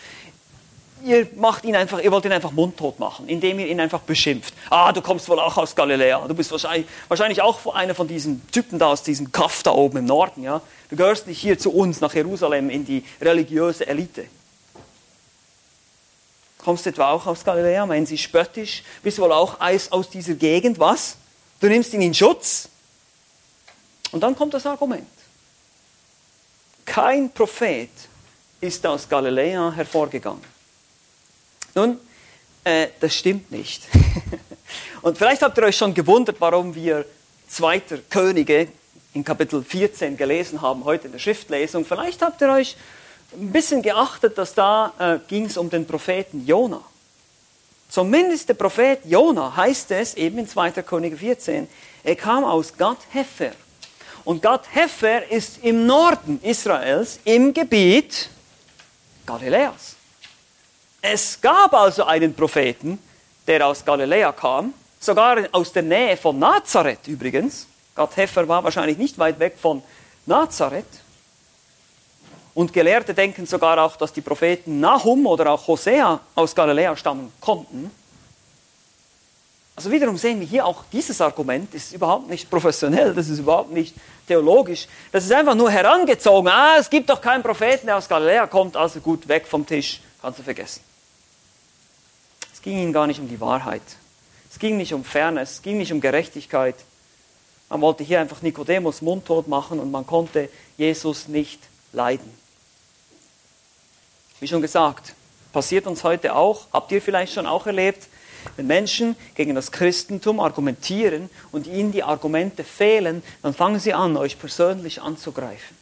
Ihr, 1.05 1.29
macht 1.37 1.65
ihn 1.65 1.77
einfach, 1.77 2.01
ihr 2.01 2.11
wollt 2.11 2.25
ihn 2.25 2.33
einfach 2.33 2.51
mundtot 2.51 2.99
machen, 2.99 3.29
indem 3.29 3.59
ihr 3.59 3.67
ihn 3.67 3.81
einfach 3.81 4.01
beschimpft. 4.01 4.55
Ah, 4.71 4.93
du 4.93 5.01
kommst 5.01 5.29
wohl 5.29 5.39
auch 5.39 5.57
aus 5.57 5.75
Galiläa. 5.75 6.27
Du 6.27 6.35
bist 6.35 6.51
wahrscheinlich, 6.51 6.87
wahrscheinlich 7.09 7.43
auch 7.43 7.75
einer 7.75 7.95
von 7.95 8.09
diesen 8.09 8.47
Typen 8.51 8.79
da 8.79 8.89
aus 8.89 9.03
diesem 9.03 9.31
Kaff 9.33 9.63
da 9.63 9.73
oben 9.73 9.99
im 9.99 10.05
Norden. 10.05 10.43
Ja? 10.43 10.61
Du 10.91 10.97
gehörst 10.97 11.27
nicht 11.27 11.39
hier 11.39 11.59
zu 11.59 11.73
uns 11.73 12.01
nach 12.01 12.15
Jerusalem 12.15 12.71
in 12.71 12.85
die 12.85 13.05
religiöse 13.21 13.87
Elite. 13.87 14.27
Kommst 16.59 16.87
du 16.87 16.91
etwa 16.91 17.13
auch 17.13 17.27
aus 17.27 17.45
Galiläa? 17.45 17.87
Meinen 17.87 18.07
sie 18.07 18.19
spöttisch? 18.19 18.83
Bist 19.03 19.19
du 19.19 19.23
wohl 19.23 19.33
auch 19.33 19.59
aus 19.61 20.11
dieser 20.11 20.35
Gegend? 20.35 20.79
Was? 20.79 21.17
Du 21.61 21.69
nimmst 21.69 21.95
ihn 21.95 22.03
in 22.03 22.15
Schutz? 22.15 22.69
Und 24.11 24.21
dann 24.21 24.35
kommt 24.35 24.55
das 24.55 24.67
Argument. 24.67 25.07
Kein 26.85 27.31
Prophet 27.31 27.91
ist 28.61 28.85
aus 28.87 29.09
Galiläa 29.09 29.73
hervorgegangen. 29.73 30.58
Nun, 31.79 32.01
äh, 32.65 32.89
das 32.99 33.15
stimmt 33.15 33.53
nicht. 33.53 33.85
Und 35.03 35.17
vielleicht 35.17 35.43
habt 35.43 35.57
ihr 35.59 35.63
euch 35.63 35.77
schon 35.77 35.95
gewundert, 35.95 36.41
warum 36.41 36.75
wir 36.75 37.05
Zweiter 37.47 37.99
Könige 38.11 38.67
in 39.15 39.23
Kapitel 39.23 39.63
14 39.63 40.17
gelesen 40.17 40.61
haben, 40.61 40.85
heute 40.85 41.07
in 41.07 41.13
der 41.13 41.21
Schriftlesung. 41.21 41.85
Vielleicht 41.85 42.21
habt 42.21 42.41
ihr 42.41 42.49
euch 42.49 42.77
ein 43.33 43.53
bisschen 43.53 43.81
geachtet, 43.81 44.37
dass 44.39 44.55
da 44.55 44.93
äh, 44.99 45.21
ging 45.29 45.45
es 45.45 45.57
um 45.57 45.71
den 45.71 45.87
Propheten 45.87 46.45
Jona. 46.45 46.81
Zumindest 47.89 48.49
der 48.49 48.55
Prophet 48.55 48.99
Jona 49.05 49.55
heißt 49.55 49.93
es 49.93 50.15
eben 50.15 50.39
in 50.39 50.49
2. 50.49 50.73
Könige 50.83 51.17
14, 51.17 51.69
er 52.03 52.17
kam 52.17 52.43
aus 52.43 52.77
Gad 52.77 52.99
Hefer. 53.13 53.53
Und 54.25 54.43
Gad 54.43 54.65
Hefer 54.75 55.31
ist 55.31 55.63
im 55.63 55.87
Norden 55.87 56.41
Israels, 56.43 57.21
im 57.25 57.55
Gebiet 57.55 58.31
Galiläas. 59.25 59.98
Es 61.01 61.41
gab 61.41 61.75
also 61.75 62.05
einen 62.05 62.35
Propheten, 62.35 62.99
der 63.47 63.67
aus 63.67 63.85
Galiläa 63.85 64.33
kam, 64.33 64.75
sogar 64.99 65.39
aus 65.53 65.73
der 65.73 65.83
Nähe 65.83 66.17
von 66.17 66.39
Nazareth 66.39 67.07
übrigens. 67.07 67.69
Gad 67.95 68.17
Hefer 68.17 68.47
war 68.49 68.65
wahrscheinlich 68.65 68.99
nicht 68.99 69.19
weit 69.19 69.39
weg 69.39 69.57
von 69.61 69.83
Nazareth. 70.27 70.87
Und 72.55 72.73
Gelehrte 72.73 73.15
denken 73.15 73.47
sogar 73.47 73.79
auch, 73.79 73.97
dass 73.97 74.13
die 74.13 74.21
Propheten 74.21 74.81
Nahum 74.81 75.27
oder 75.27 75.53
auch 75.53 75.69
Hosea 75.69 76.21
aus 76.35 76.55
Galiläa 76.55 76.97
stammen 76.97 77.33
konnten. 77.41 77.93
Also 79.77 79.93
wiederum 79.93 80.17
sehen 80.17 80.41
wir 80.41 80.47
hier 80.49 80.67
auch 80.67 80.83
dieses 80.93 81.21
Argument 81.21 81.73
ist 81.73 81.93
überhaupt 81.93 82.29
nicht 82.29 82.51
professionell, 82.51 83.15
das 83.15 83.29
ist 83.29 83.39
überhaupt 83.39 83.71
nicht 83.71 83.95
theologisch. 84.27 84.89
Das 85.13 85.25
ist 85.25 85.31
einfach 85.31 85.55
nur 85.55 85.71
herangezogen. 85.71 86.49
Ah, 86.49 86.79
es 86.81 86.91
gibt 86.91 87.09
doch 87.09 87.21
keinen 87.21 87.45
Propheten, 87.45 87.87
der 87.87 87.97
aus 87.97 88.09
Galiläa 88.09 88.49
kommt, 88.49 88.77
also 88.77 88.99
gut, 88.99 89.29
weg 89.29 89.47
vom 89.47 89.65
Tisch, 89.65 90.01
kannst 90.21 90.41
du 90.41 90.43
vergessen. 90.43 90.88
Es 92.59 92.63
ging 92.63 92.77
ihnen 92.77 92.93
gar 92.93 93.07
nicht 93.07 93.21
um 93.21 93.29
die 93.29 93.41
Wahrheit. 93.41 93.83
Es 94.51 94.59
ging 94.59 94.79
nicht 94.79 94.93
um 94.93 95.05
Fairness, 95.05 95.53
es 95.53 95.63
ging 95.63 95.79
nicht 95.79 95.93
um 95.93 96.01
Gerechtigkeit. 96.01 96.75
Man 97.69 97.81
wollte 97.81 98.03
hier 98.03 98.19
einfach 98.19 98.43
Nikodemus 98.43 99.01
mundtot 99.01 99.47
machen 99.47 99.79
und 99.79 99.93
man 99.93 100.05
konnte 100.05 100.49
Jesus 100.77 101.29
nicht 101.29 101.61
leiden. 101.93 102.29
Wie 104.41 104.49
schon 104.49 104.61
gesagt, 104.61 105.15
passiert 105.53 105.87
uns 105.87 106.03
heute 106.03 106.35
auch, 106.35 106.67
habt 106.73 106.91
ihr 106.91 107.01
vielleicht 107.01 107.33
schon 107.33 107.47
auch 107.47 107.65
erlebt, 107.69 108.09
wenn 108.57 108.67
Menschen 108.67 109.15
gegen 109.37 109.55
das 109.55 109.71
Christentum 109.71 110.41
argumentieren 110.41 111.31
und 111.53 111.69
ihnen 111.69 111.93
die 111.93 112.03
Argumente 112.03 112.65
fehlen, 112.65 113.23
dann 113.41 113.55
fangen 113.55 113.79
sie 113.79 113.95
an, 113.95 114.17
euch 114.17 114.37
persönlich 114.37 115.01
anzugreifen. 115.01 115.77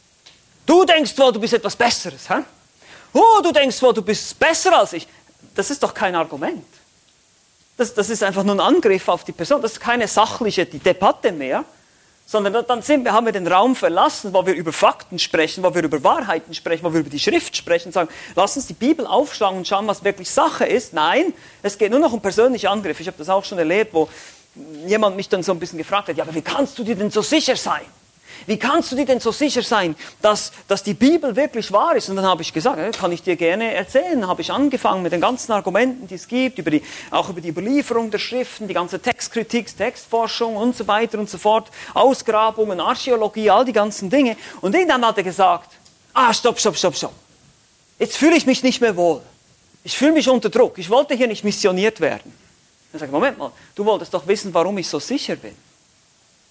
Du 0.67 0.85
denkst 0.85 1.17
wohl, 1.17 1.33
du 1.33 1.39
bist 1.39 1.53
etwas 1.53 1.75
Besseres. 1.75 2.29
Hä? 2.29 2.43
Oh, 3.13 3.41
du 3.41 3.51
denkst 3.51 3.81
wohl, 3.81 3.95
du 3.95 4.03
bist 4.03 4.37
besser 4.37 4.77
als 4.77 4.93
ich. 4.93 5.07
Das 5.57 5.71
ist 5.71 5.81
doch 5.81 5.95
kein 5.95 6.15
Argument. 6.15 6.63
Das, 7.77 7.93
das 7.93 8.11
ist 8.11 8.21
einfach 8.21 8.43
nur 8.43 8.55
ein 8.55 8.59
Angriff 8.59 9.07
auf 9.09 9.23
die 9.23 9.31
Person. 9.31 9.59
Das 9.59 9.73
ist 9.73 9.79
keine 9.79 10.07
sachliche 10.07 10.67
Debatte 10.67 11.31
mehr, 11.31 11.65
sondern 12.27 12.63
dann 12.67 12.83
sind 12.83 13.09
haben 13.11 13.25
wir 13.25 13.33
den 13.33 13.47
Raum 13.47 13.75
verlassen, 13.75 14.33
wo 14.33 14.45
wir 14.45 14.53
über 14.53 14.71
Fakten 14.71 15.17
sprechen, 15.17 15.63
wo 15.63 15.73
wir 15.73 15.83
über 15.83 16.03
Wahrheiten 16.03 16.53
sprechen, 16.53 16.83
wo 16.83 16.93
wir 16.93 16.99
über 16.99 17.09
die 17.09 17.19
Schrift 17.19 17.57
sprechen, 17.57 17.91
sagen, 17.91 18.09
lass 18.35 18.55
uns 18.55 18.67
die 18.67 18.73
Bibel 18.73 19.07
aufschlagen 19.07 19.57
und 19.57 19.67
schauen, 19.67 19.87
was 19.87 20.03
wirklich 20.03 20.29
Sache 20.29 20.65
ist. 20.65 20.93
Nein, 20.93 21.33
es 21.63 21.79
geht 21.79 21.89
nur 21.89 21.99
noch 21.99 22.13
um 22.13 22.21
persönliche 22.21 22.69
Angriffe. 22.69 23.01
Ich 23.01 23.07
habe 23.07 23.17
das 23.17 23.27
auch 23.27 23.43
schon 23.43 23.57
erlebt, 23.57 23.95
wo 23.95 24.07
jemand 24.85 25.15
mich 25.15 25.27
dann 25.27 25.41
so 25.41 25.53
ein 25.53 25.59
bisschen 25.59 25.79
gefragt 25.79 26.09
hat, 26.09 26.17
ja, 26.17 26.23
aber 26.23 26.35
wie 26.35 26.41
kannst 26.43 26.77
du 26.77 26.83
dir 26.83 26.95
denn 26.95 27.09
so 27.09 27.23
sicher 27.23 27.55
sein? 27.55 27.85
Wie 28.45 28.57
kannst 28.57 28.91
du 28.91 28.95
dir 28.95 29.05
denn 29.05 29.19
so 29.19 29.31
sicher 29.31 29.61
sein, 29.61 29.95
dass, 30.21 30.51
dass 30.67 30.83
die 30.83 30.93
Bibel 30.93 31.35
wirklich 31.35 31.71
wahr 31.71 31.95
ist? 31.95 32.09
Und 32.09 32.15
dann 32.17 32.25
habe 32.25 32.41
ich 32.41 32.53
gesagt, 32.53 32.97
kann 32.97 33.11
ich 33.11 33.23
dir 33.23 33.35
gerne 33.35 33.73
erzählen. 33.73 34.21
Dann 34.21 34.29
habe 34.29 34.41
ich 34.41 34.51
angefangen 34.51 35.03
mit 35.03 35.11
den 35.11 35.21
ganzen 35.21 35.51
Argumenten, 35.51 36.07
die 36.07 36.15
es 36.15 36.27
gibt, 36.27 36.59
über 36.59 36.71
die, 36.71 36.83
auch 37.11 37.29
über 37.29 37.41
die 37.41 37.49
Überlieferung 37.49 38.11
der 38.11 38.19
Schriften, 38.19 38.67
die 38.67 38.73
ganze 38.73 38.99
Textkritik, 38.99 39.75
Textforschung 39.75 40.55
und 40.55 40.75
so 40.75 40.87
weiter 40.87 41.19
und 41.19 41.29
so 41.29 41.37
fort, 41.37 41.69
Ausgrabungen, 41.93 42.79
Archäologie, 42.79 43.49
all 43.49 43.65
die 43.65 43.73
ganzen 43.73 44.09
Dinge. 44.09 44.37
Und 44.61 44.75
irgendwann 44.75 45.05
hat 45.05 45.17
er 45.17 45.23
gesagt, 45.23 45.71
ah, 46.13 46.33
stopp, 46.33 46.59
stopp, 46.59 46.77
stopp, 46.77 46.95
stopp. 46.95 47.13
Jetzt 47.99 48.17
fühle 48.17 48.35
ich 48.35 48.45
mich 48.45 48.63
nicht 48.63 48.81
mehr 48.81 48.95
wohl. 48.95 49.21
Ich 49.83 49.97
fühle 49.97 50.11
mich 50.11 50.29
unter 50.29 50.49
Druck. 50.49 50.77
Ich 50.77 50.89
wollte 50.89 51.15
hier 51.15 51.27
nicht 51.27 51.43
missioniert 51.43 51.99
werden. 51.99 52.33
Dann 52.91 52.99
sage 52.99 53.09
ich, 53.09 53.13
Moment 53.13 53.37
mal, 53.37 53.51
du 53.75 53.85
wolltest 53.85 54.13
doch 54.13 54.27
wissen, 54.27 54.53
warum 54.53 54.77
ich 54.77 54.87
so 54.87 54.99
sicher 54.99 55.35
bin. 55.35 55.55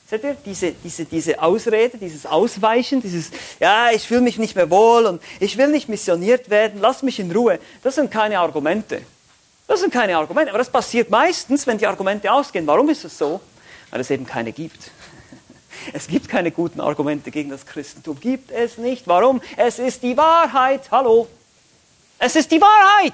Seht 0.08 0.22
ihr, 0.22 0.36
diese, 0.44 0.70
diese, 0.70 1.04
diese 1.04 1.42
Ausrede, 1.42 1.98
dieses 1.98 2.26
Ausweichen, 2.26 3.02
dieses, 3.02 3.32
ja, 3.58 3.90
ich 3.90 4.06
fühle 4.06 4.20
mich 4.20 4.38
nicht 4.38 4.54
mehr 4.54 4.70
wohl 4.70 5.04
und 5.04 5.20
ich 5.40 5.58
will 5.58 5.66
nicht 5.66 5.88
missioniert 5.88 6.48
werden, 6.48 6.80
lass 6.80 7.02
mich 7.02 7.18
in 7.18 7.32
Ruhe, 7.32 7.58
das 7.82 7.96
sind 7.96 8.08
keine 8.08 8.38
Argumente. 8.38 9.02
Das 9.66 9.80
sind 9.80 9.92
keine 9.92 10.16
Argumente, 10.16 10.50
aber 10.50 10.58
das 10.58 10.70
passiert 10.70 11.10
meistens, 11.10 11.66
wenn 11.66 11.76
die 11.76 11.88
Argumente 11.88 12.30
ausgehen. 12.30 12.64
Warum 12.68 12.88
ist 12.88 13.04
es 13.04 13.18
so? 13.18 13.40
Weil 13.90 14.00
es 14.00 14.10
eben 14.10 14.26
keine 14.26 14.52
gibt. 14.52 14.90
Es 15.92 16.08
gibt 16.08 16.28
keine 16.28 16.50
guten 16.50 16.80
Argumente 16.80 17.30
gegen 17.30 17.50
das 17.50 17.64
Christentum. 17.64 18.18
Gibt 18.18 18.50
es 18.50 18.76
nicht. 18.76 19.06
Warum? 19.06 19.40
Es 19.56 19.78
ist 19.78 20.02
die 20.02 20.16
Wahrheit. 20.16 20.90
Hallo. 20.90 21.28
Es 22.18 22.34
ist 22.34 22.50
die 22.50 22.60
Wahrheit. 22.60 23.12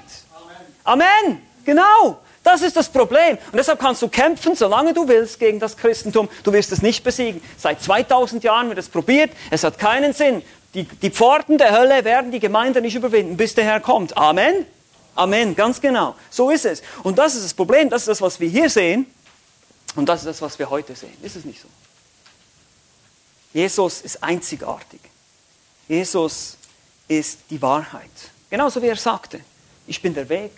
Amen. 0.83 1.03
Amen. 1.25 1.41
Genau. 1.65 2.19
Das 2.43 2.61
ist 2.61 2.75
das 2.75 2.89
Problem. 2.89 3.37
Und 3.51 3.55
deshalb 3.57 3.79
kannst 3.79 4.01
du 4.01 4.09
kämpfen, 4.09 4.55
solange 4.55 4.93
du 4.93 5.07
willst, 5.07 5.39
gegen 5.39 5.59
das 5.59 5.77
Christentum. 5.77 6.29
Du 6.43 6.51
wirst 6.51 6.71
es 6.73 6.81
nicht 6.81 7.03
besiegen. 7.03 7.41
Seit 7.57 7.81
2000 7.81 8.43
Jahren 8.43 8.67
wird 8.67 8.77
es 8.77 8.89
probiert. 8.89 9.31
Es 9.49 9.63
hat 9.63 9.79
keinen 9.79 10.13
Sinn. 10.13 10.41
Die, 10.73 10.83
die 10.83 11.09
Pforten 11.09 11.57
der 11.57 11.71
Hölle 11.71 12.03
werden 12.03 12.31
die 12.31 12.39
Gemeinde 12.39 12.81
nicht 12.81 12.95
überwinden, 12.95 13.37
bis 13.37 13.55
der 13.55 13.63
Herr 13.63 13.79
kommt. 13.79 14.17
Amen. 14.17 14.65
Amen, 15.15 15.55
ganz 15.55 15.79
genau. 15.79 16.15
So 16.29 16.49
ist 16.49 16.65
es. 16.65 16.81
Und 17.03 17.17
das 17.17 17.35
ist 17.35 17.45
das 17.45 17.53
Problem. 17.53 17.89
Das 17.89 18.01
ist 18.01 18.07
das, 18.07 18.21
was 18.21 18.39
wir 18.39 18.49
hier 18.49 18.69
sehen. 18.69 19.05
Und 19.95 20.09
das 20.09 20.21
ist 20.21 20.25
das, 20.25 20.41
was 20.41 20.57
wir 20.59 20.69
heute 20.69 20.95
sehen. 20.95 21.15
Ist 21.21 21.35
es 21.35 21.45
nicht 21.45 21.61
so? 21.61 21.67
Jesus 23.53 24.01
ist 24.01 24.23
einzigartig. 24.23 24.99
Jesus 25.87 26.57
ist 27.07 27.39
die 27.49 27.61
Wahrheit. 27.61 28.09
Genauso 28.49 28.81
wie 28.81 28.87
er 28.87 28.95
sagte, 28.95 29.39
ich 29.85 30.01
bin 30.01 30.13
der 30.13 30.27
Weg, 30.29 30.51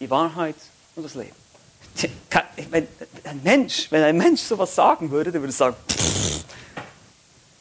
die 0.00 0.10
Wahrheit 0.10 0.56
und 0.96 1.02
das 1.02 1.14
Leben. 1.14 1.34
Wenn 2.70 2.88
ein 3.24 3.40
Mensch, 3.42 3.90
wenn 3.90 4.02
ein 4.02 4.16
Mensch 4.16 4.40
sowas 4.40 4.74
sagen 4.74 5.10
würde, 5.10 5.30
der 5.32 5.40
würde 5.40 5.52
sagen, 5.52 5.76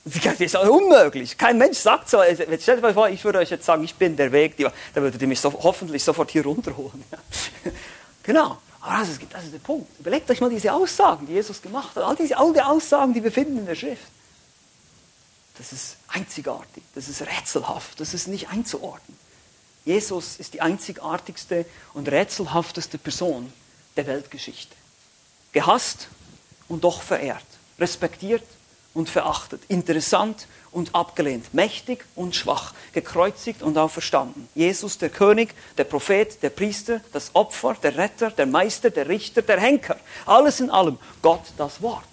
das 0.05 0.39
ist 0.39 0.55
unmöglich. 0.55 1.38
Kein 1.38 1.57
Mensch 1.57 1.77
sagt 1.77 2.09
so. 2.09 2.21
Stellt 2.59 2.84
euch 2.84 2.93
vor, 2.93 3.09
ich 3.09 3.23
würde 3.23 3.39
euch 3.39 3.49
jetzt 3.49 3.65
sagen, 3.65 3.84
ich 3.84 3.95
bin 3.95 4.17
der 4.17 4.31
Weg, 4.31 4.57
da 4.57 5.01
würdet 5.01 5.21
ihr 5.21 5.27
mich 5.27 5.39
so, 5.39 5.51
hoffentlich 5.51 6.03
sofort 6.03 6.31
hier 6.31 6.43
runterholen. 6.43 7.03
genau. 8.23 8.57
Aber 8.81 8.99
das 8.99 9.09
ist, 9.09 9.21
das 9.29 9.45
ist 9.45 9.53
der 9.53 9.59
Punkt. 9.59 9.88
Überlegt 9.99 10.29
euch 10.29 10.41
mal 10.41 10.49
diese 10.49 10.73
Aussagen, 10.73 11.25
die 11.25 11.34
Jesus 11.34 11.61
gemacht 11.61 11.95
hat. 11.95 12.03
All 12.03 12.17
diese 12.17 12.38
all 12.38 12.51
die 12.51 12.61
Aussagen, 12.61 13.13
die 13.13 13.23
wir 13.23 13.31
finden 13.31 13.59
in 13.59 13.65
der 13.65 13.75
Schrift. 13.75 14.03
Das 15.57 15.71
ist 15.71 15.97
einzigartig, 16.07 16.84
das 16.95 17.07
ist 17.07 17.21
rätselhaft, 17.21 17.99
das 17.99 18.13
ist 18.13 18.27
nicht 18.27 18.49
einzuordnen. 18.49 19.17
Jesus 19.86 20.38
ist 20.38 20.53
die 20.53 20.61
einzigartigste 20.61 21.65
und 21.93 22.09
rätselhafteste 22.09 22.97
Person 22.97 23.51
der 23.97 24.07
Weltgeschichte. 24.07 24.75
Gehasst 25.51 26.07
und 26.69 26.84
doch 26.84 27.01
verehrt, 27.01 27.45
respektiert 27.79 28.43
und 28.93 29.09
verachtet, 29.09 29.61
interessant 29.67 30.47
und 30.71 30.95
abgelehnt, 30.95 31.53
mächtig 31.53 32.05
und 32.15 32.36
schwach, 32.36 32.73
gekreuzigt 32.93 33.61
und 33.61 33.77
auferstanden. 33.77 34.47
Jesus, 34.55 34.97
der 34.97 35.09
König, 35.09 35.53
der 35.77 35.84
Prophet, 35.84 36.41
der 36.41 36.49
Priester, 36.49 37.01
das 37.11 37.31
Opfer, 37.34 37.75
der 37.81 37.97
Retter, 37.97 38.31
der 38.31 38.45
Meister, 38.45 38.89
der 38.89 39.07
Richter, 39.09 39.41
der 39.41 39.59
Henker. 39.59 39.99
Alles 40.25 40.59
in 40.59 40.69
allem, 40.69 40.97
Gott 41.21 41.43
das 41.57 41.81
Wort. 41.81 42.03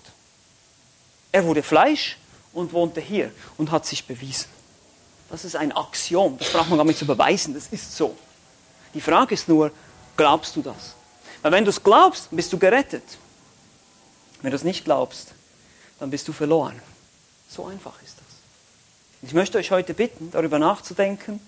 Er 1.32 1.44
wurde 1.44 1.62
Fleisch 1.62 2.18
und 2.52 2.72
wohnte 2.72 3.00
hier 3.00 3.30
und 3.56 3.70
hat 3.70 3.86
sich 3.86 4.04
bewiesen. 4.04 4.59
Das 5.30 5.44
ist 5.44 5.54
ein 5.54 5.72
Axiom, 5.72 6.36
das 6.38 6.52
braucht 6.52 6.68
man 6.68 6.78
gar 6.78 6.84
nicht 6.84 6.98
zu 6.98 7.06
beweisen, 7.06 7.54
das 7.54 7.68
ist 7.68 7.96
so. 7.96 8.16
Die 8.94 9.00
Frage 9.00 9.34
ist 9.34 9.48
nur, 9.48 9.70
glaubst 10.16 10.56
du 10.56 10.62
das? 10.62 10.94
Weil 11.42 11.52
wenn 11.52 11.64
du 11.64 11.70
es 11.70 11.82
glaubst, 11.82 12.28
bist 12.30 12.52
du 12.52 12.58
gerettet. 12.58 13.04
Wenn 14.42 14.50
du 14.50 14.56
es 14.56 14.64
nicht 14.64 14.84
glaubst, 14.84 15.28
dann 15.98 16.10
bist 16.10 16.26
du 16.26 16.32
verloren. 16.32 16.80
So 17.48 17.66
einfach 17.66 17.94
ist 18.02 18.16
das. 18.18 18.26
Ich 19.22 19.34
möchte 19.34 19.58
euch 19.58 19.70
heute 19.70 19.94
bitten, 19.94 20.30
darüber 20.30 20.58
nachzudenken, 20.58 21.40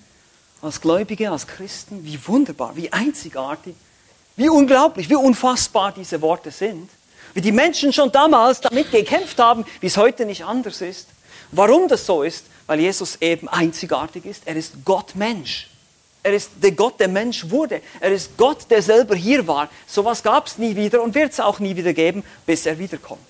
als 0.60 0.80
Gläubige, 0.80 1.30
als 1.30 1.46
Christen, 1.46 2.04
wie 2.04 2.18
wunderbar, 2.28 2.76
wie 2.76 2.92
einzigartig, 2.92 3.74
wie 4.36 4.48
unglaublich, 4.48 5.08
wie 5.10 5.16
unfassbar 5.16 5.92
diese 5.92 6.20
Worte 6.22 6.50
sind. 6.50 6.88
Wie 7.34 7.40
die 7.40 7.52
Menschen 7.52 7.92
schon 7.92 8.12
damals 8.12 8.60
damit 8.60 8.90
gekämpft 8.90 9.38
haben, 9.38 9.64
wie 9.80 9.86
es 9.86 9.96
heute 9.96 10.24
nicht 10.26 10.44
anders 10.44 10.80
ist. 10.80 11.08
Warum 11.50 11.88
das 11.88 12.06
so 12.06 12.22
ist? 12.22 12.44
Weil 12.66 12.80
Jesus 12.80 13.16
eben 13.20 13.48
einzigartig 13.48 14.24
ist. 14.24 14.46
Er 14.46 14.56
ist 14.56 14.84
Gott 14.84 15.14
Mensch. 15.14 15.68
Er 16.22 16.34
ist 16.34 16.50
der 16.62 16.72
Gott, 16.72 17.00
der 17.00 17.08
Mensch 17.08 17.50
wurde. 17.50 17.82
Er 17.98 18.12
ist 18.12 18.36
Gott, 18.36 18.70
der 18.70 18.80
selber 18.80 19.16
hier 19.16 19.46
war. 19.46 19.68
So 19.86 20.02
etwas 20.02 20.22
gab 20.22 20.46
es 20.46 20.58
nie 20.58 20.76
wieder 20.76 21.02
und 21.02 21.14
wird 21.14 21.32
es 21.32 21.40
auch 21.40 21.58
nie 21.58 21.74
wieder 21.74 21.92
geben, 21.92 22.22
bis 22.46 22.64
er 22.66 22.78
wiederkommt. 22.78 23.20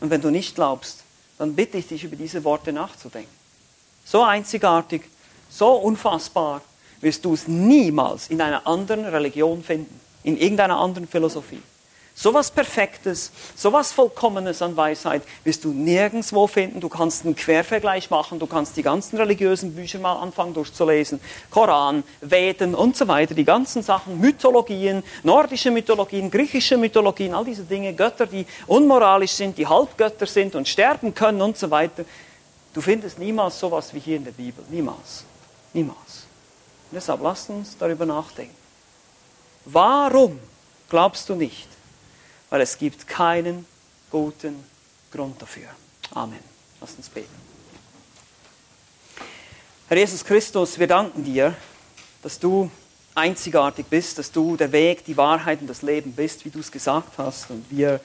Und 0.00 0.10
wenn 0.10 0.20
du 0.20 0.30
nicht 0.30 0.54
glaubst, 0.54 1.02
dann 1.38 1.54
bitte 1.54 1.78
ich 1.78 1.86
dich, 1.86 2.04
über 2.04 2.16
diese 2.16 2.44
Worte 2.44 2.72
nachzudenken. 2.72 3.32
So 4.04 4.22
einzigartig, 4.22 5.02
so 5.48 5.72
unfassbar 5.72 6.62
wirst 7.00 7.24
du 7.24 7.34
es 7.34 7.48
niemals 7.48 8.28
in 8.28 8.40
einer 8.40 8.66
anderen 8.66 9.04
Religion 9.04 9.62
finden, 9.62 10.00
in 10.24 10.36
irgendeiner 10.36 10.78
anderen 10.78 11.06
Philosophie. 11.06 11.62
So 12.20 12.34
was 12.34 12.50
Perfektes, 12.50 13.30
so 13.54 13.72
was 13.72 13.92
Vollkommenes 13.92 14.60
an 14.60 14.76
Weisheit 14.76 15.22
wirst 15.44 15.62
du 15.62 15.68
nirgendwo 15.68 16.48
finden. 16.48 16.80
Du 16.80 16.88
kannst 16.88 17.24
einen 17.24 17.36
Quervergleich 17.36 18.10
machen, 18.10 18.40
du 18.40 18.48
kannst 18.48 18.76
die 18.76 18.82
ganzen 18.82 19.16
religiösen 19.18 19.72
Bücher 19.72 20.00
mal 20.00 20.16
anfangen 20.20 20.52
durchzulesen. 20.52 21.20
Koran, 21.48 22.02
Veden 22.20 22.74
und 22.74 22.96
so 22.96 23.06
weiter, 23.06 23.36
die 23.36 23.44
ganzen 23.44 23.84
Sachen, 23.84 24.18
Mythologien, 24.18 25.04
nordische 25.22 25.70
Mythologien, 25.70 26.28
griechische 26.28 26.76
Mythologien, 26.76 27.34
all 27.34 27.44
diese 27.44 27.62
Dinge, 27.62 27.94
Götter, 27.94 28.26
die 28.26 28.44
unmoralisch 28.66 29.34
sind, 29.34 29.56
die 29.56 29.68
Halbgötter 29.68 30.26
sind 30.26 30.56
und 30.56 30.66
sterben 30.66 31.14
können 31.14 31.40
und 31.40 31.56
so 31.56 31.70
weiter. 31.70 32.04
Du 32.74 32.80
findest 32.80 33.20
niemals 33.20 33.60
sowas 33.60 33.94
wie 33.94 34.00
hier 34.00 34.16
in 34.16 34.24
der 34.24 34.32
Bibel. 34.32 34.64
Niemals. 34.70 35.22
Niemals. 35.72 36.26
Und 36.90 36.96
deshalb 36.96 37.22
lasst 37.22 37.48
uns 37.48 37.78
darüber 37.78 38.04
nachdenken. 38.04 38.56
Warum 39.66 40.40
glaubst 40.90 41.28
du 41.28 41.36
nicht, 41.36 41.77
weil 42.50 42.60
es 42.60 42.78
gibt 42.78 43.06
keinen 43.06 43.66
guten 44.10 44.64
Grund 45.12 45.40
dafür. 45.40 45.68
Amen. 46.12 46.38
Lass 46.80 46.94
uns 46.94 47.08
beten. 47.08 47.34
Herr 49.88 49.96
Jesus 49.96 50.24
Christus, 50.24 50.78
wir 50.78 50.86
danken 50.86 51.24
dir, 51.24 51.54
dass 52.22 52.38
du 52.38 52.70
einzigartig 53.14 53.86
bist, 53.86 54.18
dass 54.18 54.30
du 54.30 54.56
der 54.56 54.70
Weg, 54.72 55.04
die 55.04 55.16
Wahrheit 55.16 55.60
und 55.60 55.66
das 55.66 55.82
Leben 55.82 56.12
bist, 56.12 56.44
wie 56.44 56.50
du 56.50 56.60
es 56.60 56.70
gesagt 56.70 57.18
hast, 57.18 57.50
und 57.50 57.64
wir 57.70 58.00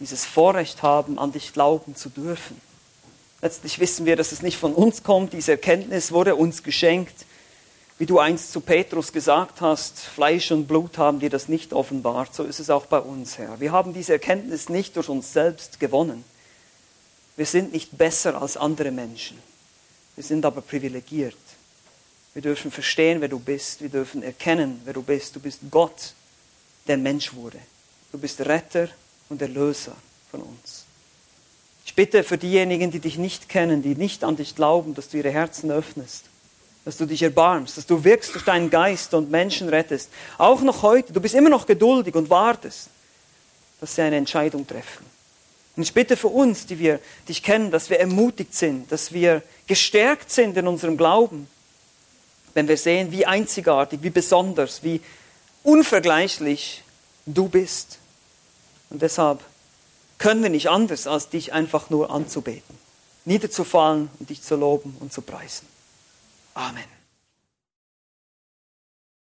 dieses 0.00 0.24
Vorrecht 0.24 0.82
haben, 0.82 1.18
an 1.18 1.32
dich 1.32 1.52
glauben 1.52 1.96
zu 1.96 2.08
dürfen. 2.08 2.60
Letztlich 3.42 3.78
wissen 3.78 4.06
wir, 4.06 4.16
dass 4.16 4.32
es 4.32 4.42
nicht 4.42 4.58
von 4.58 4.74
uns 4.74 5.02
kommt, 5.02 5.32
diese 5.32 5.52
Erkenntnis 5.52 6.12
wurde 6.12 6.36
uns 6.36 6.62
geschenkt 6.62 7.26
wie 7.98 8.06
du 8.06 8.18
einst 8.18 8.52
zu 8.52 8.60
Petrus 8.60 9.12
gesagt 9.12 9.60
hast, 9.60 10.00
Fleisch 10.00 10.50
und 10.52 10.66
Blut 10.66 10.98
haben 10.98 11.18
dir 11.18 11.30
das 11.30 11.48
nicht 11.48 11.72
offenbart, 11.72 12.34
so 12.34 12.44
ist 12.44 12.60
es 12.60 12.68
auch 12.68 12.86
bei 12.86 12.98
uns, 12.98 13.38
Herr. 13.38 13.58
Wir 13.58 13.72
haben 13.72 13.94
diese 13.94 14.12
Erkenntnis 14.12 14.68
nicht 14.68 14.96
durch 14.96 15.08
uns 15.08 15.32
selbst 15.32 15.80
gewonnen. 15.80 16.24
Wir 17.36 17.46
sind 17.46 17.72
nicht 17.72 17.96
besser 17.96 18.40
als 18.40 18.56
andere 18.56 18.90
Menschen. 18.90 19.38
Wir 20.14 20.24
sind 20.24 20.44
aber 20.44 20.60
privilegiert. 20.60 21.36
Wir 22.34 22.42
dürfen 22.42 22.70
verstehen, 22.70 23.20
wer 23.22 23.28
du 23.28 23.38
bist. 23.38 23.80
Wir 23.80 23.88
dürfen 23.88 24.22
erkennen, 24.22 24.80
wer 24.84 24.92
du 24.92 25.02
bist. 25.02 25.36
Du 25.36 25.40
bist 25.40 25.60
Gott, 25.70 26.12
der 26.86 26.98
Mensch 26.98 27.34
wurde. 27.34 27.58
Du 28.12 28.18
bist 28.18 28.40
Retter 28.40 28.88
und 29.30 29.40
Erlöser 29.40 29.96
von 30.30 30.42
uns. 30.42 30.84
Ich 31.86 31.94
bitte 31.94 32.24
für 32.24 32.36
diejenigen, 32.36 32.90
die 32.90 33.00
dich 33.00 33.16
nicht 33.16 33.48
kennen, 33.48 33.82
die 33.82 33.94
nicht 33.94 34.22
an 34.22 34.36
dich 34.36 34.54
glauben, 34.54 34.94
dass 34.94 35.08
du 35.08 35.18
ihre 35.18 35.30
Herzen 35.30 35.70
öffnest 35.70 36.24
dass 36.86 36.98
du 36.98 37.04
dich 37.04 37.20
erbarmst, 37.20 37.76
dass 37.76 37.86
du 37.86 38.04
wirkst 38.04 38.32
durch 38.32 38.44
deinen 38.44 38.70
Geist 38.70 39.12
und 39.12 39.28
Menschen 39.28 39.68
rettest. 39.68 40.08
Auch 40.38 40.60
noch 40.60 40.82
heute, 40.82 41.12
du 41.12 41.20
bist 41.20 41.34
immer 41.34 41.50
noch 41.50 41.66
geduldig 41.66 42.14
und 42.14 42.30
wartest, 42.30 42.90
dass 43.80 43.96
sie 43.96 44.02
eine 44.02 44.14
Entscheidung 44.14 44.64
treffen. 44.64 45.04
Und 45.74 45.82
ich 45.82 45.92
bitte 45.92 46.16
für 46.16 46.28
uns, 46.28 46.64
die 46.64 46.78
wir 46.78 47.00
dich 47.28 47.42
kennen, 47.42 47.72
dass 47.72 47.90
wir 47.90 47.98
ermutigt 47.98 48.54
sind, 48.54 48.92
dass 48.92 49.12
wir 49.12 49.42
gestärkt 49.66 50.30
sind 50.30 50.56
in 50.56 50.68
unserem 50.68 50.96
Glauben, 50.96 51.48
wenn 52.54 52.68
wir 52.68 52.76
sehen, 52.76 53.10
wie 53.10 53.26
einzigartig, 53.26 53.98
wie 54.04 54.10
besonders, 54.10 54.84
wie 54.84 55.00
unvergleichlich 55.64 56.84
du 57.26 57.48
bist. 57.48 57.98
Und 58.90 59.02
deshalb 59.02 59.40
können 60.18 60.40
wir 60.40 60.50
nicht 60.50 60.70
anders, 60.70 61.08
als 61.08 61.30
dich 61.30 61.52
einfach 61.52 61.90
nur 61.90 62.12
anzubeten, 62.12 62.78
niederzufallen 63.24 64.08
und 64.20 64.30
dich 64.30 64.40
zu 64.40 64.54
loben 64.54 64.96
und 65.00 65.12
zu 65.12 65.20
preisen. 65.20 65.75
Amen. 66.56 66.95